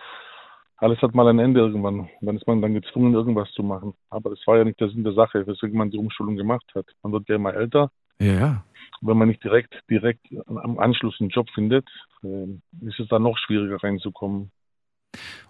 [0.76, 2.08] alles hat mal ein Ende irgendwann.
[2.20, 3.94] Dann ist man dann gezwungen, irgendwas zu machen.
[4.10, 6.86] Aber das war ja nicht der Sinn der Sache, weswegen man die Umschulung gemacht hat.
[7.02, 7.90] Man wird ja immer älter.
[8.18, 8.64] Ja.
[9.00, 11.88] Wenn man nicht direkt, direkt am Anschluss einen Job findet,
[12.22, 12.46] äh,
[12.82, 14.50] ist es dann noch schwieriger reinzukommen.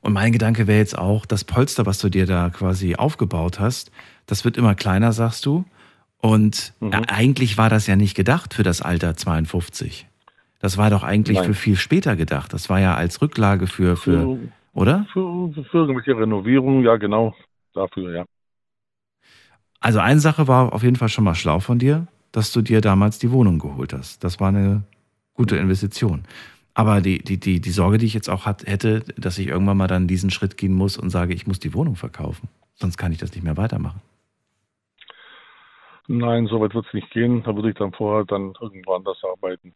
[0.01, 3.91] Und mein Gedanke wäre jetzt auch, das Polster, was du dir da quasi aufgebaut hast,
[4.27, 5.65] das wird immer kleiner, sagst du.
[6.19, 6.93] Und Mhm.
[7.09, 10.07] eigentlich war das ja nicht gedacht für das Alter 52.
[10.61, 11.47] Das war doch eigentlich Nein.
[11.47, 12.53] für viel später gedacht.
[12.53, 14.39] Das war ja als Rücklage für, für Für,
[14.73, 15.07] oder?
[15.13, 17.35] für, für irgendwelche Renovierungen, ja genau,
[17.75, 18.25] dafür, ja.
[19.81, 22.81] Also eine Sache war auf jeden Fall schon mal schlau von dir, dass du dir
[22.81, 24.25] damals die Wohnung geholt hast.
[24.25, 24.83] Das war eine
[25.35, 26.25] gute Investition.
[26.77, 29.79] Aber die, die, die, die Sorge, die ich jetzt auch hat, hätte, dass ich irgendwann
[29.79, 32.51] mal dann diesen Schritt gehen muss und sage, ich muss die Wohnung verkaufen.
[32.75, 34.03] Sonst kann ich das nicht mehr weitermachen.
[36.07, 37.43] Nein, so weit wird es nicht gehen.
[37.45, 39.73] Da würde ich dann vorher dann irgendwo anders arbeiten.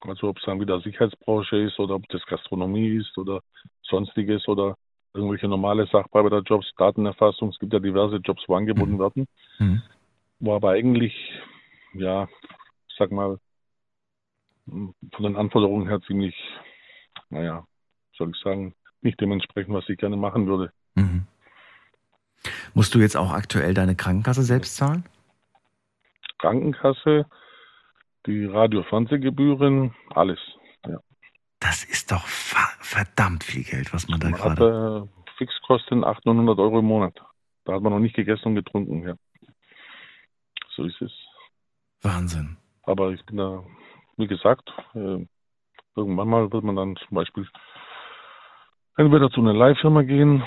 [0.00, 3.40] Also ob es dann wieder Sicherheitsbranche ist oder ob das Gastronomie ist oder
[3.84, 4.76] sonstiges oder
[5.14, 7.48] irgendwelche normale Sachbearbeiterjobs, Datenerfassung.
[7.48, 8.98] Es gibt ja diverse Jobs, wo angeboten Mhm.
[8.98, 9.26] werden,
[9.60, 9.82] Mhm.
[10.40, 11.14] wo aber eigentlich,
[11.94, 12.28] ja,
[12.88, 13.38] ich sag mal,
[14.66, 16.34] von den Anforderungen her ziemlich,
[17.30, 17.66] naja,
[18.16, 20.72] soll ich sagen, nicht dementsprechend, was ich gerne machen würde.
[20.94, 21.26] Mhm.
[22.74, 25.04] Musst du jetzt auch aktuell deine Krankenkasse selbst zahlen?
[26.38, 27.26] Krankenkasse,
[28.26, 30.38] die Radio-Fernsehgebühren, alles.
[30.86, 30.98] Ja.
[31.60, 35.00] Das ist doch verdammt viel Geld, was man da Man gerade.
[35.00, 37.18] hat äh, Fixkosten 800, 900 Euro im Monat.
[37.64, 39.14] Da hat man noch nicht gegessen und getrunken, ja.
[40.74, 41.12] So ist es.
[42.02, 42.56] Wahnsinn.
[42.82, 43.64] Aber ich bin da,
[44.16, 45.26] wie gesagt, äh,
[45.94, 47.46] irgendwann mal wird man dann zum Beispiel
[48.96, 50.42] entweder zu einer Leihfirma gehen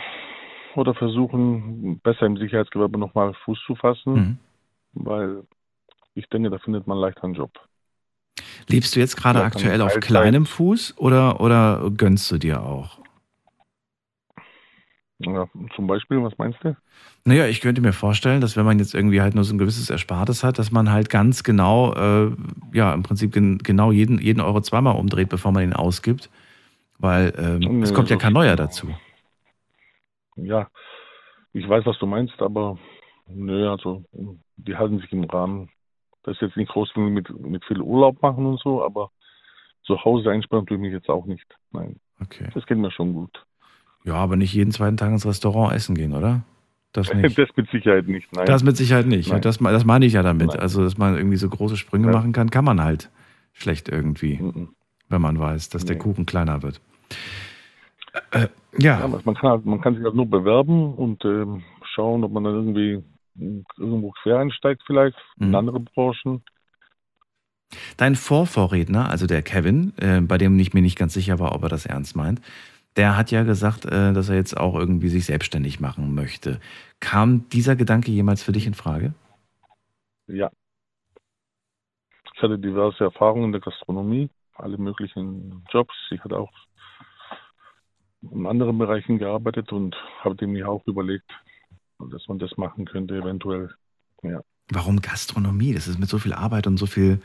[0.76, 4.38] oder versuchen, besser im Sicherheitsgewerbe nochmal Fuß zu fassen, Mhm.
[4.94, 5.44] weil
[6.16, 7.52] ich denke, da findet man leicht einen Job.
[8.68, 13.00] Lebst du jetzt gerade aktuell auf kleinem Fuß oder, oder gönnst du dir auch?
[15.20, 16.76] Ja, zum Beispiel, was meinst du?
[17.26, 19.90] Naja, ich könnte mir vorstellen, dass wenn man jetzt irgendwie halt nur so ein gewisses
[19.90, 22.32] Erspartes hat, dass man halt ganz genau, äh,
[22.74, 26.30] ja, im Prinzip gen genau jeden, jeden Euro zweimal umdreht, bevor man ihn ausgibt.
[27.00, 28.88] Weil ähm, es Nee, kommt ja kein neuer dazu.
[30.36, 30.70] Ja,
[31.54, 32.78] ich weiß, was du meinst, aber
[33.28, 34.04] nö, also
[34.58, 35.70] die halten sich im Rahmen.
[36.24, 39.12] Das ist jetzt nicht groß mit, mit viel Urlaub machen und so, aber
[39.84, 41.46] zu Hause einsperren tue ich mich jetzt auch nicht.
[41.72, 42.50] Nein, Okay.
[42.54, 43.46] das geht mir schon gut.
[44.04, 46.42] Ja, aber nicht jeden zweiten Tag ins Restaurant essen gehen, oder?
[46.94, 47.38] Das nicht.
[47.38, 48.46] Das mit Sicherheit nicht, nein.
[48.46, 49.30] Das mit Sicherheit nicht.
[49.30, 49.42] Nein.
[49.42, 50.48] Das, das meine ich ja damit.
[50.50, 50.60] Nein.
[50.60, 52.14] Also, dass man irgendwie so große Sprünge Ja.
[52.14, 53.10] machen kann, kann man halt
[53.54, 54.70] schlecht irgendwie, Mhm.
[55.10, 56.02] wenn man weiß, dass der Nee.
[56.02, 56.82] Kuchen kleiner wird.
[58.32, 58.48] Äh,
[58.78, 62.32] ja, Ja, man kann, halt, man kann sich halt nur bewerben und ähm, schauen, ob
[62.32, 63.04] man dann irgendwie
[63.36, 65.56] irgendwo quer einsteigt vielleicht in Mhm.
[65.56, 66.42] andere Branchen.
[67.98, 71.64] Dein Vorvorredner, also der Kevin, äh, bei dem ich mir nicht ganz sicher war, ob
[71.64, 72.42] er das ernst meint,
[73.00, 76.60] der hat ja gesagt, äh, dass er jetzt auch irgendwie sich selbstständig machen möchte.
[77.00, 79.14] Kam dieser Gedanke jemals für dich in Frage?
[80.28, 80.52] Ja.
[82.36, 85.94] Ich hatte diverse Erfahrungen in der Gastronomie, alle möglichen Jobs.
[86.12, 86.52] Ich hatte auch
[88.22, 91.32] in anderen Bereichen gearbeitet und habe mir auch überlegt,
[92.00, 93.70] dass man das machen könnte, eventuell.
[94.68, 95.74] Warum Gastronomie?
[95.74, 97.22] Das ist mit so viel Arbeit und so viel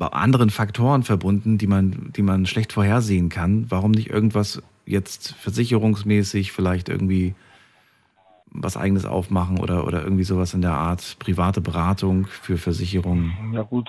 [0.00, 3.66] anderen Faktoren verbunden, die man, die man schlecht vorhersehen kann.
[3.70, 7.34] Warum nicht irgendwas jetzt versicherungsmäßig vielleicht irgendwie
[8.46, 13.32] was eigenes aufmachen oder, oder irgendwie sowas in der Art private Beratung für Versicherungen?
[13.52, 13.88] Ja gut,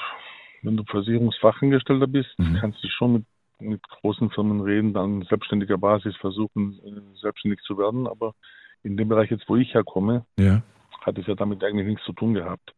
[0.61, 2.57] wenn du Versicherungsfachangestellter bist, Mhm.
[2.61, 3.25] kannst du schon mit,
[3.59, 8.07] mit großen Firmen reden, dann selbstständiger Basis versuchen, äh, selbstständig zu werden.
[8.07, 8.35] Aber
[8.83, 10.61] in dem Bereich jetzt, wo ich herkomme, Ja.
[11.01, 12.73] hat es ja damit eigentlich nichts zu tun gehabt.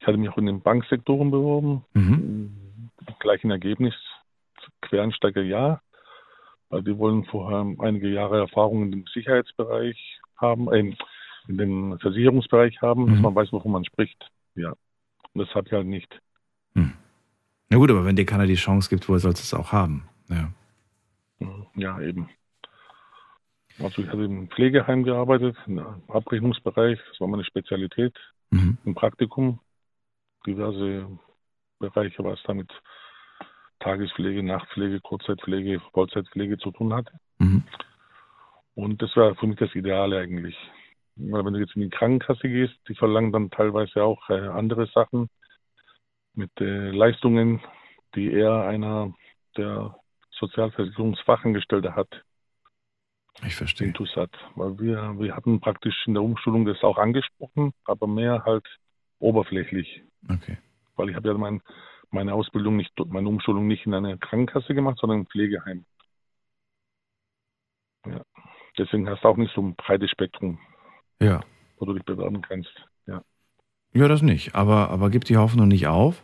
[0.00, 2.90] Ich hatte mich auch in den Banksektoren beworben, Mhm.
[3.18, 3.94] gleichen Ergebnis,
[4.82, 5.80] Quereinsteiger ja,
[6.70, 10.94] weil die wollen vorher einige Jahre Erfahrung in dem Sicherheitsbereich haben, äh,
[11.48, 13.22] in dem Versicherungsbereich haben, dass Mhm.
[13.22, 14.30] man weiß, wovon man spricht.
[14.54, 14.70] Ja,
[15.32, 16.20] und das habe ich halt nicht.
[17.70, 20.08] Na gut, aber wenn dir keiner die Chance gibt, woher sollst du es auch haben?
[20.30, 20.50] Ja.
[21.38, 21.66] Mhm.
[21.74, 22.30] Ja, eben.
[23.78, 25.78] Also ich hatte im Pflegeheim gearbeitet, im
[26.08, 28.16] Abrechnungsbereich, das war meine Spezialität,
[28.50, 28.78] Mhm.
[28.84, 29.60] im Praktikum.
[30.48, 31.06] Diverse
[31.78, 32.70] Bereiche, was da mit
[33.80, 37.08] Tagespflege, Nachtpflege, Kurzzeitpflege, Vollzeitpflege zu tun hat.
[37.38, 37.62] Mhm.
[38.74, 40.56] Und das war für mich das Ideale eigentlich.
[41.16, 44.86] Weil wenn du jetzt in die Krankenkasse gehst, die verlangen dann teilweise auch äh, andere
[44.86, 45.28] Sachen
[46.34, 47.60] mit äh, Leistungen,
[48.14, 49.12] die eher einer
[49.56, 49.96] der
[50.30, 52.08] Sozialversicherungsfachangestellte hat,
[53.44, 53.88] Ich verstehe.
[53.88, 54.30] den TUSAT.
[54.54, 58.66] Weil wir, wir hatten praktisch in der Umschulung das auch angesprochen, aber mehr halt
[59.18, 60.02] oberflächlich.
[60.28, 60.56] Okay.
[60.96, 61.60] Weil ich habe ja mein
[62.10, 65.84] meine Ausbildung nicht, meine Umschulung nicht in einer Krankenkasse gemacht, sondern im Pflegeheim.
[68.06, 68.22] Ja.
[68.78, 70.58] Deswegen hast du auch nicht so ein breites Spektrum,
[71.20, 71.40] Ja.
[71.78, 72.70] wo du dich bewerben kannst.
[73.06, 73.22] Ja,
[73.92, 74.54] Ja, das nicht.
[74.54, 76.22] Aber, aber gib die Hoffnung nicht auf.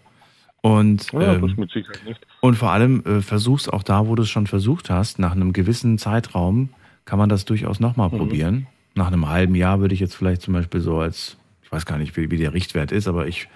[0.62, 2.26] Und, ja das ähm, mit Sicherheit nicht.
[2.40, 5.52] und vor allem äh, versuch's auch da, wo du es schon versucht hast, nach einem
[5.52, 6.70] gewissen Zeitraum
[7.04, 8.16] kann man das durchaus nochmal Mhm.
[8.16, 8.66] probieren.
[8.94, 11.36] Nach einem halben Jahr würde ich jetzt vielleicht zum Beispiel so als,
[11.74, 13.48] weiß gar nicht, wie, wie der Richtwert ist, aber ich,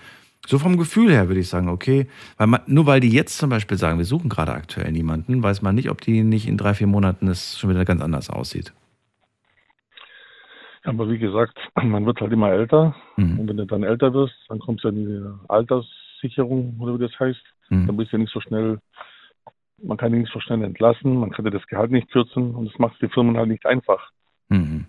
[0.47, 3.51] so vom Gefühl her würde ich sagen, okay, weil man, nur weil die jetzt zum
[3.51, 6.75] Beispiel sagen, wir suchen gerade aktuell niemanden, weiß man nicht, ob die nicht in drei,
[6.75, 8.73] vier Monaten es schon wieder ganz anders aussieht.
[10.85, 12.95] Aber wie gesagt, man wird halt immer älter.
[13.17, 13.41] Mhm.
[13.41, 17.19] Und wenn du dann älter wirst, dann kommst du in die Alterssicherung, oder wie das
[17.19, 17.43] heißt.
[17.71, 17.87] Mhm.
[17.87, 18.79] Dann bist du nicht so schnell,
[19.83, 22.67] man kann dich nicht so schnell entlassen, man kann dir das Gehalt nicht kürzen und
[22.71, 24.11] das macht es die Firmen halt nicht einfach.
[24.49, 24.87] Mhm.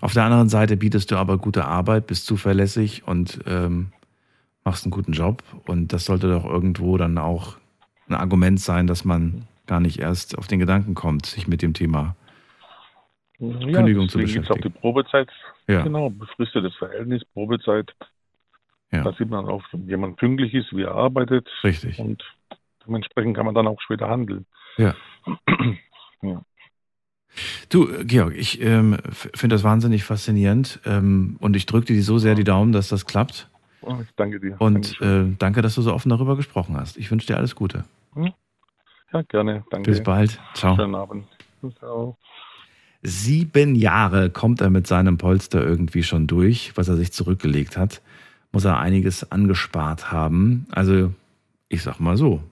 [0.00, 3.92] Auf der anderen Seite bietest du aber gute Arbeit, bist zuverlässig und ähm,
[4.64, 5.42] machst einen guten Job.
[5.66, 7.56] Und das sollte doch irgendwo dann auch
[8.08, 11.74] ein Argument sein, dass man gar nicht erst auf den Gedanken kommt, sich mit dem
[11.74, 12.16] Thema.
[13.38, 14.74] Ja, Kündigung zu gibt's auch die beschäftigen.
[14.80, 15.28] Probezeit.
[15.68, 15.82] Ja.
[15.82, 17.94] Genau, befristetes Verhältnis, Probezeit.
[18.90, 19.04] Ja.
[19.04, 21.46] Da sieht man auch, wenn jemand pünktlich ist, wie er arbeitet.
[21.62, 21.98] Richtig.
[21.98, 22.24] Und
[22.86, 24.46] dementsprechend kann man dann auch später handeln.
[24.76, 24.94] Ja.
[26.20, 26.42] Ja.
[27.68, 32.34] Du, Georg, ich ähm, finde das wahnsinnig faszinierend ähm, und ich drücke dir so sehr
[32.34, 33.48] die Daumen, dass das klappt.
[33.82, 34.56] Oh, Ich danke dir.
[34.60, 36.96] Und äh, danke, dass du so offen darüber gesprochen hast.
[36.96, 37.84] Ich wünsche dir alles Gute.
[39.12, 39.64] ja, gerne.
[39.70, 39.90] Danke.
[39.90, 40.40] Bis bald.
[40.54, 40.76] Ciao.
[40.76, 41.24] Schönen Abend.
[41.78, 42.16] Ciao.
[43.02, 48.02] Sieben Jahre kommt er mit seinem Polster irgendwie schon durch, was er sich zurückgelegt hat.
[48.50, 50.66] Muss er einiges angespart haben.
[50.70, 51.12] Also,
[51.68, 52.42] ich sag mal so.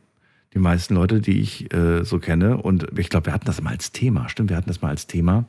[0.57, 3.73] Die meisten Leute, die ich äh, so kenne, und ich glaube, wir hatten das mal
[3.73, 4.31] als Thema.
[4.31, 5.45] Stimmt, wir hatten das mal als Thema.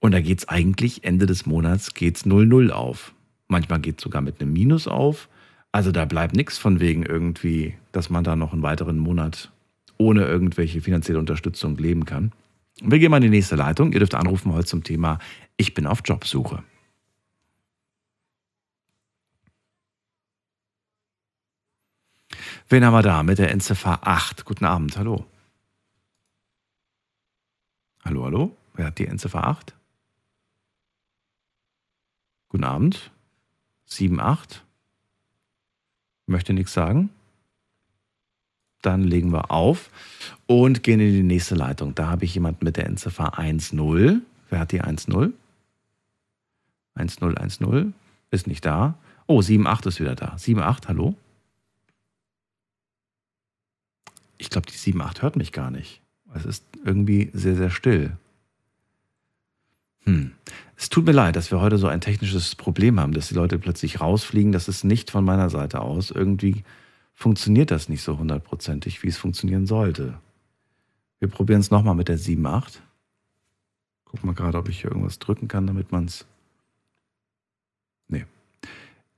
[0.00, 3.12] Und da geht's eigentlich Ende des Monats geht's 0-0 auf.
[3.48, 5.28] Manchmal geht's sogar mit einem Minus auf.
[5.72, 9.52] Also da bleibt nichts von wegen irgendwie, dass man da noch einen weiteren Monat
[9.98, 12.32] ohne irgendwelche finanzielle Unterstützung leben kann.
[12.82, 13.92] Wir gehen mal in die nächste Leitung.
[13.92, 15.18] Ihr dürft anrufen heute zum Thema
[15.58, 16.62] Ich bin auf Jobsuche.
[22.68, 24.44] Wen haben wir da mit der Endziffer 8?
[24.44, 25.26] Guten Abend, hallo.
[28.04, 28.56] Hallo, hallo.
[28.74, 29.74] Wer hat die Endziffer 8?
[32.48, 33.10] Guten Abend.
[33.86, 34.64] 7, 8.
[36.26, 37.10] Möchte nichts sagen?
[38.80, 39.90] Dann legen wir auf
[40.46, 41.94] und gehen in die nächste Leitung.
[41.94, 44.20] Da habe ich jemanden mit der Endziffer 1-0.
[44.50, 45.32] Wer hat die 1-0?
[46.96, 47.92] 1-0, 1-0.
[48.30, 48.94] Ist nicht da.
[49.26, 50.36] Oh, 7-8 ist wieder da.
[50.36, 51.14] 7-8, hallo?
[54.38, 56.02] Ich glaube, die 7-8 hört mich gar nicht.
[56.34, 58.16] Es ist irgendwie sehr, sehr still.
[60.00, 60.32] Hm.
[60.76, 63.58] Es tut mir leid, dass wir heute so ein technisches Problem haben, dass die Leute
[63.58, 64.52] plötzlich rausfliegen.
[64.52, 66.10] Das ist nicht von meiner Seite aus.
[66.10, 66.64] Irgendwie
[67.14, 70.18] funktioniert das nicht so hundertprozentig, wie es funktionieren sollte.
[71.20, 72.80] Wir probieren es nochmal mit der 7.8.
[74.04, 76.26] Guck mal gerade, ob ich hier irgendwas drücken kann, damit man es.
[78.08, 78.26] Nee.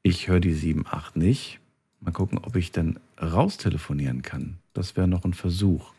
[0.03, 1.59] Ich höre die 7.8 nicht.
[2.01, 4.59] Mal gucken, ob ich denn raustelefonieren kann.
[4.77, 5.95] Das wäre noch ein Versuch.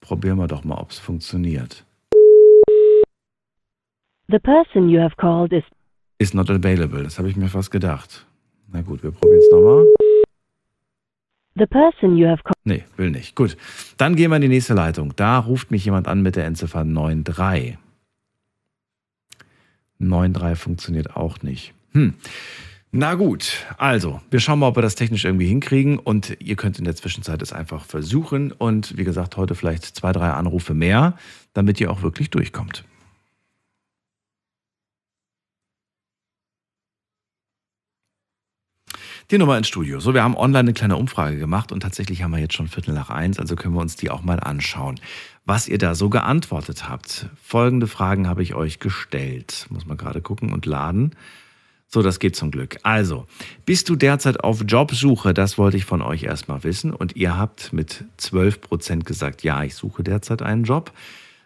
[0.00, 1.84] Probieren wir doch mal, ob es funktioniert.
[4.28, 5.64] The person you have called is
[6.18, 7.02] Ist not available.
[7.02, 8.24] Das habe ich mir fast gedacht.
[8.68, 9.84] Na gut, wir probieren es nochmal.
[11.56, 12.56] the person you have called.
[12.62, 13.34] Nee, will nicht.
[13.34, 13.56] Gut.
[13.96, 15.14] Dann gehen wir in die nächste Leitung.
[15.16, 17.78] Da ruft mich jemand an mit der Endziffer 93.
[19.98, 21.74] 93 funktioniert auch nicht.
[21.94, 22.14] Hm.
[22.90, 26.78] Na gut, also, wir schauen mal, ob wir das technisch irgendwie hinkriegen und ihr könnt
[26.78, 31.18] in der Zwischenzeit es einfach versuchen und wie gesagt, heute vielleicht zwei, drei Anrufe mehr,
[31.52, 32.84] damit ihr auch wirklich durchkommt.
[39.30, 40.00] Die Nummer ins Studio.
[40.00, 42.94] So, wir haben online eine kleine Umfrage gemacht und tatsächlich haben wir jetzt schon Viertel
[42.94, 44.98] nach eins, also können wir uns die auch mal anschauen.
[45.44, 47.28] Was ihr da so geantwortet habt.
[47.42, 49.66] Folgende Fragen habe ich euch gestellt.
[49.68, 51.14] Muss man gerade gucken und laden.
[51.90, 52.76] So, das geht zum Glück.
[52.82, 53.26] Also,
[53.64, 55.32] bist du derzeit auf Jobsuche?
[55.32, 56.92] Das wollte ich von euch erstmal wissen.
[56.92, 60.92] Und ihr habt mit 12 Prozent gesagt, ja, ich suche derzeit einen Job.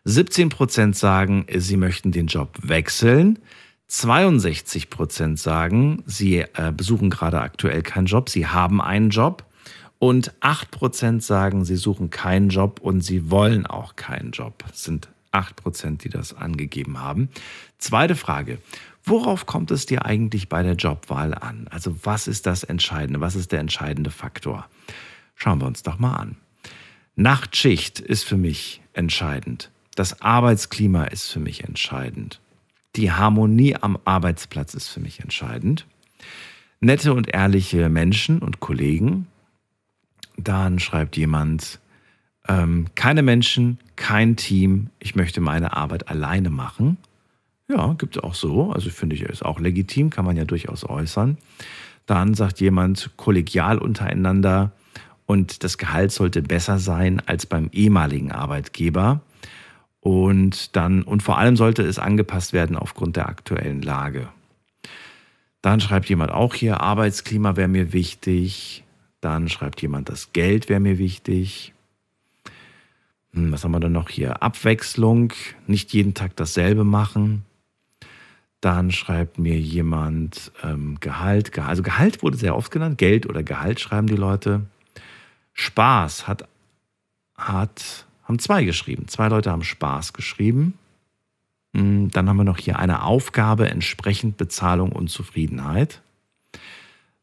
[0.05, 3.39] 17 Prozent sagen, sie möchten den Job wechseln.
[3.86, 9.44] 62 Prozent sagen, sie äh, besuchen gerade aktuell keinen Job, sie haben einen Job.
[10.01, 14.64] Und 8 Prozent sagen, sie suchen keinen Job und sie wollen auch keinen Job.
[14.73, 17.28] Es sind 8 Prozent, die das angegeben haben.
[17.78, 18.59] Zweite Frage.
[19.04, 21.66] Worauf kommt es dir eigentlich bei der Jobwahl an?
[21.70, 23.20] Also was ist das Entscheidende?
[23.20, 24.68] Was ist der entscheidende Faktor?
[25.34, 26.36] Schauen wir uns doch mal an.
[27.16, 29.70] Nachtschicht ist für mich entscheidend.
[29.94, 32.40] Das Arbeitsklima ist für mich entscheidend.
[32.96, 35.86] Die Harmonie am Arbeitsplatz ist für mich entscheidend.
[36.80, 39.26] Nette und ehrliche Menschen und Kollegen,
[40.36, 41.78] Dann schreibt jemand,
[42.48, 46.96] ähm, keine Menschen, kein Team, ich möchte meine Arbeit alleine machen.
[47.72, 48.70] Ja, gibt es auch so.
[48.70, 51.38] Also finde ich, ist auch legitim, kann man ja durchaus äußern.
[52.06, 54.72] Dann sagt jemand, kollegial untereinander
[55.24, 59.22] und das Gehalt sollte besser sein als beim ehemaligen Arbeitgeber.
[60.00, 64.28] Und dann, und vor allem sollte es angepasst werden aufgrund der aktuellen Lage.
[65.62, 68.84] Dann schreibt jemand auch hier, Arbeitsklima wäre mir wichtig.
[69.20, 71.72] Dann schreibt jemand, das Geld wäre mir wichtig.
[73.32, 74.42] Hm, was haben wir dann noch hier?
[74.42, 75.32] Abwechslung,
[75.68, 77.44] nicht jeden Tag dasselbe machen.
[78.62, 81.59] Dann schreibt mir jemand ähm, Gehalt.
[81.59, 82.97] Also Gehalt wurde sehr oft genannt.
[82.97, 84.66] Geld oder Gehalt schreiben die Leute.
[85.52, 86.48] Spaß hat,
[87.36, 89.09] hat haben zwei geschrieben.
[89.09, 90.78] Zwei Leute haben Spaß geschrieben.
[91.74, 96.01] Hm, dann haben wir noch hier eine Aufgabe entsprechend Bezahlung und Zufriedenheit.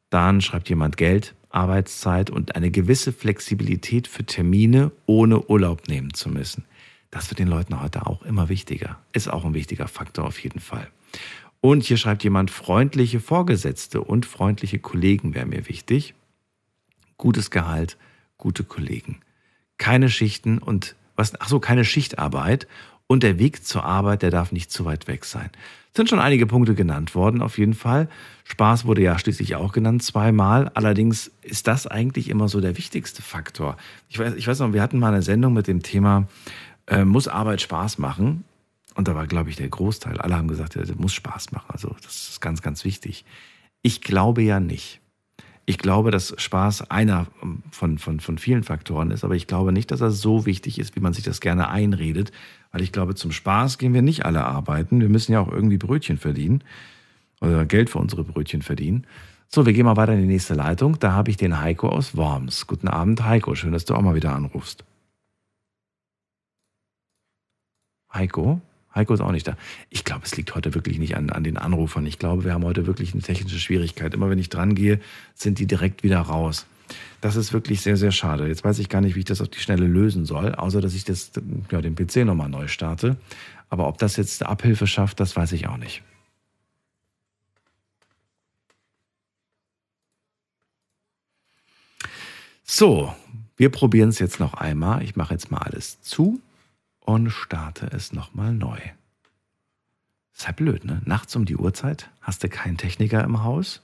[0.10, 6.28] Dann schreibt jemand Geld, Arbeitszeit und eine gewisse Flexibilität für Termine, ohne Urlaub nehmen zu
[6.28, 6.66] müssen.
[7.11, 8.99] Das wird den Leuten heute auch immer wichtiger.
[9.14, 10.90] Ist auch ein wichtiger Faktor auf jeden Fall.
[11.61, 16.14] Und hier schreibt jemand, freundliche Vorgesetzte und freundliche Kollegen wäre mir wichtig.
[17.18, 17.98] Gutes Gehalt,
[18.38, 19.19] gute Kollegen
[19.80, 22.68] keine Schichten und was, ach so, keine Schichtarbeit
[23.07, 25.49] und der Weg zur Arbeit, der darf nicht zu weit weg sein.
[25.91, 28.07] Es sind schon einige Punkte genannt worden, auf jeden Fall.
[28.44, 30.69] Spaß wurde ja schließlich auch genannt, zweimal.
[30.76, 33.76] Allerdings ist das eigentlich immer so der wichtigste Faktor.
[34.10, 36.27] Ich weiß, ich weiß noch, wir hatten mal eine Sendung mit dem Thema,
[36.86, 38.44] äh, muss Arbeit Spaß machen?
[38.99, 40.19] Und da war, glaube ich, der Großteil.
[40.19, 41.67] Alle haben gesagt, ja, das muss Spaß machen.
[41.69, 43.23] Also, das ist ganz, ganz wichtig.
[43.81, 44.99] Ich glaube ja nicht.
[45.65, 47.27] Ich glaube, dass Spaß einer
[47.71, 50.97] von, von, von vielen Faktoren ist, aber ich glaube nicht, dass er so wichtig ist,
[50.97, 52.34] wie man sich das gerne einredet,
[52.73, 54.99] weil ich glaube, zum Spaß gehen wir nicht alle arbeiten.
[54.99, 56.61] Wir müssen ja auch irgendwie Brötchen verdienen
[57.39, 59.07] oder Geld für unsere Brötchen verdienen.
[59.47, 60.99] So, wir gehen mal weiter in die nächste Leitung.
[60.99, 62.67] Da habe ich den Heiko aus Worms.
[62.67, 63.55] Guten Abend, Heiko.
[63.55, 64.84] Schön, dass du auch mal wieder anrufst.
[68.13, 68.59] Heiko?
[68.94, 69.56] Heiko ist auch nicht da.
[69.90, 72.06] Ich glaube, es liegt heute wirklich nicht an, an den Anrufern.
[72.06, 74.14] Ich glaube, wir haben heute wirklich eine technische Schwierigkeit.
[74.14, 74.99] Immer wenn ich dran gehe,
[75.36, 76.66] sind die direkt wieder raus.
[77.22, 78.48] Das ist wirklich sehr, sehr schade.
[78.48, 80.95] Jetzt weiß ich gar nicht, wie ich das auf die Schnelle lösen soll, außer dass
[80.95, 81.32] ich das,
[81.72, 83.18] ja, den PC nochmal neu starte.
[83.70, 86.02] Aber ob das jetzt Abhilfe schafft, das weiß ich auch nicht.
[92.64, 93.14] So,
[93.57, 95.03] wir probieren es jetzt noch einmal.
[95.03, 96.40] Ich mache jetzt mal alles zu
[97.10, 98.77] und starte es nochmal neu.
[100.31, 101.02] Ist halt blöd, ne?
[101.06, 103.81] Nachts um die Uhrzeit hast du keinen Techniker im Haus.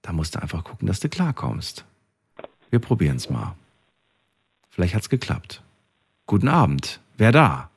[0.00, 1.84] Da musst du einfach gucken, dass du klarkommst.
[2.70, 3.54] Wir probieren es mal.
[4.70, 5.62] Vielleicht hat es geklappt.
[6.26, 7.02] Guten Abend.
[7.18, 7.68] Wer da?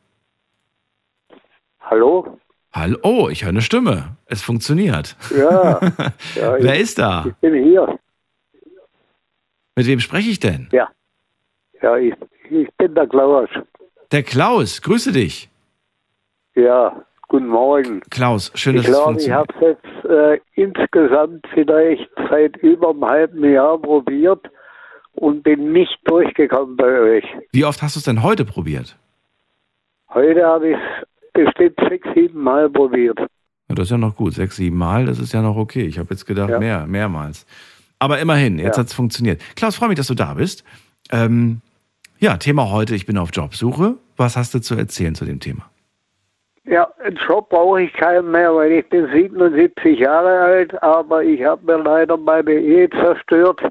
[1.81, 2.39] Hallo?
[2.72, 4.15] Hallo, oh, ich höre eine Stimme.
[4.27, 5.18] Es funktioniert.
[5.35, 5.81] Ja.
[6.35, 7.26] ja Wer ich, ist da?
[7.27, 7.99] Ich bin hier.
[9.76, 10.69] Mit wem spreche ich denn?
[10.72, 10.88] Ja.
[11.81, 12.14] Ja, ich,
[12.49, 13.49] ich bin der Klaus.
[14.11, 15.49] Der Klaus, grüße dich.
[16.56, 18.02] Ja, guten Morgen.
[18.10, 19.56] Klaus, schön, ich dass es glaube, ich funktioniert.
[19.60, 24.49] habe es jetzt äh, insgesamt vielleicht seit über einem halben Jahr probiert
[25.14, 27.26] und bin nicht durchgekommen bei euch.
[27.52, 28.98] Wie oft hast du es denn heute probiert?
[30.14, 33.19] Heute habe ich es bestimmt sechs, sieben Mal probiert.
[33.19, 34.34] Ja, das ist ja noch gut.
[34.34, 35.84] Sechs, sieben Mal, das ist ja noch okay.
[35.86, 36.57] Ich habe jetzt gedacht, Ja.
[36.60, 37.45] mehr, mehrmals.
[37.99, 38.81] Aber immerhin, jetzt Ja.
[38.81, 39.40] hat es funktioniert.
[39.56, 40.64] Klaus, freue mich, dass du da bist.
[41.11, 41.61] Ähm,
[42.19, 43.95] ja, Thema heute, ich bin auf Jobsuche.
[44.17, 45.69] Was hast du zu erzählen zu dem Thema?
[46.65, 51.43] Ja, einen Job brauche ich keinen mehr, weil ich bin 77 Jahre alt, aber ich
[51.43, 53.61] habe mir leider meine Ehe zerstört,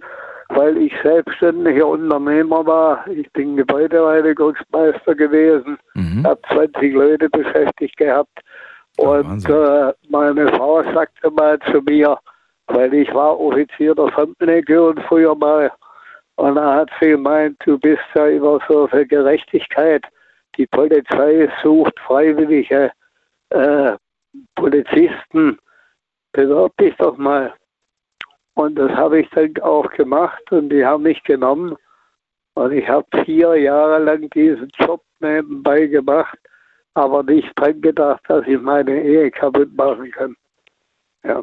[0.49, 3.07] weil ich selbstständiger Unternehmer war.
[3.09, 5.79] Ich bin Gebäudereinigungsmeister gewesen,
[6.25, 8.41] habe 20 Leute beschäftigt gehabt
[8.99, 12.19] und äh, meine Frau sagte mal zu mir,
[12.67, 15.71] weil ich war Offizier der Fremdenlegion früher mal,
[16.39, 20.05] und da hat sie gemeint, du bist ja immer so für Gerechtigkeit.
[20.57, 22.93] Die Polizei sucht freiwillige
[23.51, 23.97] äh,
[24.55, 25.59] Polizisten.
[26.33, 27.53] Bewerb dich doch mal.
[28.55, 31.75] Und das habe ich dann auch gemacht und die haben mich genommen.
[32.55, 36.39] Und ich habe vier Jahre lang diesen Job nebenbei gemacht,
[36.95, 40.37] aber nicht dran gedacht, dass ich meine Ehe kaputt machen kann.
[41.25, 41.43] Ja.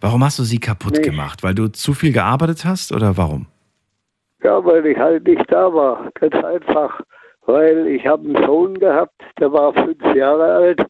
[0.00, 1.04] Warum hast du sie kaputt Nicht.
[1.04, 1.42] gemacht?
[1.42, 3.46] Weil du zu viel gearbeitet hast oder warum?
[4.42, 6.10] Ja, weil ich halt nicht da war.
[6.14, 7.00] Ganz einfach.
[7.42, 10.86] Weil ich habe einen Sohn gehabt, der war fünf Jahre alt.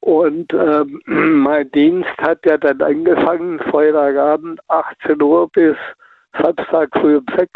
[0.00, 5.76] Und ähm, mein Dienst hat ja dann angefangen, Freitagabend 18 Uhr bis
[6.40, 7.50] Samstag früh um 6.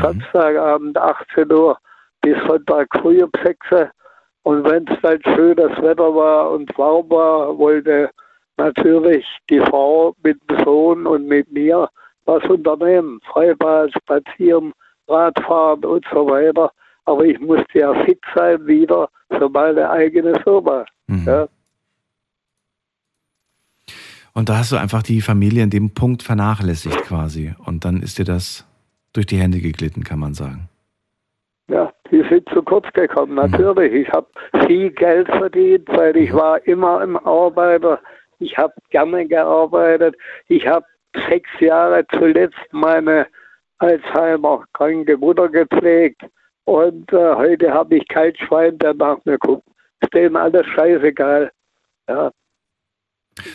[0.00, 1.78] Samstagabend 18 Uhr
[2.22, 3.90] bis Sonntag früh um 6.
[4.42, 8.10] Und wenn es dann schönes Wetter war und warm war, wollte
[8.56, 11.88] natürlich die Frau mit dem Sohn und mit mir
[12.26, 13.20] was unternehmen.
[13.32, 14.72] Freibad, spazieren,
[15.08, 16.70] Radfahren und so weiter.
[17.04, 20.84] Aber ich musste ja fit sein wieder für meine eigene Firma.
[21.06, 21.24] Mhm.
[21.26, 21.48] Ja.
[24.34, 27.54] Und da hast du einfach die Familie in dem Punkt vernachlässigt quasi.
[27.64, 28.66] Und dann ist dir das
[29.14, 30.68] durch die Hände geglitten, kann man sagen.
[31.68, 33.50] Ja, die sind zu kurz gekommen, Mhm.
[33.50, 33.92] natürlich.
[33.92, 34.26] Ich habe
[34.66, 37.98] viel Geld verdient, weil ich war immer im Arbeiter.
[38.38, 40.16] Ich habe gerne gearbeitet.
[40.48, 40.84] Ich habe
[41.28, 43.26] sechs Jahre zuletzt meine
[43.78, 46.22] Alzheimer-kranke Mutter gepflegt.
[46.64, 49.66] Und äh, heute habe ich kein Schwein, der nach mir guckt.
[50.00, 51.50] Ist denen alles scheißegal.
[52.08, 52.30] Ja,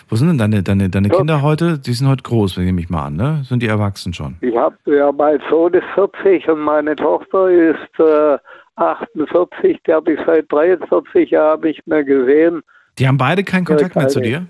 [0.10, 1.16] Wo sind denn deine, deine, deine Ja.
[1.18, 1.80] Kinder heute?
[1.80, 3.42] Die sind heute groß, nehme ich mal an, ne?
[3.44, 4.38] Sind die erwachsen schon?
[4.42, 8.38] ich habe, ja, mein Sohn ist 40 und meine Tochter ist äh,
[8.76, 9.80] 48.
[9.86, 12.62] Die habe ich seit 43 Jahren nicht mehr gesehen.
[13.00, 14.46] Die haben beide keinen Kontakt mehr zu dir?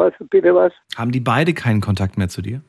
[0.00, 0.72] Was, bitte was?
[0.96, 2.62] Haben die beide keinen Kontakt mehr zu dir?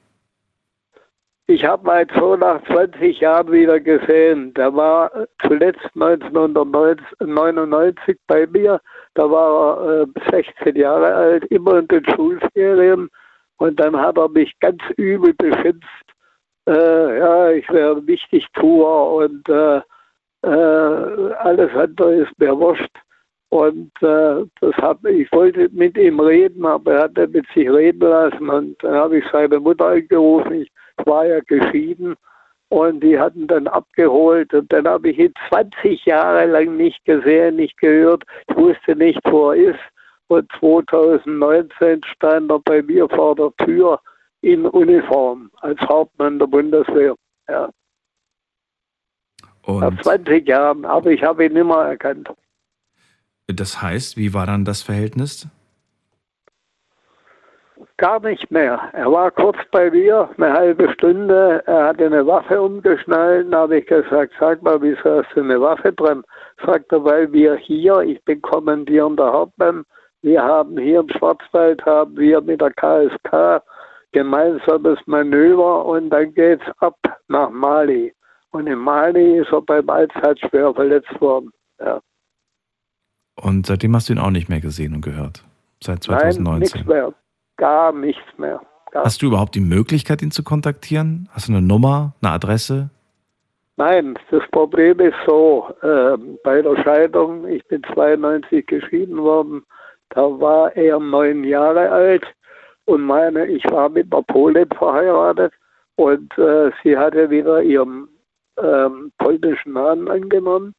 [1.48, 4.54] Ich habe meinen Sohn nach 20 Jahren wieder gesehen.
[4.54, 8.82] Der war äh, zuletzt 1999 bei mir.
[9.14, 13.10] Da war er äh, 16 Jahre alt, immer in den Schulferien.
[13.58, 16.12] Und dann hat er mich ganz übel beschimpft.
[16.68, 19.80] Äh, ja, ich wäre ein Wichtigtuer und äh,
[20.44, 22.92] äh, alles andere ist mir wurscht.
[23.52, 27.70] Und äh, das hab, ich wollte mit ihm reden, aber er hat nicht mit sich
[27.70, 28.50] reden lassen.
[28.50, 30.62] Und dann habe ich seine Mutter angerufen.
[30.62, 30.72] Ich
[31.06, 32.16] war ja geschieden.
[32.70, 34.54] Und die hatten dann abgeholt.
[34.54, 38.24] Und dann habe ich ihn 20 Jahre lang nicht gesehen, nicht gehört.
[38.48, 39.80] Ich wusste nicht, wo er ist.
[40.28, 44.00] Und 2019 stand er bei mir vor der Tür
[44.40, 47.16] in Uniform als Hauptmann der Bundeswehr.
[47.50, 47.70] Ja,
[49.68, 50.86] nach Und 20 Jahren.
[50.86, 52.30] Aber ich habe ihn nimmer erkannt.
[53.48, 55.48] Das heißt, wie war dann das Verhältnis?
[57.98, 58.90] Gar nicht mehr.
[58.94, 61.62] Er war kurz bei mir, eine halbe Stunde.
[61.68, 63.54] Er hatte eine Waffe umgeschnallt.
[63.54, 66.24] Da habe ich gesagt, sag mal, wieso hast du eine Waffe drin?
[66.66, 69.84] Sagt er, weil wir hier, ich bin kommandierender Hauptmann,
[70.24, 73.64] wir haben hier im Schwarzwald, haben wir mit der KSK
[74.12, 76.98] gemeinsames Manöver und dann geht's ab
[77.28, 78.14] nach Mali.
[78.52, 81.52] Und in Mali ist er beim Einsatz schwer verletzt worden.
[81.80, 82.02] Ja.
[83.42, 85.44] Und seitdem hast du ihn auch nicht mehr gesehen und gehört.
[85.84, 86.60] Seit Nein, 2019.
[86.60, 87.14] nichts mehr.
[87.58, 88.62] Gar nichts mehr.
[88.92, 91.30] Gar Hast du überhaupt die Möglichkeit, ihn zu kontaktieren?
[91.32, 92.90] Hast du eine Nummer, eine Adresse?
[93.78, 99.64] Nein, das Problem ist so, ähm, bei der Scheidung, ich bin 92 geschieden worden,
[100.10, 102.26] da war er neun Jahre alt
[102.86, 105.54] und meine, ich war mit einer Polin verheiratet
[105.96, 108.08] und äh, sie hatte wieder ihren
[108.62, 110.76] ähm, polnischen Namen angenommen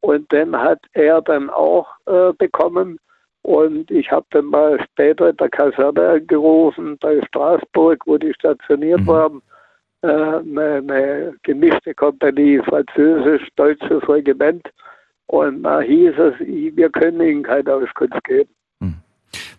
[0.00, 2.98] und den hat er dann auch äh, bekommen
[3.42, 9.00] und ich habe dann mal später in der Kaserne angerufen bei Straßburg, wo die stationiert
[9.00, 9.06] Mhm.
[9.06, 9.42] waren,
[10.02, 14.66] äh, eine, eine gemischte Kompanie, französisch-deutsches Regiment.
[15.26, 18.50] Und da hieß es, wir können Ihnen keine Auskunft geben.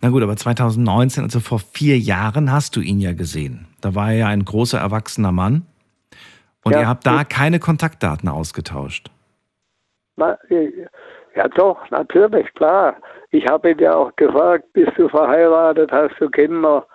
[0.02, 3.68] Na gut, aber 2019, also vor vier Jahren, hast du ihn ja gesehen.
[3.82, 5.66] Da war er ja ein großer erwachsener Mann.
[6.64, 9.10] Und Ja, ihr habt da keine Kontaktdaten ausgetauscht.
[10.50, 10.88] Äh,
[11.36, 12.96] ja doch, natürlich, klar.
[13.32, 16.86] Ich habe ihn ja auch gefragt, bist du verheiratet, hast du Kinder?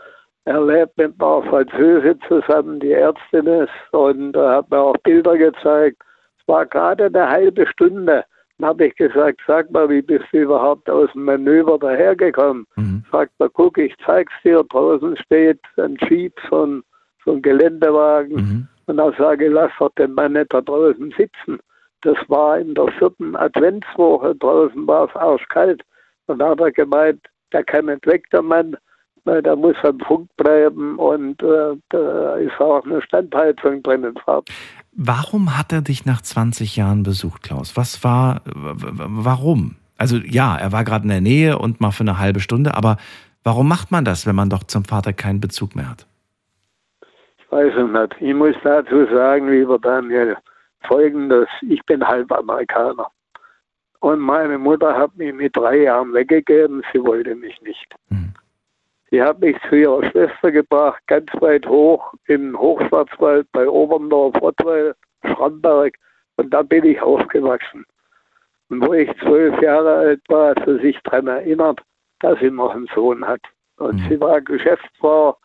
[0.44, 5.36] Er lebt mit einer Französin zusammen, die Ärztin ist, und er hat mir auch Bilder
[5.36, 5.96] gezeigt.
[6.38, 8.24] Es war gerade eine halbe Stunde.
[8.58, 12.66] Dann habe ich gesagt, sag mal, wie bist du überhaupt aus dem Manöver dahergekommen?
[12.76, 13.04] Mhm.
[13.10, 16.82] Sagt er, guck, ich zeig's dir, draußen steht ein Jeep, so ein,
[17.24, 18.36] so ein Geländewagen.
[18.36, 18.68] Mhm.
[18.86, 21.58] Und dann sage ich, lass doch den Mann nicht da draußen sitzen.
[22.06, 25.82] Das war in der vierten Adventswoche, draußen war es arschkalt.
[26.26, 27.20] Und da hat er gemeint,
[27.52, 28.76] der kann nicht weg, der Mann,
[29.24, 34.14] weil der muss am Funk bleiben und äh, da ist auch eine Standheizung drin im
[34.24, 34.44] Farb.
[34.92, 37.76] Warum hat er dich nach 20 Jahren besucht, Klaus?
[37.76, 39.74] Was war, warum?
[39.98, 42.98] Also ja, er war gerade in der Nähe und mal für eine halbe Stunde, aber
[43.42, 46.06] warum macht man das, wenn man doch zum Vater keinen Bezug mehr hat?
[47.38, 48.16] Ich weiß es nicht.
[48.20, 50.36] Ich muss dazu sagen, lieber Daniel,
[50.86, 53.10] folgendes, ich bin halb Amerikaner.
[54.00, 57.94] Und meine Mutter hat mich mit drei Jahren weggegeben, sie wollte mich nicht.
[58.08, 58.34] Mhm.
[59.10, 64.94] Sie hat mich zu ihrer Schwester gebracht, ganz weit hoch in Hochschwarzwald bei Oberndorf, Rottweil,
[65.24, 65.94] Schramberg.
[66.36, 67.84] Und da bin ich aufgewachsen.
[68.68, 71.80] Und wo ich zwölf Jahre alt war, hat sie sich daran erinnert,
[72.18, 73.40] dass sie noch einen Sohn hat.
[73.76, 74.08] Und Mhm.
[74.08, 75.36] sie war Geschäftsfrau.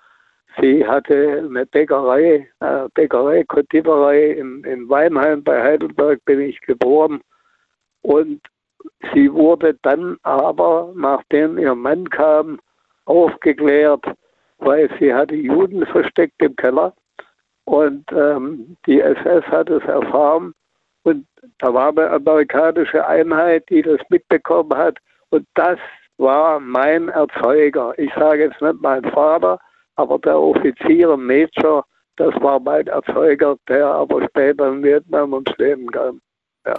[0.60, 7.22] Sie hatte eine Bäckerei, äh, Bäckerei, Konditorei in, in Weinheim bei Heidelberg bin ich geboren.
[8.02, 8.42] Und
[9.14, 12.60] sie wurde dann aber, nachdem ihr Mann kam,
[13.06, 14.06] aufgeklärt,
[14.58, 16.94] weil sie hatte Juden versteckt im Keller.
[17.66, 20.54] Und ähm, die SS hat es erfahren
[21.04, 21.26] und
[21.60, 24.98] da war eine amerikanische Einheit, die das mitbekommen hat.
[25.30, 25.80] Und das
[26.18, 27.94] war mein Erzeuger.
[27.98, 29.60] Ich sage jetzt nicht mein Vater,
[30.02, 31.86] aber der Offizier, Major,
[32.18, 36.22] das war mein Erzeuger, der aber später in Vietnam ums Leben kam.
[36.66, 36.76] Ja.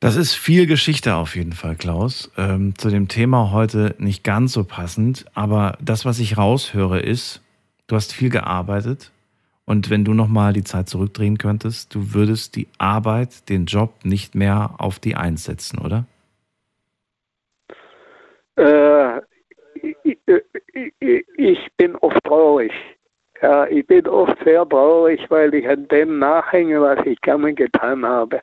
[0.00, 2.30] Das ist viel Geschichte auf jeden Fall, Klaus.
[2.36, 7.42] Ähm, zu dem Thema heute nicht ganz so passend, aber das, was ich raushöre, ist,
[7.86, 9.10] du hast viel gearbeitet
[9.64, 14.34] und wenn du nochmal die Zeit zurückdrehen könntest, du würdest die Arbeit, den Job nicht
[14.34, 16.04] mehr auf die Eins setzen, oder?
[18.56, 19.15] Äh,
[20.76, 22.72] ich, bin oft traurig.
[23.42, 28.04] Ja, ich bin oft sehr traurig, weil ich an dem nachhänge, was ich gerne getan
[28.04, 28.40] habe.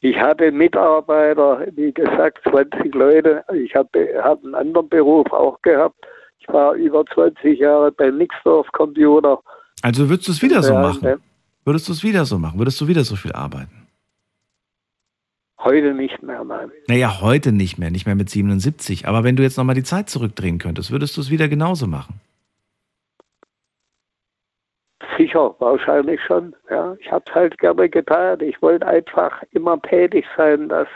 [0.00, 3.42] Ich hatte Mitarbeiter, wie gesagt, 20 Leute.
[3.54, 3.88] Ich habe
[4.22, 5.96] hab einen anderen Beruf auch gehabt.
[6.38, 9.40] Ich war über 20 Jahre bei Nixdorf Computer.
[9.82, 11.20] Also würdest du es wieder so machen?
[11.64, 12.58] Würdest du es wieder so machen?
[12.58, 13.85] Würdest du wieder so viel arbeiten?
[15.66, 16.70] Heute nicht mehr, nein.
[16.86, 19.08] Naja, heute nicht mehr, nicht mehr mit 77.
[19.08, 22.20] Aber wenn du jetzt nochmal die Zeit zurückdrehen könntest, würdest du es wieder genauso machen?
[25.18, 26.54] Sicher, wahrscheinlich schon.
[26.70, 28.38] Ja, ich habe es halt gerne getan.
[28.42, 30.86] Ich wollte einfach immer tätig sein, dass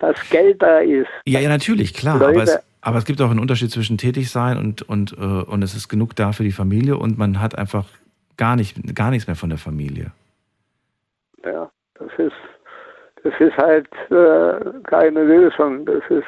[0.00, 1.10] das Geld da ist.
[1.26, 2.14] Ja, ja, natürlich, klar.
[2.14, 5.62] aber, es, aber es gibt auch einen Unterschied zwischen tätig sein und, und, äh, und
[5.62, 7.84] es ist genug da für die Familie und man hat einfach
[8.38, 10.12] gar, nicht, gar nichts mehr von der Familie.
[11.44, 11.70] Ja,
[13.26, 15.84] das ist halt äh, keine Lösung.
[15.84, 16.26] Das ist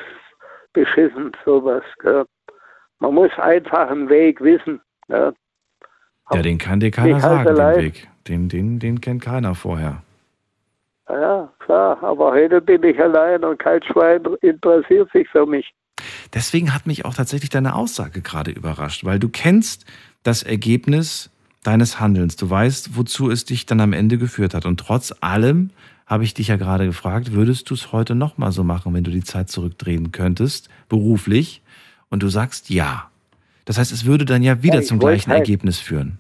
[0.73, 1.85] beschissen, sowas.
[2.01, 2.25] Gell.
[2.99, 4.81] Man muss einfach einen Weg wissen.
[5.07, 5.33] Ja.
[6.31, 8.09] Ja, den kann dir keiner sagen, den Weg.
[8.27, 10.03] Den, den, den kennt keiner vorher.
[11.09, 15.73] Ja, klar, aber heute bin ich allein und kein Schwein interessiert sich für mich.
[16.35, 19.87] Deswegen hat mich auch tatsächlich deine Aussage gerade überrascht, weil du kennst
[20.23, 21.31] das Ergebnis
[21.62, 22.37] deines Handelns.
[22.37, 24.66] Du weißt, wozu es dich dann am Ende geführt hat.
[24.66, 25.70] Und trotz allem
[26.09, 29.10] habe ich dich ja gerade gefragt, würdest du es heute nochmal so machen, wenn du
[29.10, 31.62] die Zeit zurückdrehen könntest, beruflich?
[32.09, 33.10] Und du sagst ja.
[33.66, 36.18] Das heißt, es würde dann ja wieder ja, zum gleichen halt, Ergebnis führen.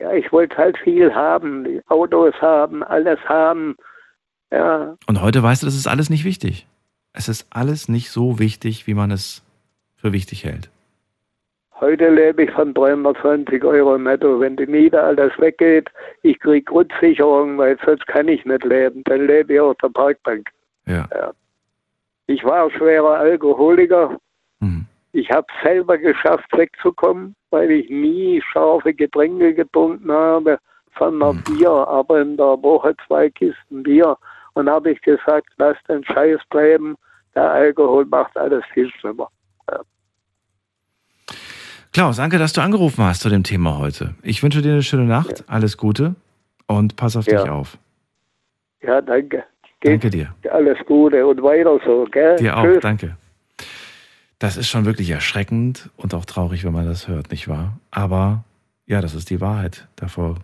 [0.00, 3.76] Ja, ich wollte halt viel haben, Autos haben, alles haben.
[4.50, 4.96] Ja.
[5.06, 6.66] Und heute weißt du, das ist alles nicht wichtig.
[7.12, 9.44] Es ist alles nicht so wichtig, wie man es
[9.94, 10.70] für wichtig hält.
[11.84, 14.40] Heute lebe ich von 320 Euro netto.
[14.40, 15.90] Wenn die Miete alles weggeht,
[16.22, 19.02] ich kriege Grundsicherung, weil sonst kann ich nicht leben.
[19.04, 20.48] Dann lebe ich auf der Parkbank.
[20.86, 21.06] Ja.
[21.14, 21.32] ja.
[22.26, 24.16] Ich war schwerer Alkoholiker.
[24.60, 24.86] Mhm.
[25.12, 30.58] Ich habe selber geschafft, wegzukommen, weil ich nie scharfe Getränke getrunken habe,
[30.98, 31.42] sondern mhm.
[31.42, 34.16] Bier, aber in der Woche zwei Kisten Bier.
[34.54, 36.96] Und habe ich gesagt, lass den Scheiß bleiben,
[37.34, 39.28] der Alkohol macht alles viel schlimmer.
[41.94, 44.16] Klaus, danke, dass du angerufen hast zu dem Thema heute.
[44.24, 45.44] Ich wünsche dir eine schöne Nacht, ja.
[45.46, 46.16] alles Gute
[46.66, 47.40] und pass auf ja.
[47.40, 47.78] dich auf.
[48.82, 49.44] Ja, danke.
[49.78, 50.34] Geht danke dir.
[50.50, 52.34] Alles Gute und weiter so, gell?
[52.34, 52.80] Dir auch, Tschüss.
[52.80, 53.16] danke.
[54.40, 57.78] Das ist schon wirklich erschreckend und auch traurig, wenn man das hört, nicht wahr?
[57.92, 58.42] Aber
[58.86, 59.86] ja, das ist die Wahrheit.
[59.94, 60.38] Davor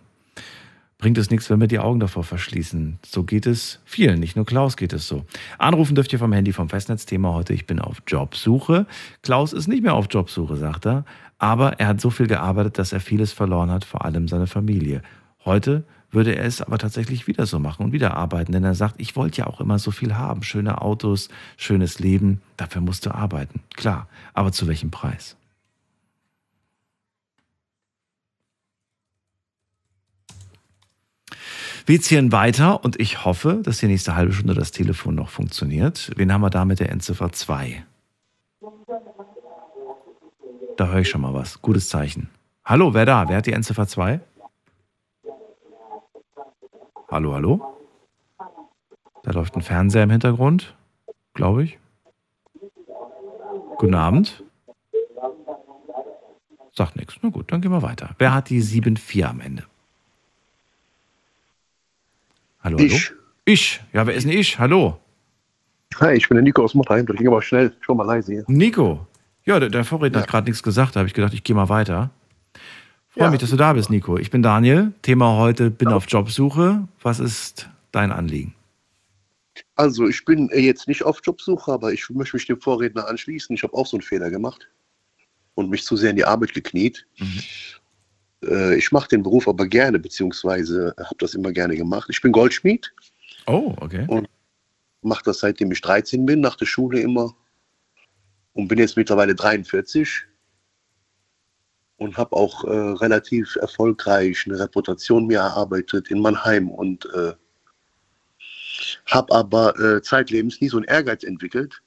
[0.99, 2.99] bringt es nichts, wenn wir die Augen davor verschließen.
[3.05, 5.25] So geht es vielen, nicht nur Klaus geht es so.
[5.57, 7.53] Anrufen dürft ihr vom Handy vom Festnetzthema heute.
[7.53, 8.85] Ich bin auf Jobsuche.
[9.21, 11.03] Klaus ist nicht mehr auf Jobsuche, sagt er.
[11.41, 15.01] Aber er hat so viel gearbeitet, dass er vieles verloren hat, vor allem seine Familie.
[15.43, 19.01] Heute würde er es aber tatsächlich wieder so machen und wieder arbeiten, denn er sagt,
[19.01, 23.15] ich wollte ja auch immer so viel haben, schöne Autos, schönes Leben, dafür musst du
[23.15, 25.35] arbeiten, klar, aber zu welchem Preis?
[31.87, 36.11] Wir ziehen weiter und ich hoffe, dass die nächste halbe Stunde das Telefon noch funktioniert.
[36.15, 37.83] Wen haben wir da mit der Endziffer 2?
[40.81, 41.61] Da höre ich schon mal was.
[41.61, 42.31] Gutes Zeichen.
[42.65, 43.29] Hallo, wer da?
[43.29, 44.19] Wer hat die Endziffer 2?
[47.11, 47.77] Hallo, hallo?
[49.21, 50.75] Da läuft ein Fernseher im Hintergrund,
[51.35, 51.77] glaube ich.
[53.77, 54.43] Guten Abend.
[56.73, 57.15] Sagt nichts.
[57.21, 58.15] Na gut, dann gehen wir weiter.
[58.17, 59.67] Wer hat die 7-4 am Ende?
[62.63, 62.87] Hallo, hallo?
[62.87, 63.11] Ich.
[63.45, 63.83] Ich.
[63.93, 64.57] Ja, wer ist denn ich?
[64.57, 64.97] Hallo.
[65.99, 67.05] Hi, ich bin der Nico aus Mottheim.
[67.05, 67.71] Das ging aber schnell.
[67.81, 68.45] Schon mal leise hier.
[68.47, 69.05] Nico.
[69.45, 70.23] Ja, der, der Vorredner ja.
[70.23, 70.95] hat gerade nichts gesagt.
[70.95, 72.11] Da habe ich gedacht, ich gehe mal weiter.
[73.09, 73.31] Freue ja.
[73.31, 74.17] mich, dass du da bist, Nico.
[74.17, 74.93] Ich bin Daniel.
[75.01, 75.95] Thema heute, bin ja.
[75.95, 76.87] auf Jobsuche.
[77.01, 78.53] Was ist dein Anliegen?
[79.75, 83.53] Also, ich bin jetzt nicht auf Jobsuche, aber ich möchte mich dem Vorredner anschließen.
[83.55, 84.69] Ich habe auch so einen Fehler gemacht
[85.55, 87.05] und mich zu sehr in die Arbeit gekniet.
[87.17, 87.39] Mhm.
[88.45, 92.09] Äh, ich mache den Beruf aber gerne, beziehungsweise habe das immer gerne gemacht.
[92.09, 92.93] Ich bin Goldschmied.
[93.47, 94.05] Oh, okay.
[94.07, 94.29] Und
[95.01, 97.35] mache das seitdem ich 13 bin, nach der Schule immer.
[98.53, 100.25] Und bin jetzt mittlerweile 43
[101.97, 107.33] und habe auch äh, relativ erfolgreich eine Reputation mir erarbeitet in Mannheim und äh,
[109.05, 111.81] habe aber äh, zeitlebens nie so einen Ehrgeiz entwickelt,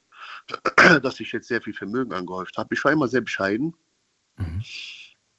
[1.03, 2.75] dass ich jetzt sehr viel Vermögen angehäuft habe.
[2.75, 3.75] Ich war immer sehr bescheiden.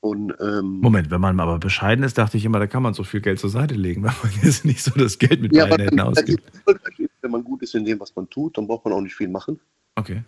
[0.02, 3.04] Und, ähm, Moment, wenn man aber bescheiden ist, dachte ich immer, da kann man so
[3.04, 5.86] viel Geld zur Seite legen, weil man jetzt nicht so das Geld mit ja, beiden
[5.86, 6.44] Händen ausgibt.
[7.22, 9.30] wenn man gut ist in dem, was man tut, dann braucht man auch nicht viel
[9.30, 9.60] machen.
[9.96, 10.24] Okay.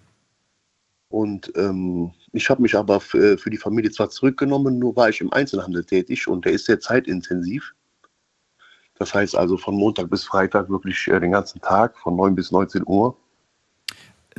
[1.10, 5.22] Und ähm, ich habe mich aber für, für die Familie zwar zurückgenommen, nur war ich
[5.22, 7.74] im Einzelhandel tätig und der ist sehr zeitintensiv.
[9.00, 12.52] Das heißt also von Montag bis Freitag wirklich äh, den ganzen Tag, von 9 bis
[12.52, 13.16] 19 Uhr.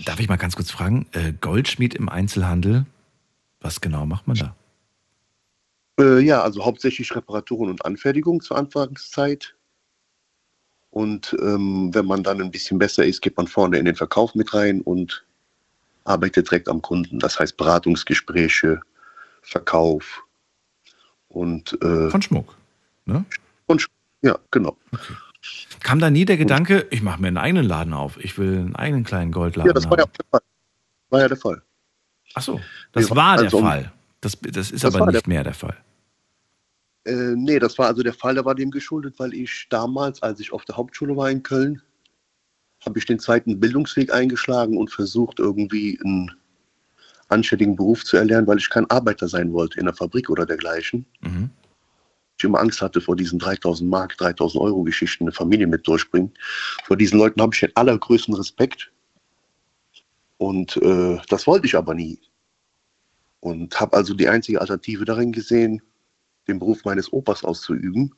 [0.05, 2.87] Darf ich mal ganz kurz fragen, äh, Goldschmied im Einzelhandel,
[3.61, 4.57] was genau macht man da?
[5.99, 9.57] Äh, ja, also hauptsächlich Reparaturen und Anfertigung zur Anfangszeit.
[10.91, 14.35] Und ähm, wenn man dann ein bisschen besser ist, geht man vorne in den Verkauf
[14.35, 15.25] mit rein und
[16.09, 17.19] arbeitet direkt am Kunden.
[17.19, 18.81] Das heißt Beratungsgespräche,
[19.43, 20.25] Verkauf
[21.29, 22.57] und äh, Von Schmuck,
[23.05, 23.25] ne?
[23.69, 23.87] Schmuck,
[24.23, 24.77] ja, genau.
[25.81, 28.77] Kam da nie der Gedanke, ich mache mir einen eigenen Laden auf, ich will einen
[28.77, 30.41] eigenen kleinen Goldladen Ja, das war ja, der Fall.
[31.11, 31.63] war ja der Fall.
[32.35, 32.61] Ach so,
[32.93, 33.93] das Ja, war der also- Fall.
[34.21, 35.77] Das, das ist Das aber nicht der- mehr der Fall.
[37.05, 40.41] Äh, nee, das war also der Fall, der war dem geschuldet, weil ich damals, als
[40.41, 41.81] ich auf der Hauptschule war in Köln,
[42.89, 46.33] habe ich den zweiten Bildungsweg eingeschlagen und versucht, irgendwie einen
[47.29, 51.05] anständigen Beruf zu erlernen, weil ich kein Arbeiter sein wollte in der Fabrik oder dergleichen.
[51.21, 51.51] Mhm.
[52.39, 56.33] Ich immer Angst hatte vor diesen 3000 Mark, 3000 Euro Geschichten, eine Familie mit durchbringen.
[56.85, 58.91] Vor diesen Leuten habe ich den allergrößten Respekt.
[60.39, 62.19] Und äh, das wollte ich aber nie.
[63.41, 65.83] Und habe also die einzige Alternative darin gesehen,
[66.47, 68.15] den Beruf meines Opas auszuüben.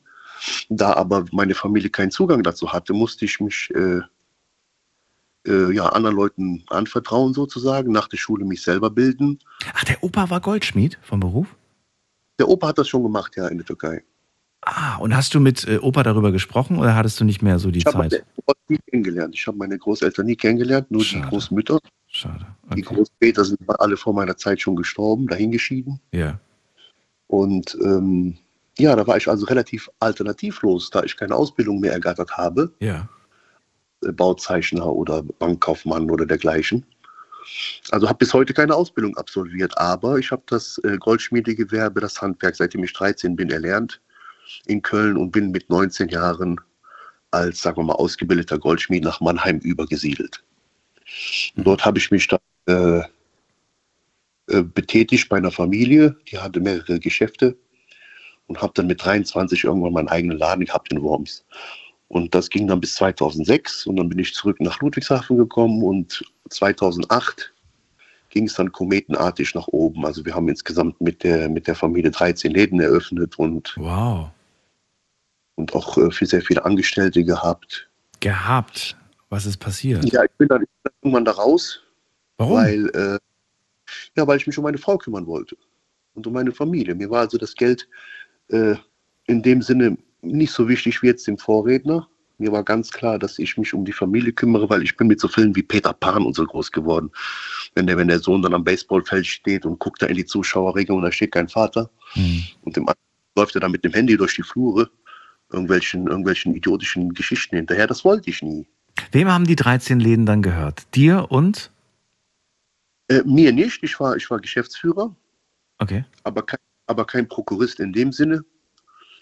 [0.69, 3.99] Da aber meine Familie keinen Zugang dazu hatte, musste ich mich äh,
[5.47, 9.39] äh, ja, anderen Leuten anvertrauen sozusagen, nach der Schule mich selber bilden.
[9.73, 11.47] Ach, der Opa war Goldschmied vom Beruf?
[12.39, 14.03] Der Opa hat das schon gemacht, ja, in der Türkei.
[14.61, 17.71] Ah, und hast du mit äh, Opa darüber gesprochen oder hattest du nicht mehr so
[17.71, 18.25] die Ich habe Zeit?
[18.35, 19.33] Opa nie kennengelernt.
[19.35, 21.79] Ich habe meine Großeltern nie kennengelernt, nur die Großmütter.
[22.07, 22.45] Schade.
[22.75, 25.99] Die Großväter sind alle vor meiner Zeit schon gestorben, dahingeschieden.
[26.11, 26.39] Ja.
[27.27, 28.37] Und ähm,
[28.77, 32.73] ja, da war ich also relativ alternativlos, da ich keine Ausbildung mehr ergattert habe.
[32.79, 33.07] Ja.
[34.01, 36.85] Bauzeichner oder Bankkaufmann oder dergleichen.
[37.91, 42.55] Also habe bis heute keine Ausbildung absolviert, aber ich habe das äh, Goldschmiedegewerbe, das Handwerk,
[42.55, 43.99] seitdem ich 13 bin, erlernt
[44.65, 46.59] in Köln und bin mit 19 Jahren
[47.31, 50.43] als, sagen wir mal, ausgebildeter Goldschmied nach Mannheim übergesiedelt.
[51.55, 53.03] Und dort habe ich mich dann äh,
[54.47, 57.57] äh, betätigt bei einer Familie, die hatte mehrere Geschäfte
[58.47, 61.45] und habe dann mit 23 irgendwann meinen eigenen Laden gehabt in Worms.
[62.11, 66.21] Und das ging dann bis 2006 und dann bin ich zurück nach Ludwigshafen gekommen und
[66.49, 67.53] 2008
[68.31, 70.05] ging es dann kometenartig nach oben.
[70.05, 74.29] Also wir haben insgesamt mit der, mit der Familie 13 Läden eröffnet und, Wow.
[75.55, 77.89] und auch äh, für sehr viele Angestellte gehabt.
[78.19, 78.97] Gehabt.
[79.29, 80.03] Was ist passiert?
[80.11, 81.79] Ja, ich bin dann, ich bin dann irgendwann da raus,
[82.35, 82.55] Warum?
[82.57, 83.19] weil, äh,
[84.17, 85.55] ja, weil ich mich um meine Frau kümmern wollte
[86.15, 86.93] und um meine Familie.
[86.93, 87.87] Mir war also das Geld
[88.49, 88.75] äh,
[89.27, 92.07] in dem Sinne nicht so wichtig wie jetzt dem Vorredner.
[92.37, 95.19] Mir war ganz klar, dass ich mich um die Familie kümmere, weil ich bin mit
[95.19, 97.11] so Filmen wie Peter Pan und so groß geworden.
[97.75, 100.91] Wenn der, wenn der Sohn dann am Baseballfeld steht und guckt da in die Zuschauerringe
[100.93, 102.97] und da steht kein Vater und dem anderen
[103.37, 104.89] läuft er dann mit dem Handy durch die Flure
[105.51, 107.85] irgendwelchen, irgendwelchen idiotischen Geschichten hinterher.
[107.85, 108.67] Das wollte ich nie.
[109.11, 110.95] Wem haben die 13 Läden dann gehört?
[110.95, 111.71] Dir und?
[113.07, 113.83] Äh, mir nicht.
[113.83, 115.15] Ich war, ich war Geschäftsführer,
[115.79, 116.05] Okay.
[116.23, 118.43] aber kein, aber kein Prokurist in dem Sinne.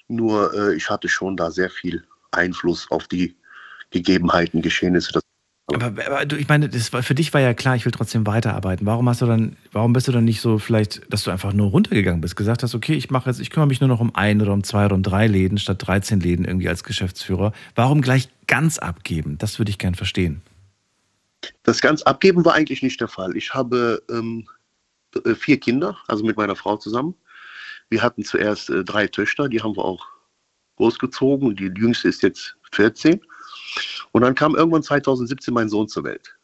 [0.09, 3.35] Nur äh, ich hatte schon da sehr viel Einfluss auf die
[3.91, 5.19] Gegebenheiten, Geschehnisse.
[5.67, 8.25] Aber, aber du, ich meine, das war, für dich war ja klar, ich will trotzdem
[8.25, 8.87] weiterarbeiten.
[8.87, 11.69] Warum hast du dann, warum bist du dann nicht so vielleicht, dass du einfach nur
[11.69, 14.41] runtergegangen bist, gesagt hast, okay, ich mache jetzt, ich kümmere mich nur noch um ein
[14.41, 17.53] oder um zwei oder um drei Läden statt 13 Läden irgendwie als Geschäftsführer.
[17.75, 19.37] Warum gleich ganz abgeben?
[19.37, 20.41] Das würde ich gern verstehen.
[21.63, 23.37] das ganz abgeben war eigentlich nicht der Fall.
[23.37, 24.47] Ich habe ähm,
[25.23, 27.13] äh, vier Kinder, also mit meiner Frau zusammen.
[27.89, 30.05] Wir hatten zuerst äh, drei Töchter, die haben wir auch
[30.77, 31.55] großgezogen.
[31.55, 33.21] Die jüngste ist jetzt 14.
[34.11, 36.35] Und dann kam irgendwann 2017 mein Sohn zur Welt.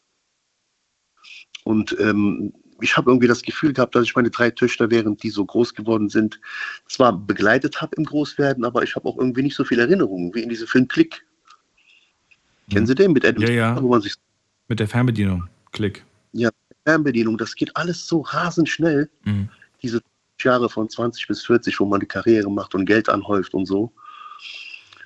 [1.64, 5.30] Und ähm, ich habe irgendwie das Gefühl gehabt, dass ich meine drei Töchter, während die
[5.30, 6.40] so groß geworden sind,
[6.88, 10.44] zwar begleitet habe im Großwerden, aber ich habe auch irgendwie nicht so viele Erinnerungen, wie
[10.44, 11.26] in diesem Film Klick.
[12.70, 13.82] Kennen Sie den mit Adam Ja, ja.
[13.82, 14.14] Wo man sich
[14.68, 15.48] Mit der Fernbedienung.
[15.72, 16.04] Klick.
[16.34, 16.50] ja,
[16.86, 19.10] Fernbedienung, das geht alles so rasend schnell.
[19.24, 19.50] Mhm.
[19.82, 20.02] Diese
[20.46, 23.92] Jahre von 20 bis 40, wo man die Karriere macht und Geld anhäuft und so.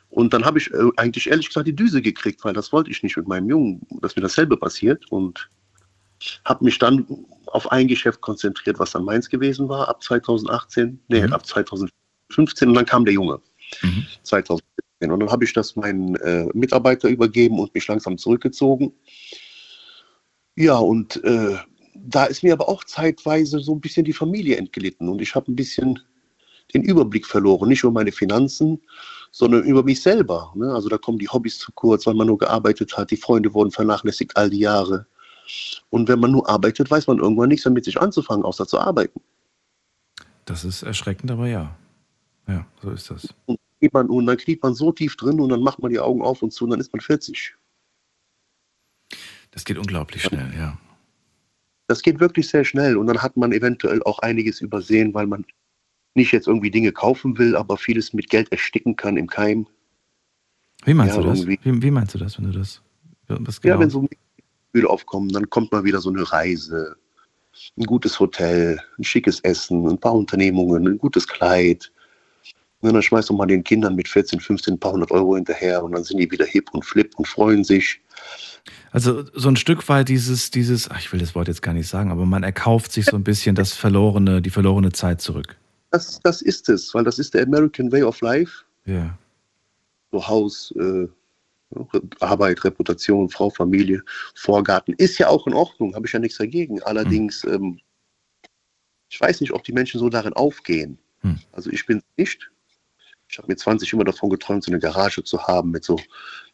[0.10, 3.04] Und dann habe ich äh, eigentlich ehrlich gesagt die Düse gekriegt, weil das wollte ich
[3.04, 5.10] nicht mit meinem Jungen, dass mir dasselbe passiert.
[5.12, 5.50] Und
[6.46, 7.06] Habe mich dann
[7.48, 12.74] auf ein Geschäft konzentriert, was dann meins gewesen war, ab 2018, nee, ab 2015 und
[12.74, 13.40] dann kam der Junge.
[14.24, 15.12] 2017.
[15.12, 18.92] Und dann habe ich das meinen äh, Mitarbeiter übergeben und mich langsam zurückgezogen.
[20.56, 21.56] Ja, und äh,
[22.06, 25.52] da ist mir aber auch zeitweise so ein bisschen die Familie entglitten und ich habe
[25.52, 26.00] ein bisschen
[26.74, 28.80] den Überblick verloren, nicht über meine Finanzen,
[29.32, 30.52] sondern über mich selber.
[30.56, 30.72] Ne?
[30.74, 33.72] Also da kommen die Hobbys zu kurz, weil man nur gearbeitet hat, die Freunde wurden
[33.72, 35.06] vernachlässigt all die Jahre.
[35.90, 39.20] Und wenn man nur arbeitet, weiß man irgendwann nichts damit sich anzufangen, außer zu arbeiten.
[40.46, 41.76] Das ist erschreckend, aber ja.
[42.48, 43.34] Ja, so ist das.
[43.46, 46.00] Und, geht man, und dann kniet man so tief drin und dann macht man die
[46.00, 47.56] Augen auf und zu und dann ist man 40.
[49.52, 50.78] Das geht unglaublich schnell, ja.
[51.90, 55.44] Das geht wirklich sehr schnell und dann hat man eventuell auch einiges übersehen, weil man
[56.14, 59.66] nicht jetzt irgendwie Dinge kaufen will, aber vieles mit Geld ersticken kann im Keim.
[60.86, 61.48] Wie meinst Ja, du das?
[61.48, 62.84] Wie, wie meinst du das, wenn du das?
[63.28, 63.80] Was Ja, genau?
[63.80, 64.08] wenn so
[64.72, 66.96] Gefühle aufkommen, dann kommt mal wieder so eine Reise,
[67.76, 71.92] ein gutes Hotel, ein schickes Essen, ein paar Unternehmungen, ein gutes Kleid.
[72.82, 75.84] Und dann schmeißt du mal den Kindern mit 14, 15 ein paar hundert Euro hinterher
[75.84, 78.00] und dann sind die wieder hip und flip und freuen sich.
[78.92, 81.88] Also so ein Stück weit dieses, dieses, ach, ich will das Wort jetzt gar nicht
[81.88, 85.56] sagen, aber man erkauft sich so ein bisschen das verlorene, die verlorene Zeit zurück.
[85.92, 88.64] Das, das ist es, weil das ist der American Way of Life.
[88.86, 89.18] Ja.
[90.12, 91.08] So Haus, äh,
[92.20, 94.02] Arbeit, Reputation, Frau, Familie,
[94.36, 94.94] Vorgarten.
[94.96, 96.82] Ist ja auch in Ordnung, habe ich ja nichts dagegen.
[96.84, 97.80] Allerdings, ähm,
[99.10, 100.98] ich weiß nicht, ob die Menschen so darin aufgehen.
[101.22, 101.40] Hm.
[101.52, 102.50] Also ich bin nicht.
[103.28, 106.00] Ich habe mit 20 immer davon geträumt, so eine Garage zu haben mit so,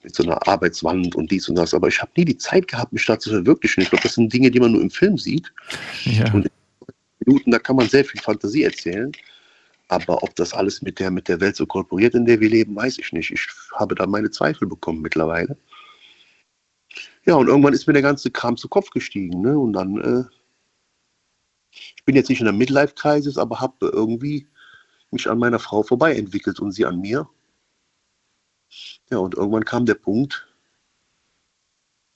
[0.06, 1.74] mit so einer Arbeitswand und dies und das.
[1.74, 3.82] Aber ich habe nie die Zeit gehabt, mich da zu verwirklichen.
[3.82, 5.52] Ich glaube, das sind Dinge, die man nur im Film sieht.
[6.04, 6.32] Ja.
[6.32, 6.52] Und in
[7.26, 9.12] Minuten, da kann man sehr viel Fantasie erzählen.
[9.88, 12.76] Aber ob das alles mit der, mit der Welt so korporiert, in der wir leben,
[12.76, 13.32] weiß ich nicht.
[13.32, 15.58] Ich habe da meine Zweifel bekommen mittlerweile.
[17.26, 19.42] Ja, und irgendwann ist mir der ganze Kram zu Kopf gestiegen.
[19.42, 19.58] Ne?
[19.58, 20.24] Und dann, äh,
[21.72, 24.48] ich bin jetzt nicht in der Midlife-Crisis, aber habe irgendwie
[25.10, 27.28] mich an meiner Frau vorbei entwickelt und sie an mir.
[29.12, 30.48] Ja, und irgendwann kam der Punkt,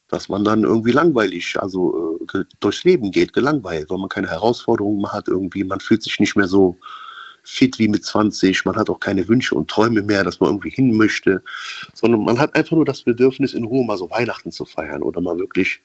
[0.08, 5.02] dass man dann irgendwie langweilig, also äh, durchs Leben geht, gelangweilt, weil man keine Herausforderungen
[5.02, 6.78] mehr hat irgendwie, man fühlt sich nicht mehr so
[7.44, 10.72] fit wie mit 20, man hat auch keine Wünsche und Träume mehr, dass man irgendwie
[10.72, 11.42] hin möchte,
[11.94, 15.22] sondern man hat einfach nur das Bedürfnis, in Ruhe mal so Weihnachten zu feiern oder
[15.22, 15.82] mal wirklich,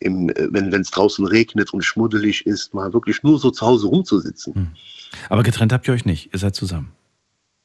[0.00, 3.88] im, äh, wenn es draußen regnet und schmuddelig ist, mal wirklich nur so zu Hause
[3.88, 4.76] rumzusitzen.
[5.28, 6.92] Aber getrennt habt ihr euch nicht, ihr seid zusammen.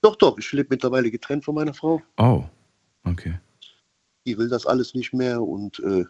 [0.02, 2.02] Doch, doch, ich lebe mittlerweile getrennt von meiner Frau.
[2.18, 2.44] Oh,
[3.04, 3.40] okay.
[4.26, 6.06] Die will das alles nicht mehr und äh,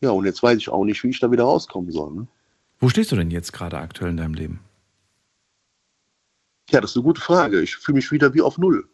[0.00, 2.12] ja, und jetzt weiß ich auch nicht, wie ich da wieder rauskommen soll.
[2.14, 2.26] Ne?
[2.80, 4.60] Wo stehst du denn jetzt gerade aktuell in deinem Leben?
[6.70, 7.60] Ja, das ist eine gute Frage.
[7.60, 8.88] Ich fühle mich wieder wie auf Null.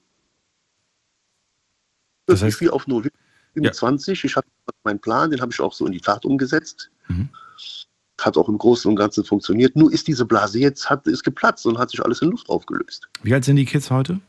[2.26, 3.06] Das Wirklich heißt- wie auf Null.
[3.06, 4.48] Ich bin 20, ich hatte
[4.84, 6.90] meinen Plan, den habe ich auch so in die Tat umgesetzt.
[7.08, 7.28] Mhm.
[8.20, 9.76] Hat auch im Großen und Ganzen funktioniert.
[9.76, 13.08] Nur ist diese Blase jetzt, hat, ist geplatzt und hat sich alles in Luft aufgelöst.
[13.22, 14.20] Wie alt sind die Kids heute?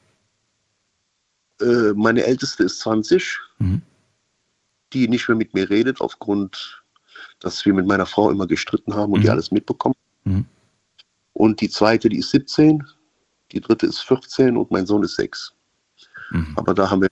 [1.62, 3.82] Äh, meine Älteste ist 20, Mhm.
[4.94, 6.82] die nicht mehr mit mir redet, aufgrund,
[7.40, 9.96] dass wir mit meiner Frau immer gestritten haben und die alles mitbekommen.
[10.24, 10.46] Mhm.
[11.34, 12.84] Und die zweite, die ist 17,
[13.52, 15.54] die dritte ist 14 und mein Sohn ist 6.
[16.32, 16.54] Mhm.
[16.56, 17.10] Aber da haben wir.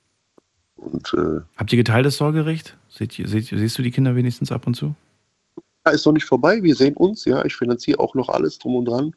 [0.75, 2.77] Und äh, Habt ihr geteiltes Sorgerecht?
[2.89, 4.95] Seht, seht, siehst du die Kinder wenigstens ab und zu?
[5.85, 6.61] ja, ist noch nicht vorbei.
[6.61, 7.43] Wir sehen uns, ja.
[7.45, 9.15] Ich finanziere auch noch alles drum und dran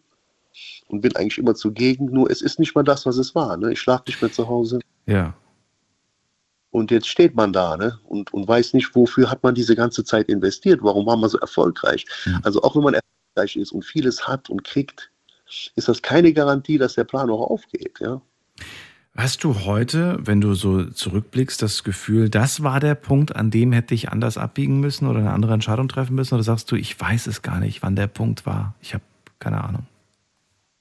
[0.86, 2.06] und bin eigentlich immer zugegen.
[2.06, 3.56] Nur es ist nicht mal das, was es war.
[3.56, 3.72] Ne?
[3.72, 4.78] Ich schlafe nicht mehr zu Hause.
[5.10, 5.34] Ja.
[6.70, 7.98] Und jetzt steht man da ne?
[8.04, 10.80] und, und weiß nicht, wofür hat man diese ganze Zeit investiert.
[10.82, 12.06] Warum war man so erfolgreich?
[12.42, 15.10] Also auch wenn man erfolgreich ist und vieles hat und kriegt,
[15.74, 17.98] ist das keine Garantie, dass der Plan auch aufgeht.
[17.98, 18.22] Ja?
[19.16, 23.72] Hast du heute, wenn du so zurückblickst, das Gefühl, das war der Punkt, an dem
[23.72, 26.34] hätte ich anders abbiegen müssen oder eine andere Entscheidung treffen müssen?
[26.34, 28.74] Oder sagst du, ich weiß es gar nicht, wann der Punkt war?
[28.80, 29.02] Ich habe
[29.40, 29.86] keine Ahnung.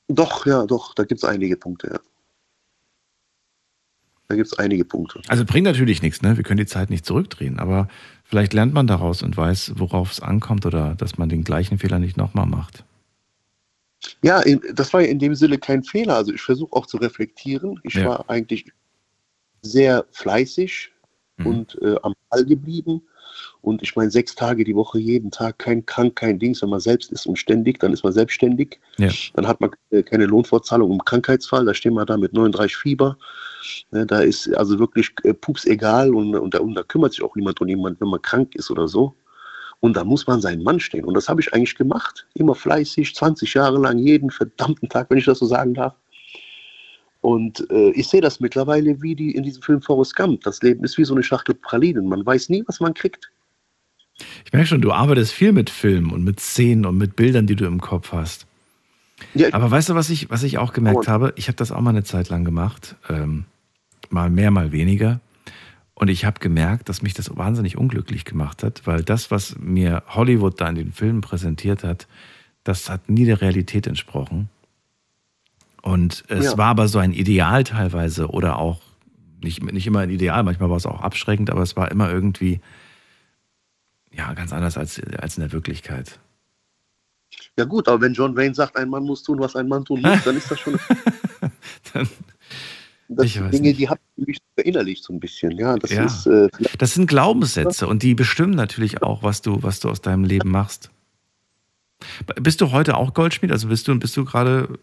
[0.08, 1.90] Doch, ja, doch, da gibt es einige Punkte.
[1.94, 2.00] Ja.
[4.30, 5.22] Da gibt es einige Punkte.
[5.28, 6.38] Also bringt natürlich nichts, ne?
[6.38, 7.88] Wir können die Zeit nicht zurückdrehen, aber
[8.24, 11.98] vielleicht lernt man daraus und weiß, worauf es ankommt oder dass man den gleichen Fehler
[11.98, 12.86] nicht nochmal macht.
[14.22, 16.16] Ja, in, das war ja in dem Sinne kein Fehler.
[16.16, 17.80] Also ich versuche auch zu reflektieren.
[17.84, 18.06] Ich Ja.
[18.06, 18.72] war eigentlich
[19.64, 20.92] sehr fleißig
[21.44, 23.02] und äh, am Ball geblieben.
[23.62, 26.62] Und ich meine, sechs Tage die Woche, jeden Tag, kein krank, kein Dings.
[26.62, 28.80] Wenn man selbst ist und ständig, dann ist man selbstständig.
[28.98, 29.10] Ja.
[29.34, 31.66] Dann hat man äh, keine Lohnfortzahlung im Krankheitsfall.
[31.66, 33.18] Da stehen wir da mit 39 Fieber.
[33.92, 37.22] Ne, da ist also wirklich äh, Pups egal und, und, da, und da kümmert sich
[37.22, 39.14] auch niemand um jemand, wenn man krank ist oder so.
[39.82, 41.06] Und da muss man seinen Mann stehen.
[41.06, 42.28] Und das habe ich eigentlich gemacht.
[42.36, 45.96] Immer fleißig, 20 Jahre lang, jeden verdammten Tag, wenn ich das so sagen darf.
[47.22, 50.42] Und äh, ich sehe das mittlerweile wie die in diesem Film Forrest Gump.
[50.42, 52.08] Das Leben ist wie so eine Schachtel Pralinen.
[52.08, 53.30] Man weiß nie, was man kriegt.
[54.46, 57.56] Ich merke schon, du arbeitest viel mit Filmen und mit Szenen und mit Bildern, die
[57.56, 58.46] du im Kopf hast.
[59.34, 61.34] Ja, Aber weißt du, was ich, was ich auch gemerkt habe?
[61.36, 62.96] Ich habe das auch mal eine Zeit lang gemacht.
[63.10, 63.46] Ähm,
[64.10, 65.20] mal mehr, mal weniger.
[65.94, 70.04] Und ich habe gemerkt, dass mich das wahnsinnig unglücklich gemacht hat, weil das, was mir
[70.08, 72.08] Hollywood da in den Filmen präsentiert hat,
[72.64, 74.50] das hat nie der Realität entsprochen.
[75.82, 76.58] Und es Ja.
[76.58, 78.80] war aber so ein Ideal teilweise oder auch
[79.42, 82.60] nicht, nicht immer ein Ideal, manchmal war es auch abschreckend, aber es war immer irgendwie
[84.12, 86.20] ja ganz anders als, als in der Wirklichkeit.
[87.58, 90.02] Ja gut, aber wenn John Wayne sagt, ein Mann muss tun, was ein Mann tun
[90.02, 90.78] muss, dann ist das schon.
[91.94, 93.80] das Ich sind Dinge, nicht.
[93.80, 95.52] die habe ich mich verinnerlicht so ein bisschen.
[95.58, 96.06] Ja, das Ja.
[96.06, 96.26] ist.
[96.26, 100.24] Äh, Das sind Glaubenssätze und die bestimmen natürlich auch, was du, was du aus deinem
[100.24, 100.90] Leben machst.
[102.40, 103.52] Bist du heute auch Goldschmied?
[103.52, 104.80] Also bist du, bist du gerade,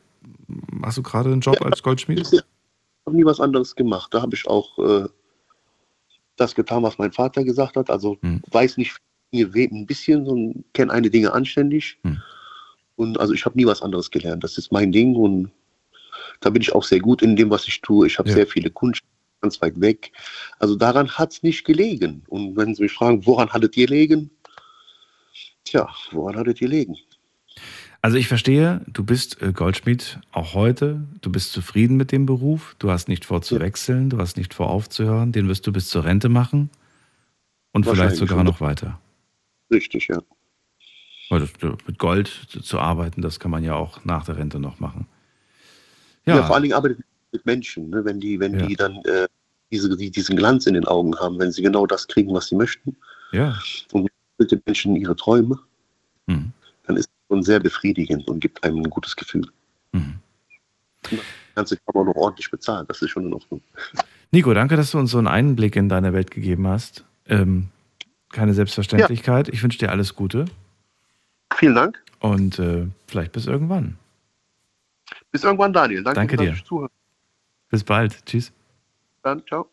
[0.47, 2.20] machst du gerade einen Job als Goldschmied?
[2.20, 2.40] ich
[3.07, 4.12] habe nie was anderes gemacht.
[4.12, 5.09] Da habe ich auch äh,
[6.36, 7.89] das getan, was mein Vater gesagt hat.
[7.90, 8.43] Also Hm.
[8.51, 8.97] weiß nicht
[9.32, 11.98] Dinge we- ein bisschen, sondern kenne eine Dinge anständig.
[12.03, 12.20] Hm.
[12.97, 14.43] Und also ich habe nie was anderes gelernt.
[14.44, 15.51] Das ist mein Ding und
[16.40, 18.07] da bin ich auch sehr gut in dem, was ich tue.
[18.07, 18.35] Ich habe Ja.
[18.36, 18.98] sehr viele Kunden
[19.43, 20.12] ganz weit weg.
[20.59, 22.23] Also daran hat es nicht gelegen.
[22.28, 24.31] Und wenn Sie mich fragen, woran hat es gelegen?
[25.65, 26.97] Tja, woran hat es gelegen?
[28.03, 31.03] Also ich verstehe, du bist äh, Goldschmied auch heute.
[31.23, 32.77] Du bist zufrieden mit dem Beruf.
[32.78, 33.61] Du hast nicht vor zu Ja.
[33.62, 34.09] wechseln.
[34.11, 35.32] Du hast nicht vor aufzuhören.
[35.32, 36.70] Den wirst du bis zur Rente machen.
[37.73, 39.01] Und vielleicht sogar noch weiter.
[39.70, 40.20] Richtig, ja.
[41.30, 42.28] Mit Gold
[42.62, 45.06] zu, arbeiten, das kann man ja auch nach der Rente noch machen.
[46.24, 47.01] Ja, Ja, vor allen Dingen arbeitet
[47.32, 48.05] mit Menschen, ne?
[48.05, 48.66] wenn die, wenn Ja.
[48.66, 49.26] die dann äh,
[49.72, 52.55] diese, die, diesen Glanz in den Augen haben, wenn sie genau das kriegen, was sie
[52.55, 52.97] möchten,
[53.32, 53.59] ja.
[53.93, 55.59] und mit den Menschen ihre Träume,
[56.28, 56.52] Mhm.
[56.86, 59.48] dann ist es schon sehr befriedigend und gibt einem ein gutes Gefühl.
[59.93, 60.14] Mhm.
[61.02, 61.20] Das
[61.55, 63.60] Ganze kann man noch ordentlich bezahlen, das ist schon in Ordnung.
[64.32, 67.05] Nico, danke, dass du uns so einen Einblick in deine Welt gegeben hast.
[67.28, 67.68] Ähm,
[68.36, 69.48] keine Selbstverständlichkeit.
[69.48, 70.44] Ich wünsche dir alles Gute
[71.54, 72.02] Vielen Dank.
[72.20, 73.98] und äh, vielleicht bis irgendwann.
[75.32, 76.02] Bis irgendwann, Daniel.
[76.04, 76.88] Danke, Danke dir.
[77.70, 78.24] Bis bald.
[78.26, 78.52] Tschüss.
[79.22, 79.68] Dann, ciao.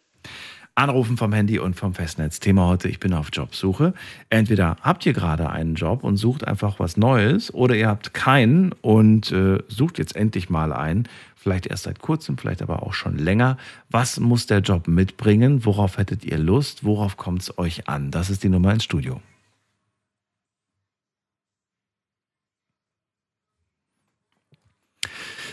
[0.76, 2.40] Anrufen vom Handy und vom Festnetz.
[2.40, 3.94] Thema heute, ich bin auf Jobsuche.
[4.32, 8.72] Entweder habt ihr gerade einen Job und sucht einfach was Neues oder ihr habt keinen
[8.82, 11.08] und äh, sucht jetzt endlich mal einen.
[11.36, 13.58] Vielleicht erst seit kurzem, vielleicht aber auch schon länger.
[13.92, 15.64] Was muss der Job mitbringen?
[15.64, 16.84] Worauf hättet ihr Lust?
[16.84, 18.10] Worauf kommt es euch an?
[18.10, 19.22] Das ist die Nummer ins Studio.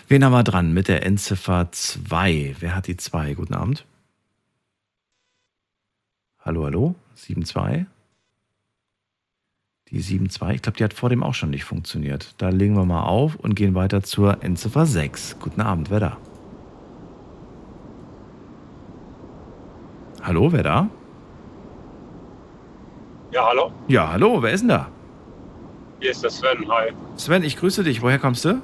[0.09, 2.57] Wen haben wir dran mit der Endziffer 2?
[2.59, 3.35] Wer hat die 2?
[3.35, 3.85] Guten Abend.
[6.51, 6.95] Hallo, hallo?
[7.17, 7.87] 7-2?
[9.87, 12.35] Die 7-2, ich glaube, die hat vor dem auch schon nicht funktioniert.
[12.39, 15.37] Da legen wir mal auf und gehen weiter zur Endziffer 6.
[15.39, 16.17] Guten Abend, wer da?
[20.25, 20.91] Hallo, wer da?
[23.31, 23.71] Ja, hallo.
[23.87, 24.89] Ja, hallo, wer ist denn da?
[26.01, 26.69] Hier ist der Sven.
[26.69, 26.91] Hi.
[27.15, 28.03] Sven, ich grüße dich.
[28.03, 28.61] Woher kommst du?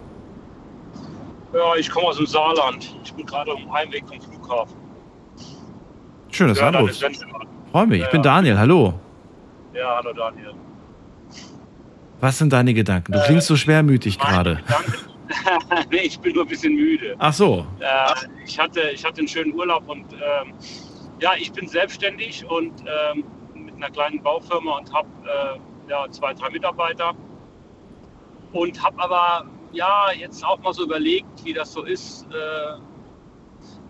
[1.55, 2.97] Ja, ich komme aus dem Saarland.
[3.05, 4.75] Ich bin gerade am Heimweg vom Flughafen.
[6.33, 6.93] Schön, dass du ja.
[6.93, 7.56] Sendung.
[7.77, 7.99] Freue mich.
[7.99, 8.23] Ich Ja, bin.
[8.23, 8.59] Daniel.
[8.59, 8.95] Hallo.
[9.75, 10.55] Ja, hallo Daniel.
[12.21, 13.13] Was sind deine Gedanken?
[13.13, 14.63] Du klingst so schwermütig gerade.
[15.91, 17.17] nee, ich bin nur ein bisschen müde.
[17.19, 17.67] Ach so.
[17.81, 18.15] Äh,
[18.47, 20.55] ich, hatte, ich hatte einen schönen Urlaub und ähm,
[21.21, 26.33] ja, ich bin selbstständig und ähm, mit einer kleinen Baufirma und habe äh, ja, zwei,
[26.33, 27.13] drei Mitarbeiter.
[28.55, 32.79] Und habe aber ja jetzt auch mal so überlegt, wie das so ist, äh,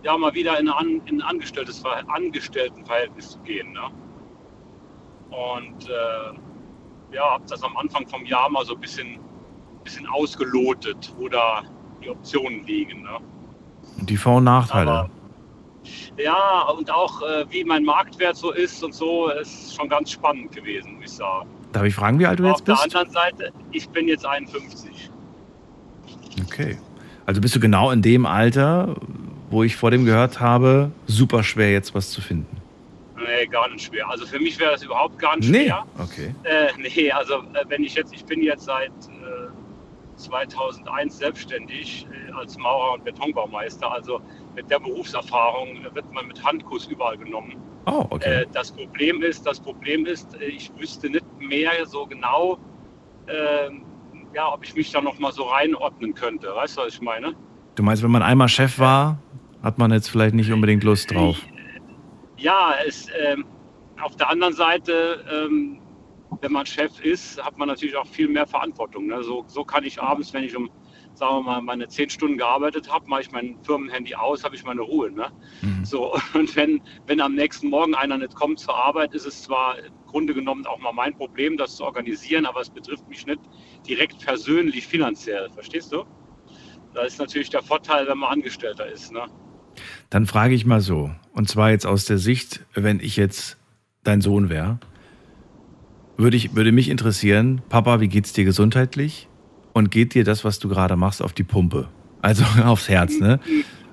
[0.02, 3.72] ja, mal wieder in, ein angestelltes Ver Angestelltenverhältnis zu gehen.
[3.72, 3.90] Ne?
[5.30, 9.18] Und äh, ja, habe das am Anfang vom Jahr mal so ein bisschen,
[9.84, 11.62] bisschen ausgelotet, wo da
[12.02, 13.02] die Optionen liegen.
[13.02, 13.18] Ne?
[13.98, 15.10] Und die Vor- und Nachteile.
[16.16, 20.52] Ja, und auch äh, wie mein Marktwert so ist und so, ist schon ganz spannend
[20.52, 21.48] gewesen, muss ich sagen.
[21.72, 22.84] Darf ich fragen, wie alt du Auf jetzt der bist?
[22.84, 25.10] anderen Seite, ich bin jetzt 51.
[26.42, 26.78] Okay.
[27.24, 28.96] Also bist du genau in dem Alter,
[29.50, 32.56] wo ich vor dem gehört habe, super schwer jetzt was zu finden.
[33.16, 34.08] Nee, gar nicht schwer.
[34.10, 35.64] Also für mich wäre das überhaupt gar nicht Nee.
[35.64, 35.86] schwer.
[35.98, 36.34] Okay.
[36.44, 39.48] Äh, nee, also äh, wenn ich jetzt, ich bin jetzt seit äh,
[40.16, 43.90] 2001 selbstständig äh, als Maurer und Betonbaumeister.
[43.90, 44.20] Also
[44.54, 47.56] mit der Berufserfahrung wird man mit Handkuss überall genommen.
[47.86, 48.42] Oh, okay.
[48.42, 52.58] Äh, das Problem ist, das Problem ist, äh, ich wüsste nicht mehr so genau,
[53.28, 53.82] ähm,
[54.34, 56.54] ja, ob ich mich da noch mal so reinordnen könnte.
[56.54, 57.34] Weißt du, was ich meine?
[57.76, 59.18] Du meinst, wenn man einmal Chef war,
[59.62, 61.36] hat man jetzt vielleicht nicht unbedingt Lust drauf.
[62.38, 63.44] Ja, es, ähm,
[64.00, 65.80] auf der anderen Seite, ähm,
[66.40, 69.06] wenn man Chef ist, hat man natürlich auch viel mehr Verantwortung.
[69.06, 69.22] Ne?
[69.22, 70.70] So, so kann ich abends, wenn ich um
[71.16, 74.64] sagen wir mal, meine zehn Stunden gearbeitet habe, mache ich mein Firmenhandy aus, habe ich
[74.64, 75.10] meine Ruhe.
[75.10, 75.30] Ne?
[75.62, 75.84] Mhm.
[75.84, 79.78] So, und wenn, wenn am nächsten Morgen einer nicht kommt zur Arbeit, ist es zwar
[79.78, 83.40] im Grunde genommen auch mal mein Problem, das zu organisieren, aber es betrifft mich nicht
[83.86, 85.50] direkt persönlich finanziell.
[85.50, 86.04] Verstehst du?
[86.96, 89.12] Da ist natürlich der Vorteil, wenn man Angestellter ist.
[89.12, 89.26] Ne?
[90.08, 93.58] Dann frage ich mal so, und zwar jetzt aus der Sicht, wenn ich jetzt
[94.02, 94.80] dein Sohn wäre,
[96.16, 99.28] würde, ich, würde mich interessieren, Papa, wie geht's dir gesundheitlich?
[99.74, 101.90] Und geht dir das, was du gerade machst, auf die Pumpe?
[102.22, 103.40] Also aufs Herz, ne?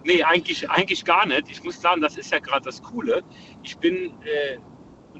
[0.05, 1.49] Nee, eigentlich, eigentlich gar nicht.
[1.49, 3.21] Ich muss sagen, das ist ja gerade das Coole.
[3.63, 4.59] Ich bin äh,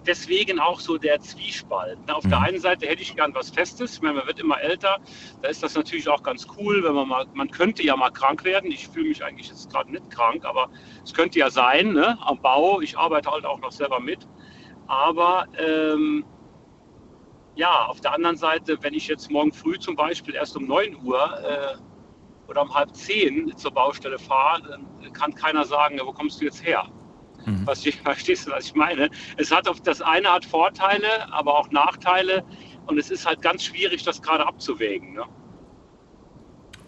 [0.07, 1.97] deswegen auch so der Zwiespalt.
[2.07, 2.45] Na, auf der Mhm.
[2.45, 3.95] einen Seite hätte ich gern was Festes.
[3.95, 4.97] Ich meine, man wird immer älter.
[5.41, 8.43] Da ist das natürlich auch ganz cool, wenn man mal, man könnte ja mal krank
[8.43, 8.71] werden.
[8.71, 10.69] Ich fühle mich eigentlich jetzt gerade nicht krank, aber
[11.03, 12.17] es könnte ja sein, ne?
[12.21, 12.81] am Bau.
[12.81, 14.27] Ich arbeite halt auch noch selber mit.
[14.87, 16.25] Aber ähm,
[17.55, 20.97] ja, auf der anderen Seite, wenn ich jetzt morgen früh zum Beispiel erst um 9
[21.03, 21.77] Uhr äh,
[22.49, 26.45] oder um halb zehn zur Baustelle fahre, dann kann keiner sagen, ja, wo kommst du
[26.45, 26.85] jetzt her?
[27.65, 29.09] Was, ich- verstehst du, was ich meine?
[29.37, 32.43] Es hat auf das eine hat Vorteile, aber auch Nachteile.
[32.87, 35.13] Und es ist halt ganz schwierig, das gerade abzuwägen.
[35.13, 35.23] Ne?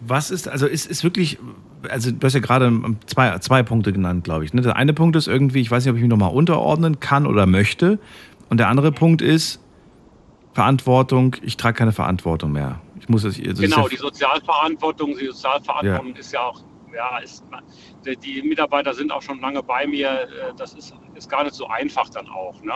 [0.00, 1.38] Was ist, also ist, ist wirklich,
[1.88, 2.70] also du hast ja gerade
[3.06, 4.52] zwei, zwei Punkte genannt, glaube ich.
[4.52, 4.60] Ne?
[4.60, 7.46] Der eine Punkt ist irgendwie, ich weiß nicht, ob ich mich nochmal unterordnen kann oder
[7.46, 7.98] möchte.
[8.50, 9.60] Und der andere Punkt ist
[10.52, 12.80] Verantwortung, ich trage keine Verantwortung mehr.
[13.00, 16.62] Ich muss das, also genau, das die ja, Sozialverantwortung, die Sozialverantwortung ist ja auch,
[16.96, 17.44] ja, ist,
[18.24, 20.08] die, Mitarbeiter sind auch schon lange bei mir.
[20.22, 22.60] äh, Das ist, ist gar nicht so einfach dann auch.
[22.62, 22.74] Ne?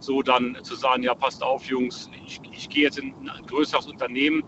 [0.00, 3.86] So dann zu sagen, ja, passt auf, Jungs, ich, ich gehe jetzt in ein größeres
[3.86, 4.42] Unternehmen.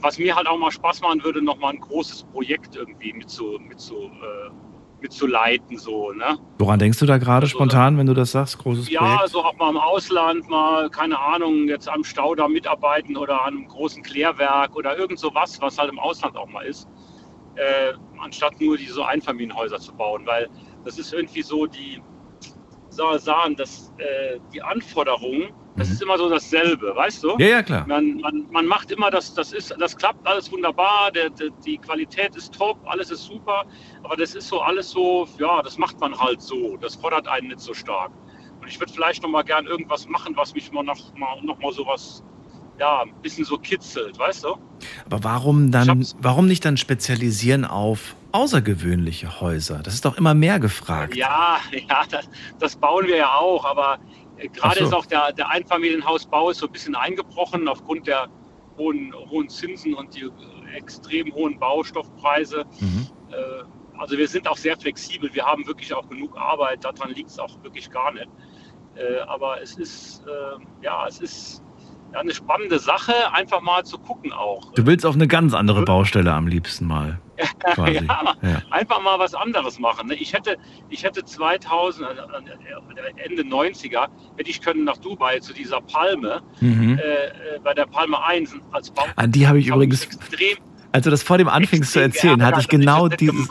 [0.00, 3.94] Was mir halt auch mal Spaß machen würde, nochmal ein großes Projekt irgendwie mitzu, mitzu,
[3.96, 4.50] äh,
[5.00, 5.78] mitzuleiten.
[5.78, 6.38] So, ne?
[6.58, 8.58] Woran denkst du da gerade spontan, wenn du das sagst?
[8.58, 9.28] Großes Ja, Projekt?
[9.30, 13.68] so auch mal im Ausland, mal, keine Ahnung, jetzt am Staudamm mitarbeiten oder an einem
[13.68, 16.86] großen Klärwerk oder irgend sowas, was halt im Ausland auch mal ist,
[17.56, 20.48] äh, anstatt nur diese Einfamilienhäuser zu bauen, weil
[20.84, 22.02] das ist irgendwie so die,
[22.90, 27.36] soll sagen, dass äh, die Anforderungen, das ist immer so dasselbe, weißt du?
[27.38, 27.86] Ja, ja, klar.
[27.86, 31.78] Man, man, man macht immer das, das ist, das klappt alles wunderbar, der, der, die
[31.78, 33.64] Qualität ist top, alles ist super,
[34.02, 37.48] aber das ist so alles so, ja, das macht man halt so, das fordert einen
[37.48, 38.10] nicht so stark.
[38.60, 41.58] Und ich würde vielleicht noch mal gern irgendwas machen, was mich mal noch mal, noch
[41.58, 42.22] mal sowas,
[42.80, 44.56] ja, ein bisschen so kitzelt, weißt du?
[45.04, 49.80] Aber warum dann, warum nicht dann spezialisieren auf außergewöhnliche Häuser?
[49.82, 51.14] Das ist doch immer mehr gefragt.
[51.14, 52.28] Ja, ja, das,
[52.58, 53.98] das bauen wir ja auch, aber
[54.38, 54.86] äh, gerade so.
[54.86, 58.28] ist auch der, der Einfamilienhausbau ist so ein bisschen eingebrochen aufgrund der
[58.78, 60.30] hohen, hohen Zinsen und die
[60.74, 62.64] extrem hohen Baustoffpreise.
[63.30, 63.64] Äh,
[63.98, 67.38] also wir sind auch sehr flexibel, wir haben wirklich auch genug Arbeit, daran liegt es
[67.38, 68.28] auch wirklich gar nicht.
[68.94, 71.62] Äh, aber es ist, äh, ja, es ist
[72.12, 74.72] ja, eine spannende Sache, einfach mal zu gucken auch.
[74.74, 77.18] Du willst auf eine ganz andere Baustelle am liebsten mal.
[77.76, 78.62] Ja, Ja.
[78.70, 80.08] einfach mal was anderes machen.
[80.08, 80.14] ne?
[80.14, 80.58] Ich hätte,
[80.90, 82.20] ich hätte 2000, also
[83.16, 86.98] Ende 90er, hätte ich können nach Dubai zu dieser Palme, Mhm.
[86.98, 87.30] äh, äh,
[87.64, 89.04] bei der Palme 1 als Bau.
[89.16, 90.58] An die habe ich übrigens, extrem,
[90.92, 93.48] als du das vor dem anfingst zu erzählen, hatte ich genau dieses,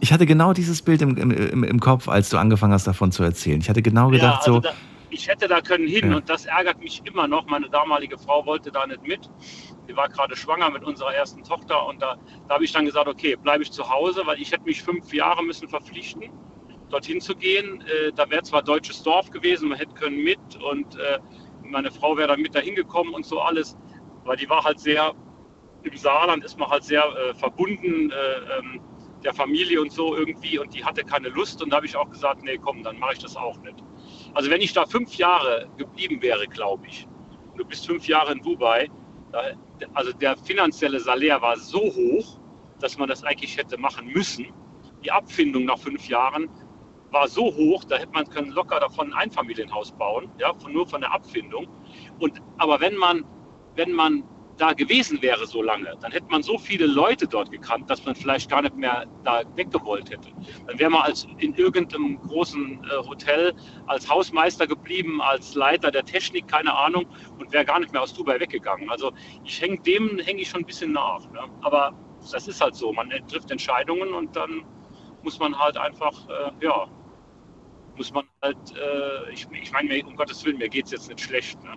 [0.00, 3.22] ich hatte genau dieses Bild im, im, im Kopf, als du angefangen hast, davon zu
[3.22, 3.60] erzählen.
[3.60, 4.70] Ich hatte genau gedacht, ja, also so, da,
[5.10, 6.16] ich hätte da können hin Ja.
[6.18, 7.46] und das ärgert mich immer noch.
[7.46, 9.28] Meine damalige Frau wollte da nicht mit.
[9.88, 12.16] Die war gerade schwanger mit unserer ersten Tochter und da,
[12.48, 15.12] da habe ich dann gesagt, okay, bleibe ich zu Hause, weil ich hätte mich fünf
[15.12, 16.30] Jahre müssen verpflichten,
[16.90, 17.82] dorthin zu gehen.
[17.82, 21.18] Äh, da wäre zwar deutsches Dorf gewesen, man hätte können mit und äh,
[21.62, 23.76] meine Frau wäre dann mit dahin gekommen und so alles,
[24.24, 25.14] weil die war halt sehr
[25.82, 28.80] im Saarland ist man halt sehr äh, verbunden äh, ähm,
[29.24, 32.10] der Familie und so irgendwie und die hatte keine Lust und da habe ich auch
[32.10, 33.76] gesagt, nee, komm, dann mache ich das auch nicht.
[34.34, 37.06] Also wenn ich da fünf Jahre geblieben wäre, glaube ich,
[37.56, 38.88] du bist fünf Jahre in Dubai,
[39.94, 42.38] also der finanzielle Salär war so hoch,
[42.80, 44.46] dass man das eigentlich hätte machen müssen.
[45.04, 46.48] Die Abfindung nach fünf Jahren
[47.10, 50.86] war so hoch, da hätte man können locker davon ein Einfamilienhaus bauen, ja, von, nur
[50.86, 51.66] von der Abfindung.
[52.18, 53.24] Und, aber wenn man,
[53.74, 54.22] wenn man
[54.60, 58.14] da gewesen wäre so lange, dann hätte man so viele Leute dort gekannt, dass man
[58.14, 60.28] vielleicht gar nicht mehr da weggewollt hätte.
[60.66, 63.54] Dann wäre man als in irgendeinem großen äh, Hotel
[63.86, 67.06] als Hausmeister geblieben, als Leiter der Technik, keine Ahnung,
[67.38, 68.90] und wäre gar nicht mehr aus Dubai weggegangen.
[68.90, 69.12] Also
[69.44, 71.30] ich hänge dem hänge ich schon ein bisschen nach.
[71.30, 71.40] Ne?
[71.62, 71.94] Aber
[72.30, 72.92] das ist halt so.
[72.92, 74.62] Man trifft Entscheidungen und dann
[75.22, 76.86] muss man halt einfach, äh, ja,
[77.96, 81.20] muss man halt, äh, ich, ich meine, um Gottes Willen, mir geht es jetzt nicht
[81.20, 81.62] schlecht.
[81.64, 81.74] Ne?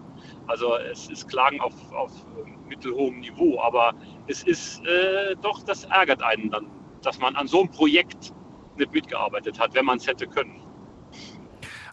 [0.47, 3.93] Also es ist Klagen auf, auf äh, mittelhohem Niveau, aber
[4.27, 6.67] es ist äh, doch, das ärgert einen dann,
[7.01, 8.33] dass man an so einem Projekt
[8.77, 10.59] nicht mitgearbeitet hat, wenn man es hätte können.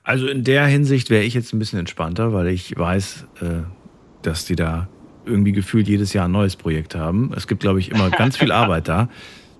[0.02, 3.46] Also in der Hinsicht wäre ich jetzt ein bisschen entspannter, weil ich weiß, äh,
[4.22, 4.88] dass die da
[5.24, 7.32] irgendwie gefühlt jedes Jahr ein neues Projekt haben.
[7.36, 9.08] Es gibt, glaube ich, immer ganz viel Arbeit da.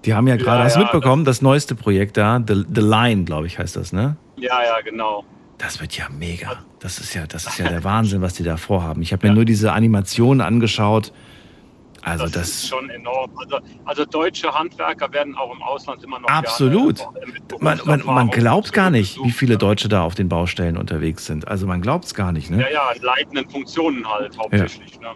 [0.05, 2.81] Die haben ja gerade, Ja, hast du ja, mitbekommen, das neueste Projekt da, The, The
[2.81, 4.17] Line, glaube ich, heißt das, ne?
[4.37, 5.25] Ja, ja, genau.
[5.61, 6.65] Das wird ja mega.
[6.79, 9.03] Das ist ja, das ist ja der Wahnsinn, was die da vorhaben.
[9.03, 11.13] Ich habe mir nur diese Animationen angeschaut.
[12.03, 13.31] Also das, das, ist schon enorm.
[13.37, 17.07] Also, also deutsche Handwerker werden auch im Ausland immer noch absolut.
[17.61, 21.47] Man, man, man glaubt gar nicht, wie viele Deutsche da auf den Baustellen unterwegs sind.
[21.47, 22.63] Also man glaubt es gar nicht, ne?
[22.63, 24.99] Ja, ja, leitenden Funktionen halt hauptsächlich.
[24.99, 25.09] Ne?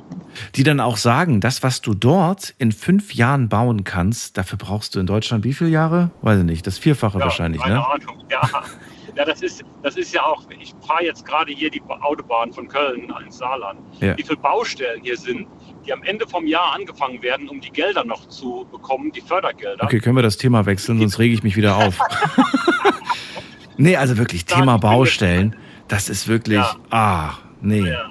[0.57, 4.95] Die dann auch sagen, das, was du dort in fünf Jahren bauen kannst, dafür brauchst
[4.95, 6.11] du in Deutschland wie viele Jahre?
[6.21, 7.87] Weiß ich nicht, das Vierfache Ja, wahrscheinlich, keine ne?
[7.87, 8.25] Ahnung.
[8.31, 8.43] Ja.
[9.17, 12.69] ja, das ist, das ist ja auch, ich fahre jetzt gerade hier die Autobahn von
[12.69, 13.81] Köln ins Saarland.
[14.01, 14.17] Ja.
[14.17, 15.47] Wie viele Baustellen hier sind,
[15.87, 19.85] die am Ende vom Jahr angefangen werden, um die Gelder noch zu bekommen, die Fördergelder.
[19.85, 21.99] Okay, können wir das Thema wechseln, sonst rege ich mich wieder auf.
[23.77, 25.57] nee, also wirklich, Thema Baustellen,
[25.89, 26.77] das ist wirklich, Ja.
[26.91, 27.31] ah,
[27.61, 27.81] nee.
[27.89, 28.11] Ja.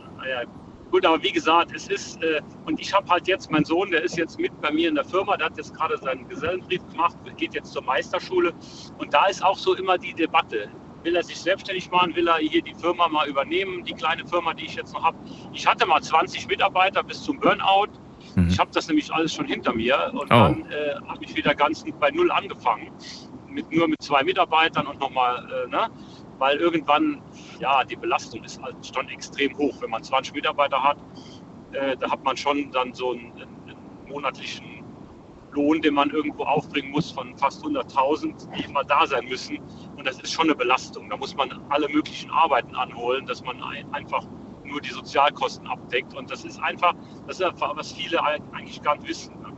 [0.93, 4.03] Gut, aber wie gesagt, es ist, äh, und ich habe halt jetzt, mein Sohn, der
[4.03, 7.17] ist jetzt mit bei mir in der Firma, der hat jetzt gerade seinen Gesellenbrief gemacht,
[7.35, 8.53] geht jetzt zur Meisterschule.
[8.99, 10.69] Und da ist auch so immer die Debatte.
[11.03, 12.15] Will er sich selbstständig machen?
[12.15, 15.17] Will er hier die Firma mal übernehmen, die kleine Firma, die ich jetzt noch habe?
[15.53, 17.89] Ich hatte mal 20 Mitarbeiter bis zum Burnout.
[18.47, 20.27] Ich habe das nämlich alles schon hinter mir und Oh.
[20.29, 22.89] dann äh, habe ich wieder ganz bei Null angefangen.
[23.49, 25.89] Mit, nur mit zwei Mitarbeitern und nochmal, äh, ne?
[26.39, 27.21] weil irgendwann,
[27.59, 29.75] ja, die Belastung ist halt schon extrem hoch.
[29.81, 30.97] Wenn man 20 Mitarbeiter hat,
[31.73, 33.77] äh, da hat man schon dann so einen, einen
[34.07, 34.72] monatlichen
[35.53, 39.57] Lohn, den man irgendwo aufbringen muss von fast 100.000, die immer da sein müssen.
[39.95, 41.09] Und das ist schon eine Belastung.
[41.09, 44.25] Da muss man alle möglichen Arbeiten anholen, dass man ein, einfach
[44.65, 46.13] nur die Sozialkosten abdeckt.
[46.15, 46.93] Und das ist einfach,
[47.27, 49.33] das ist einfach, was viele eigentlich gar nicht wissen.
[49.41, 49.53] Ne?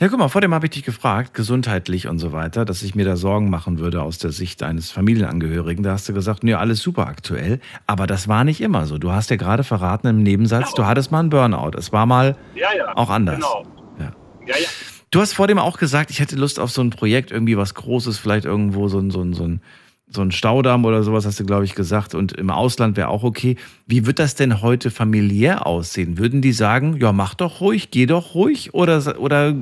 [0.00, 2.94] Ja, guck mal, vor dem habe ich dich gefragt, gesundheitlich und so weiter, dass ich
[2.94, 5.82] mir da Sorgen machen würde aus der Sicht eines Familienangehörigen.
[5.84, 7.60] Da hast du gesagt, nee, alles super aktuell.
[7.86, 8.98] Aber das war nicht immer so.
[8.98, 11.72] Du hast ja gerade verraten im Nebensatz, du hattest mal einen Burnout.
[11.76, 12.96] Es war mal Ja, ja.
[12.96, 13.36] auch anders.
[13.36, 13.62] Genau.
[13.98, 14.12] Ja.
[14.46, 14.68] Ja, ja.
[15.10, 17.74] Du hast vor dem auch gesagt, ich hätte Lust auf so ein Projekt, irgendwie was
[17.74, 19.60] Großes, vielleicht irgendwo so ein, so ein, so ein,
[20.06, 22.14] so ein Staudamm oder sowas, hast du, glaube ich, gesagt.
[22.14, 23.56] Und im Ausland wäre auch okay.
[23.86, 26.16] Wie wird das denn heute familiär aussehen?
[26.16, 28.72] Würden die sagen, ja, mach doch ruhig, geh doch ruhig?
[28.72, 29.54] Oder, oder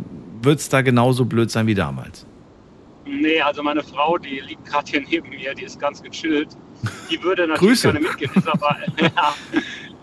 [0.42, 2.26] wird es da genauso blöd sein wie damals?
[3.06, 6.50] Nee, also meine Frau, die liegt gerade hier neben mir, die ist ganz gechillt.
[7.10, 7.92] Die würde natürlich Grüße.
[7.92, 9.34] gerne mitgehen, ist aber, ja,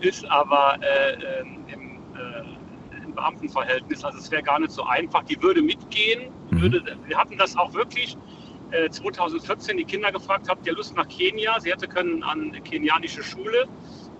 [0.00, 1.80] ist aber äh, ähm, im,
[2.16, 4.04] äh, im Beamtenverhältnis.
[4.04, 5.24] Also es wäre gar nicht so einfach.
[5.24, 6.32] Die würde mitgehen.
[6.50, 8.16] Würde, wir hatten das auch wirklich
[8.70, 11.58] äh, 2014 die Kinder gefragt, habt ihr Lust nach Kenia?
[11.60, 13.66] Sie hätte können an eine kenianische Schule,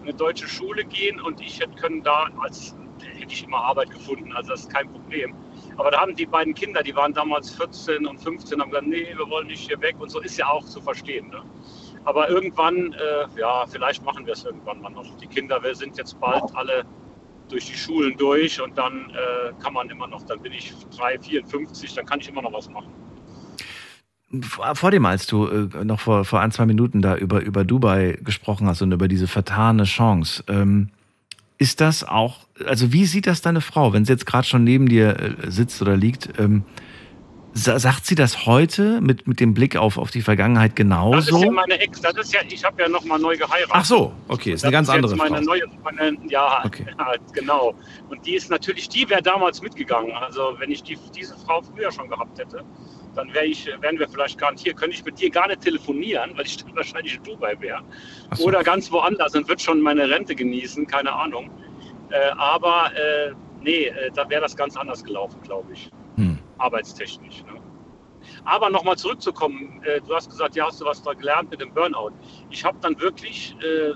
[0.02, 2.74] eine deutsche Schule gehen und ich hätte können da als
[3.04, 5.34] hätte ich immer Arbeit gefunden, also das ist kein Problem.
[5.76, 9.06] Aber da haben die beiden Kinder, die waren damals 14 und 15, haben gesagt, nee,
[9.16, 11.28] wir wollen nicht hier weg und so ist ja auch zu verstehen.
[11.28, 11.42] Ne?
[12.04, 15.16] Aber irgendwann, äh, ja, vielleicht machen wir es irgendwann mal noch.
[15.18, 16.84] Die Kinder, wir sind jetzt bald alle
[17.48, 21.18] durch die Schulen durch und dann äh, kann man immer noch, dann bin ich 3,
[21.18, 22.92] 54, dann kann ich immer noch was machen.
[24.74, 28.18] Vor dem, als du äh, noch vor, vor ein, zwei Minuten da über, über Dubai
[28.22, 30.90] gesprochen hast und über diese vertane Chance, ähm,
[31.58, 34.88] ist das auch, also wie sieht das deine Frau, wenn sie jetzt gerade schon neben
[34.88, 36.38] dir äh, sitzt oder liegt?
[36.38, 36.64] Ähm,
[37.56, 40.90] sagt sie das heute mit, mit dem Blick auf, auf die Vergangenheit Das ist
[41.30, 41.50] ja genauso?
[41.52, 43.70] meine Ex, das ist ja, ich habe ja nochmal neu geheiratet.
[43.72, 45.52] Ach so, okay, ist eine ganz das ist andere jetzt meine Frau.
[45.52, 46.84] neue Freundin, ja, Okay.
[46.98, 47.74] ja, genau.
[48.10, 50.12] Und die ist natürlich, die wäre damals mitgegangen.
[50.12, 52.62] Also wenn ich die, diese Frau früher schon gehabt hätte,
[53.14, 54.74] dann wäre ich, wären wir vielleicht gar nicht hier.
[54.74, 57.82] Könnte ich mit dir gar nicht telefonieren, weil ich dann wahrscheinlich in Dubai wäre.
[58.34, 58.44] So.
[58.44, 61.50] Oder ganz woanders und würde schon meine Rente genießen, keine Ahnung.
[62.10, 65.90] Äh, aber äh, nee, äh, da wäre das ganz anders gelaufen, glaube ich.
[66.58, 67.44] Arbeitstechnisch.
[67.44, 67.60] Ne?
[68.44, 71.72] Aber nochmal zurückzukommen, äh, du hast gesagt, ja, hast du was da gelernt mit dem
[71.72, 72.12] Burnout.
[72.50, 73.94] Ich habe dann wirklich, äh,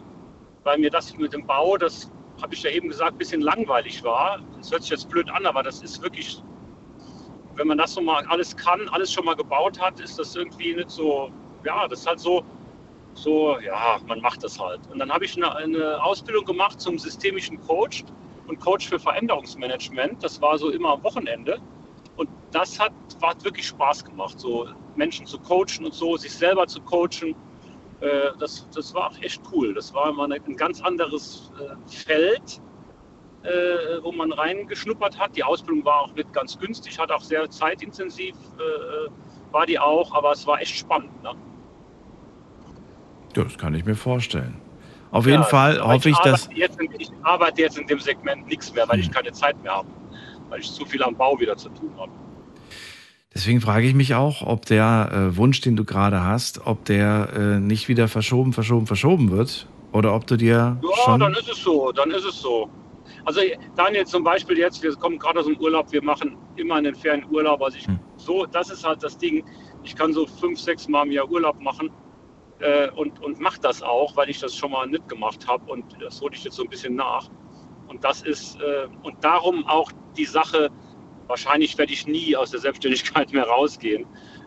[0.64, 2.10] weil mir das mit dem Bau, das
[2.42, 4.40] habe ich ja eben gesagt, ein bisschen langweilig war.
[4.58, 6.42] Das hört sich jetzt blöd an, aber das ist wirklich,
[7.54, 10.74] wenn man das so mal alles kann, alles schon mal gebaut hat, ist das irgendwie
[10.74, 11.30] nicht so,
[11.64, 12.42] ja, das ist halt so,
[13.14, 14.80] so, ja, man macht das halt.
[14.90, 18.04] Und dann habe ich eine, eine Ausbildung gemacht zum systemischen Coach
[18.46, 20.22] und Coach für Veränderungsmanagement.
[20.22, 21.60] Das war so immer am Wochenende.
[22.20, 22.92] Und das hat,
[23.22, 27.34] hat wirklich Spaß gemacht, so Menschen zu coachen und so, sich selber zu coachen.
[28.00, 29.72] Äh, Das, das war auch echt cool.
[29.72, 32.60] Das war immer ein ganz anderes äh, Feld,
[33.42, 35.34] äh, wo man reingeschnuppert hat.
[35.34, 39.10] Die Ausbildung war auch nicht ganz günstig, hat auch sehr zeitintensiv, äh,
[39.50, 41.22] war die auch, aber es war echt spannend.
[41.22, 41.30] Ne?
[43.32, 44.60] Das kann ich mir vorstellen.
[45.10, 46.46] Auf Ja, jeden Fall hoffe ich, dass.
[46.48, 49.02] arbeite Jetzt, in- ich arbeite jetzt in dem Segment nichts mehr, weil Hm.
[49.04, 49.88] ich keine Zeit mehr habe,
[50.50, 52.12] weil ich zu viel am Bau wieder zu tun habe.
[53.32, 57.30] Deswegen frage ich mich auch, ob der äh, Wunsch, den du gerade hast, ob der
[57.34, 59.68] äh, nicht wieder verschoben, verschoben, verschoben wird.
[59.92, 61.20] Oder ob du dir Ja, schon.
[61.20, 62.68] dann ist es so, dann ist es so.
[63.24, 63.40] Also
[63.76, 67.24] Daniel zum Beispiel jetzt, wir kommen gerade aus dem Urlaub, wir machen immer einen fairen
[67.30, 67.62] Urlaub.
[67.62, 67.98] Also ich, Hm.
[68.16, 69.44] so, das ist halt das Ding.
[69.84, 71.90] Ich kann so fünf, sechs Mal im Jahr Urlaub machen
[72.60, 75.84] äh, und, und mache das auch, weil ich das schon mal nicht gemacht habe und
[76.00, 77.28] das hole ich jetzt so ein bisschen nach.
[77.90, 80.70] Und das ist, äh, und darum auch die Sache,
[81.26, 84.06] wahrscheinlich werde ich nie aus der Selbstständigkeit mehr rausgehen,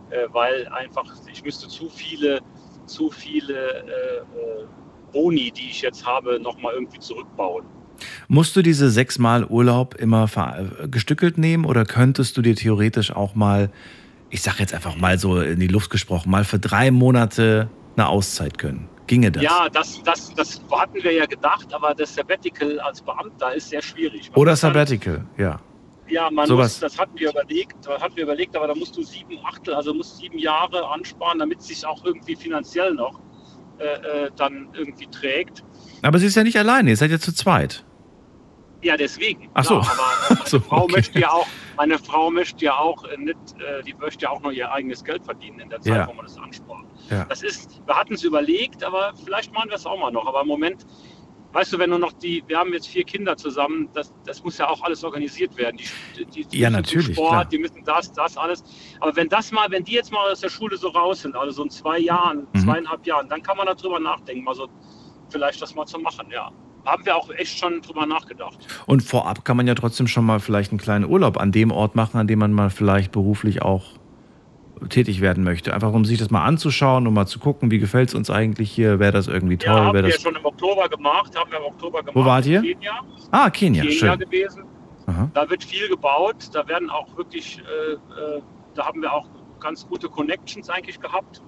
[0.10, 2.40] äh, weil einfach ich müsste zu viele,
[2.86, 4.66] zu viele äh, äh,
[5.12, 7.66] Boni, die ich jetzt habe, nochmal irgendwie zurückbauen.
[8.30, 13.36] Musst du diese sechsmal Urlaub immer äh, gestückelt nehmen oder könntest du dir theoretisch auch
[13.36, 13.70] mal,
[14.30, 18.08] ich sag jetzt einfach mal so in die Luft gesprochen, mal für drei Monate eine
[18.08, 18.88] Auszeit gönnen?
[19.08, 19.44] Ginge das?
[19.44, 23.82] Ja, das, das, das hatten wir ja gedacht, aber das Sabbatical als Beamter ist sehr
[23.82, 24.32] schwierig.
[24.36, 25.60] Oder dann- Sabbatical, ja.
[26.08, 26.74] Ja, man Sowas.
[26.74, 29.74] muss, das hatten wir überlegt, das hatten wir überlegt, aber da musst du sieben Achtel,
[29.74, 33.20] also musst sieben Jahre ansparen, damit es sich auch irgendwie finanziell noch
[33.80, 35.64] äh, äh, dann irgendwie trägt.
[36.02, 37.86] Aber sie ist ja nicht alleine, ihr seid ja zu zweit.
[38.82, 39.50] Ja, deswegen.
[39.54, 39.76] Ach so.
[39.76, 39.96] Ja, aber
[40.36, 40.92] meine so, Frau okay.
[40.98, 41.48] möchte ja auch,
[41.78, 45.24] meine Frau möchte ja auch nicht, äh, die möchte ja auch noch ihr eigenes Geld
[45.24, 46.08] verdienen in der Zeit, Ja.
[46.08, 46.84] wo man das anspart.
[47.10, 47.26] Ja.
[47.26, 50.26] Das ist, wir hatten es überlegt, aber vielleicht machen wir es auch mal noch.
[50.26, 50.86] Aber im Moment,
[51.52, 54.58] weißt du, wenn du noch die, wir haben jetzt vier Kinder zusammen, das, das muss
[54.58, 55.78] ja auch alles organisiert werden.
[56.18, 57.46] Die, die, die Ja, natürlich, Sport, klar.
[57.46, 58.64] die müssen das, das alles.
[59.00, 61.52] Aber wenn das mal, wenn die jetzt mal aus der Schule so raus sind, also
[61.52, 62.60] so in zwei Jahren, Mhm.
[62.60, 64.68] zweieinhalb Jahren, dann kann man darüber nachdenken, mal so
[65.30, 66.52] vielleicht das mal zu machen, ja.
[66.86, 68.58] Haben wir auch echt schon drüber nachgedacht.
[68.88, 71.96] Und vorab kann man ja trotzdem schon mal vielleicht einen kleinen Urlaub an dem Ort
[71.96, 73.86] machen, an dem man mal vielleicht beruflich auch
[74.90, 75.74] tätig werden möchte.
[75.74, 78.72] Einfach um sich das mal anzuschauen und mal zu gucken, wie gefällt es uns eigentlich
[78.72, 80.22] hier, wäre das irgendwie toll, Ja, haben wir das.
[80.22, 82.16] schon im Oktober gemacht, haben wir im Oktober gemacht.
[82.16, 82.62] Wo wart ihr?
[82.62, 83.00] Kenia.
[83.32, 84.20] Ah, Kenia, Kenia schön.
[84.20, 84.64] gewesen.
[85.08, 85.30] Aha.
[85.34, 86.50] Da wird viel gebaut.
[86.54, 88.42] Da werden auch wirklich, äh, äh,
[88.76, 89.28] da haben wir auch
[89.60, 91.42] ganz gute Connections eigentlich gehabt.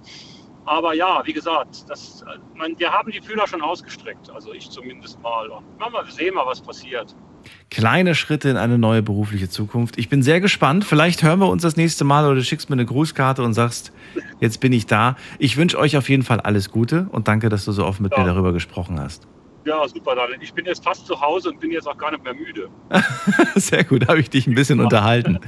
[0.64, 4.30] Aber ja, wie gesagt, das, äh, man, wir haben die Fühler schon ausgestreckt.
[4.30, 5.48] Also ich zumindest mal.
[5.48, 7.14] Und mal, mal sehen mal, was passiert.
[7.70, 9.98] Kleine Schritte in eine neue berufliche Zukunft.
[9.98, 10.84] Ich bin sehr gespannt.
[10.84, 13.92] Vielleicht hören wir uns das nächste Mal oder du schickst mir eine Grußkarte und sagst,
[14.40, 15.16] jetzt bin ich da.
[15.38, 18.12] Ich wünsche euch auf jeden Fall alles Gute und danke, dass du so offen mit
[18.12, 18.20] Ja.
[18.20, 19.26] mir darüber gesprochen hast.
[19.64, 20.38] Ja, super, Daniel.
[20.40, 22.68] Ich bin jetzt fast zu Hause und bin jetzt auch gar nicht mehr müde.
[23.56, 25.40] Sehr gut, habe ich dich ein bisschen unterhalten.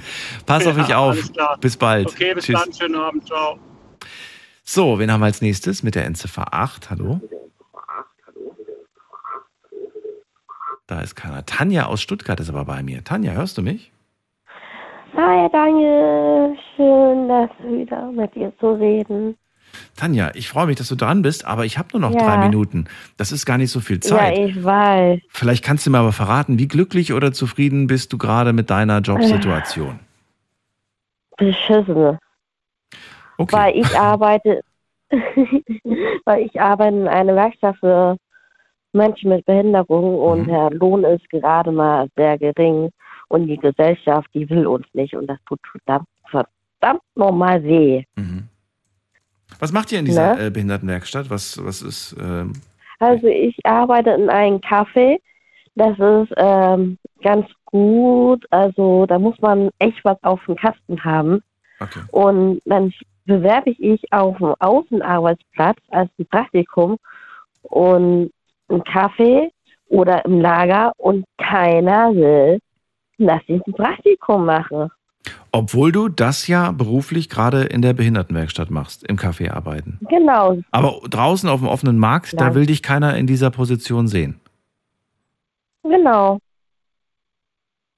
[0.45, 1.17] Pass auf Ja, dich auf.
[1.61, 2.09] Bis bald.
[2.09, 2.61] Okay, bis Tschüss.
[2.61, 2.73] dann.
[2.73, 3.27] Schönen Abend.
[3.27, 3.61] Ciao.
[4.65, 6.91] So, wen haben wir als nächstes mit der Endziffer 8?
[6.91, 7.21] Hallo?
[10.89, 11.45] Da ist keiner.
[11.45, 13.05] Tanja aus Stuttgart ist aber bei mir.
[13.05, 13.93] Tanja, hörst du mich?
[15.15, 19.37] Hi Daniel, schön, das wieder mit dir zu reden.
[19.97, 22.25] Tanja, ich freue mich, dass du dran bist, aber ich habe nur noch Ja.
[22.27, 22.87] drei Minuten.
[23.19, 24.39] Das ist gar nicht so viel Zeit.
[24.39, 25.21] Ja, ich weiß.
[25.29, 29.01] Vielleicht kannst du mir aber verraten, wie glücklich oder zufrieden bist du gerade mit deiner
[29.01, 29.99] Jobsituation?
[31.37, 32.19] Beschissene.
[33.37, 33.57] Okay.
[33.57, 34.63] Weil ich arbeite,
[36.25, 38.17] weil ich arbeite in einer Werkstatt für
[38.93, 40.47] Menschen mit Behinderung und Mhm.
[40.49, 42.91] der Lohn ist gerade mal sehr gering
[43.29, 45.61] und die Gesellschaft, die will uns nicht und das tut
[46.31, 48.05] verdammt, nochmal weh.
[48.17, 48.49] Mhm.
[49.61, 50.47] Was macht ihr in dieser Ne?
[50.47, 51.31] äh, Behindertenwerkstatt?
[51.31, 52.17] Was, was ist.
[52.21, 52.53] Ähm,
[53.01, 55.19] Also ich arbeite in einem Café.
[55.75, 58.45] Das ist ähm, ganz gut.
[58.51, 61.43] Also da muss man echt was auf dem Kasten haben.
[61.81, 62.01] okay.
[62.11, 62.93] Und dann
[63.25, 66.97] bewerbe ich mich auf einen Außenarbeitsplatz als Praktikum
[67.63, 68.31] und
[68.69, 69.51] ein Kaffee
[69.89, 72.59] oder im Lager und keiner will,
[73.19, 74.91] dass ich ein Praktikum mache.
[75.51, 79.99] Obwohl du das ja beruflich gerade in der Behindertenwerkstatt machst, im Café arbeiten.
[80.09, 80.59] Genau.
[80.71, 82.55] Aber draußen auf dem offenen Markt, da Nein.
[82.55, 84.41] will dich keiner in dieser Position sehen.
[85.83, 86.39] Genau.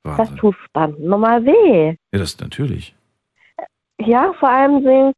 [0.05, 0.27] Wahnsinn.
[0.27, 1.97] Das tut verdammt nochmal weh.
[2.13, 2.95] Ja, das natürlich.
[3.99, 5.13] Ja, vor allem sehen,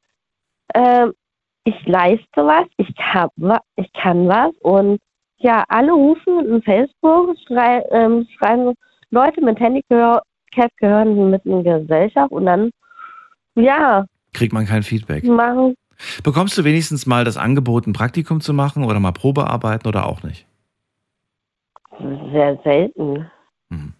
[0.74, 1.12] ähm,
[1.64, 3.30] ich leiste was, ich, hab,
[3.76, 5.00] ich kann was und
[5.42, 8.74] ja, alle rufen in Facebook, schrei, ähm, schreiben
[9.10, 10.22] Leute mit Handicap
[10.76, 12.70] gehören mit in Gesellschaft und dann,
[13.54, 15.24] ja, Kriegt man kein Feedback.
[15.24, 15.74] machen,
[16.24, 20.22] Bekommst du wenigstens mal das Angebot, ein Praktikum zu machen oder mal Probearbeiten oder auch
[20.22, 20.46] nicht?
[22.32, 23.30] sehr selten.
[23.68, 23.92] Mhm.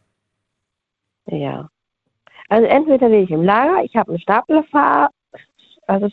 [1.27, 1.69] Ja.
[2.49, 5.11] Also entweder will ich im Lager, ich habe einen Staplerfahr,
[5.87, 6.09] also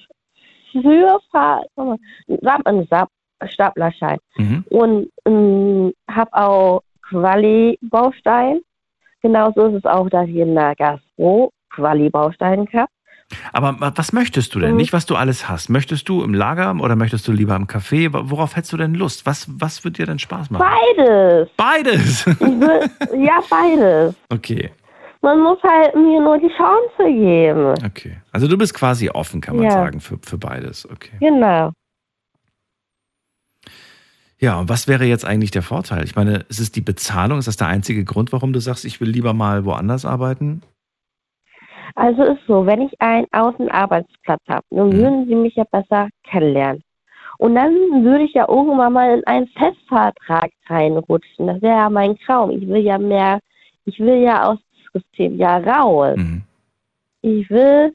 [0.71, 3.09] für Fahr, einen Stab-
[3.47, 4.17] Staplerschein.
[4.37, 4.65] Mhm.
[4.69, 8.59] und ähm, habe auch Quali-Baustein.
[9.21, 12.87] Genauso ist es auch, dass ich in der Gastro Quali-Baustein habe.
[13.53, 14.71] Aber wa- was möchtest du denn?
[14.71, 14.77] Mhm.
[14.77, 15.69] Nicht, was du alles hast.
[15.69, 18.09] Möchtest du im Lager oder möchtest du lieber im Café?
[18.11, 19.25] Worauf hättest du denn Lust?
[19.25, 20.65] Was, was wird dir denn Spaß machen?
[20.97, 21.49] Beides.
[21.55, 22.25] Beides.
[22.39, 22.89] Will,
[23.25, 24.15] ja, beides.
[24.29, 24.71] Okay,
[25.21, 27.73] Man muss halt mir nur die Chance geben.
[27.85, 28.17] okay.
[28.31, 29.71] Also du bist quasi offen, kann man Ja.
[29.71, 30.89] sagen, für, für beides.
[30.89, 31.17] Okay.
[31.19, 31.71] Genau.
[34.39, 36.05] Ja, und was wäre jetzt eigentlich der Vorteil?
[36.05, 37.39] Ich meine, ist es die Bezahlung?
[37.39, 40.61] Ist das der einzige Grund, warum du sagst, ich will lieber mal woanders arbeiten?
[41.95, 46.81] Also ist so, wenn ich einen Außenarbeitsplatz habe, dann würden sie mich ja besser kennenlernen.
[47.37, 51.47] Und dann würde ich ja irgendwann mal in einen Festvertrag reinrutschen.
[51.47, 52.51] Das wäre ja mein Traum.
[52.51, 53.39] Ich will ja mehr,
[53.85, 54.57] ich will ja aus
[54.93, 56.17] dem System ja raus.
[57.21, 57.93] Ich will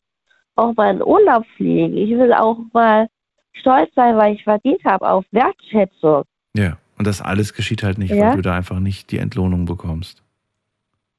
[0.56, 1.96] auch mal in Urlaub fliegen.
[1.96, 3.08] Ich will auch mal
[3.52, 6.24] stolz sein, weil ich verdient habe auf Wertschätzung.
[6.56, 8.28] Ja, und das alles geschieht halt nicht, Ja.
[8.31, 10.22] weil du da einfach nicht die Entlohnung bekommst.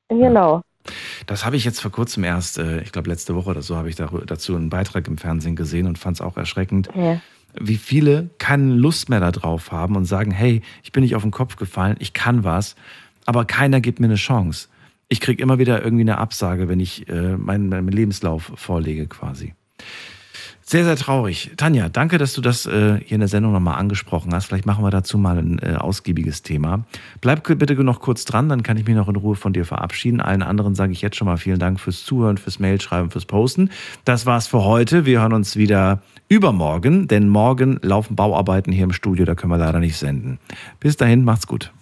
[0.10, 0.62] Genau.
[1.26, 3.90] Das habe ich jetzt vor kurzem erst, äh, ich glaube letzte Woche oder so, habe
[3.90, 7.20] ich dazu einen Beitrag im Fernsehen gesehen und fand es auch erschreckend, Ja.
[7.60, 11.32] wie viele keine Lust mehr darauf haben und sagen, hey, ich bin nicht auf den
[11.32, 12.76] Kopf gefallen, ich kann was,
[13.26, 14.68] aber keiner gibt mir eine Chance.
[15.10, 19.56] Ich kriege immer wieder irgendwie eine Absage, wenn ich äh, meinen, meinen Lebenslauf vorlege quasi.
[20.68, 21.52] Sehr, sehr traurig.
[21.58, 24.46] Tanja, danke, dass du das äh, hier in der Sendung nochmal angesprochen hast.
[24.46, 26.86] Vielleicht machen wir dazu mal ein äh, ausgiebiges Thema.
[27.22, 30.22] Bleib bitte noch kurz dran, dann kann ich mich noch in Ruhe von dir verabschieden.
[30.22, 33.70] Allen anderen sage ich jetzt schon mal vielen Dank fürs Zuhören, fürs Mailschreiben, fürs Posten.
[34.06, 35.06] Das war's für heute.
[35.06, 39.60] Wir hören uns wieder übermorgen, denn morgen laufen Bauarbeiten hier im Studio, da können wir
[39.60, 40.40] leider nicht senden.
[40.80, 41.76] Bis dahin, macht's gut.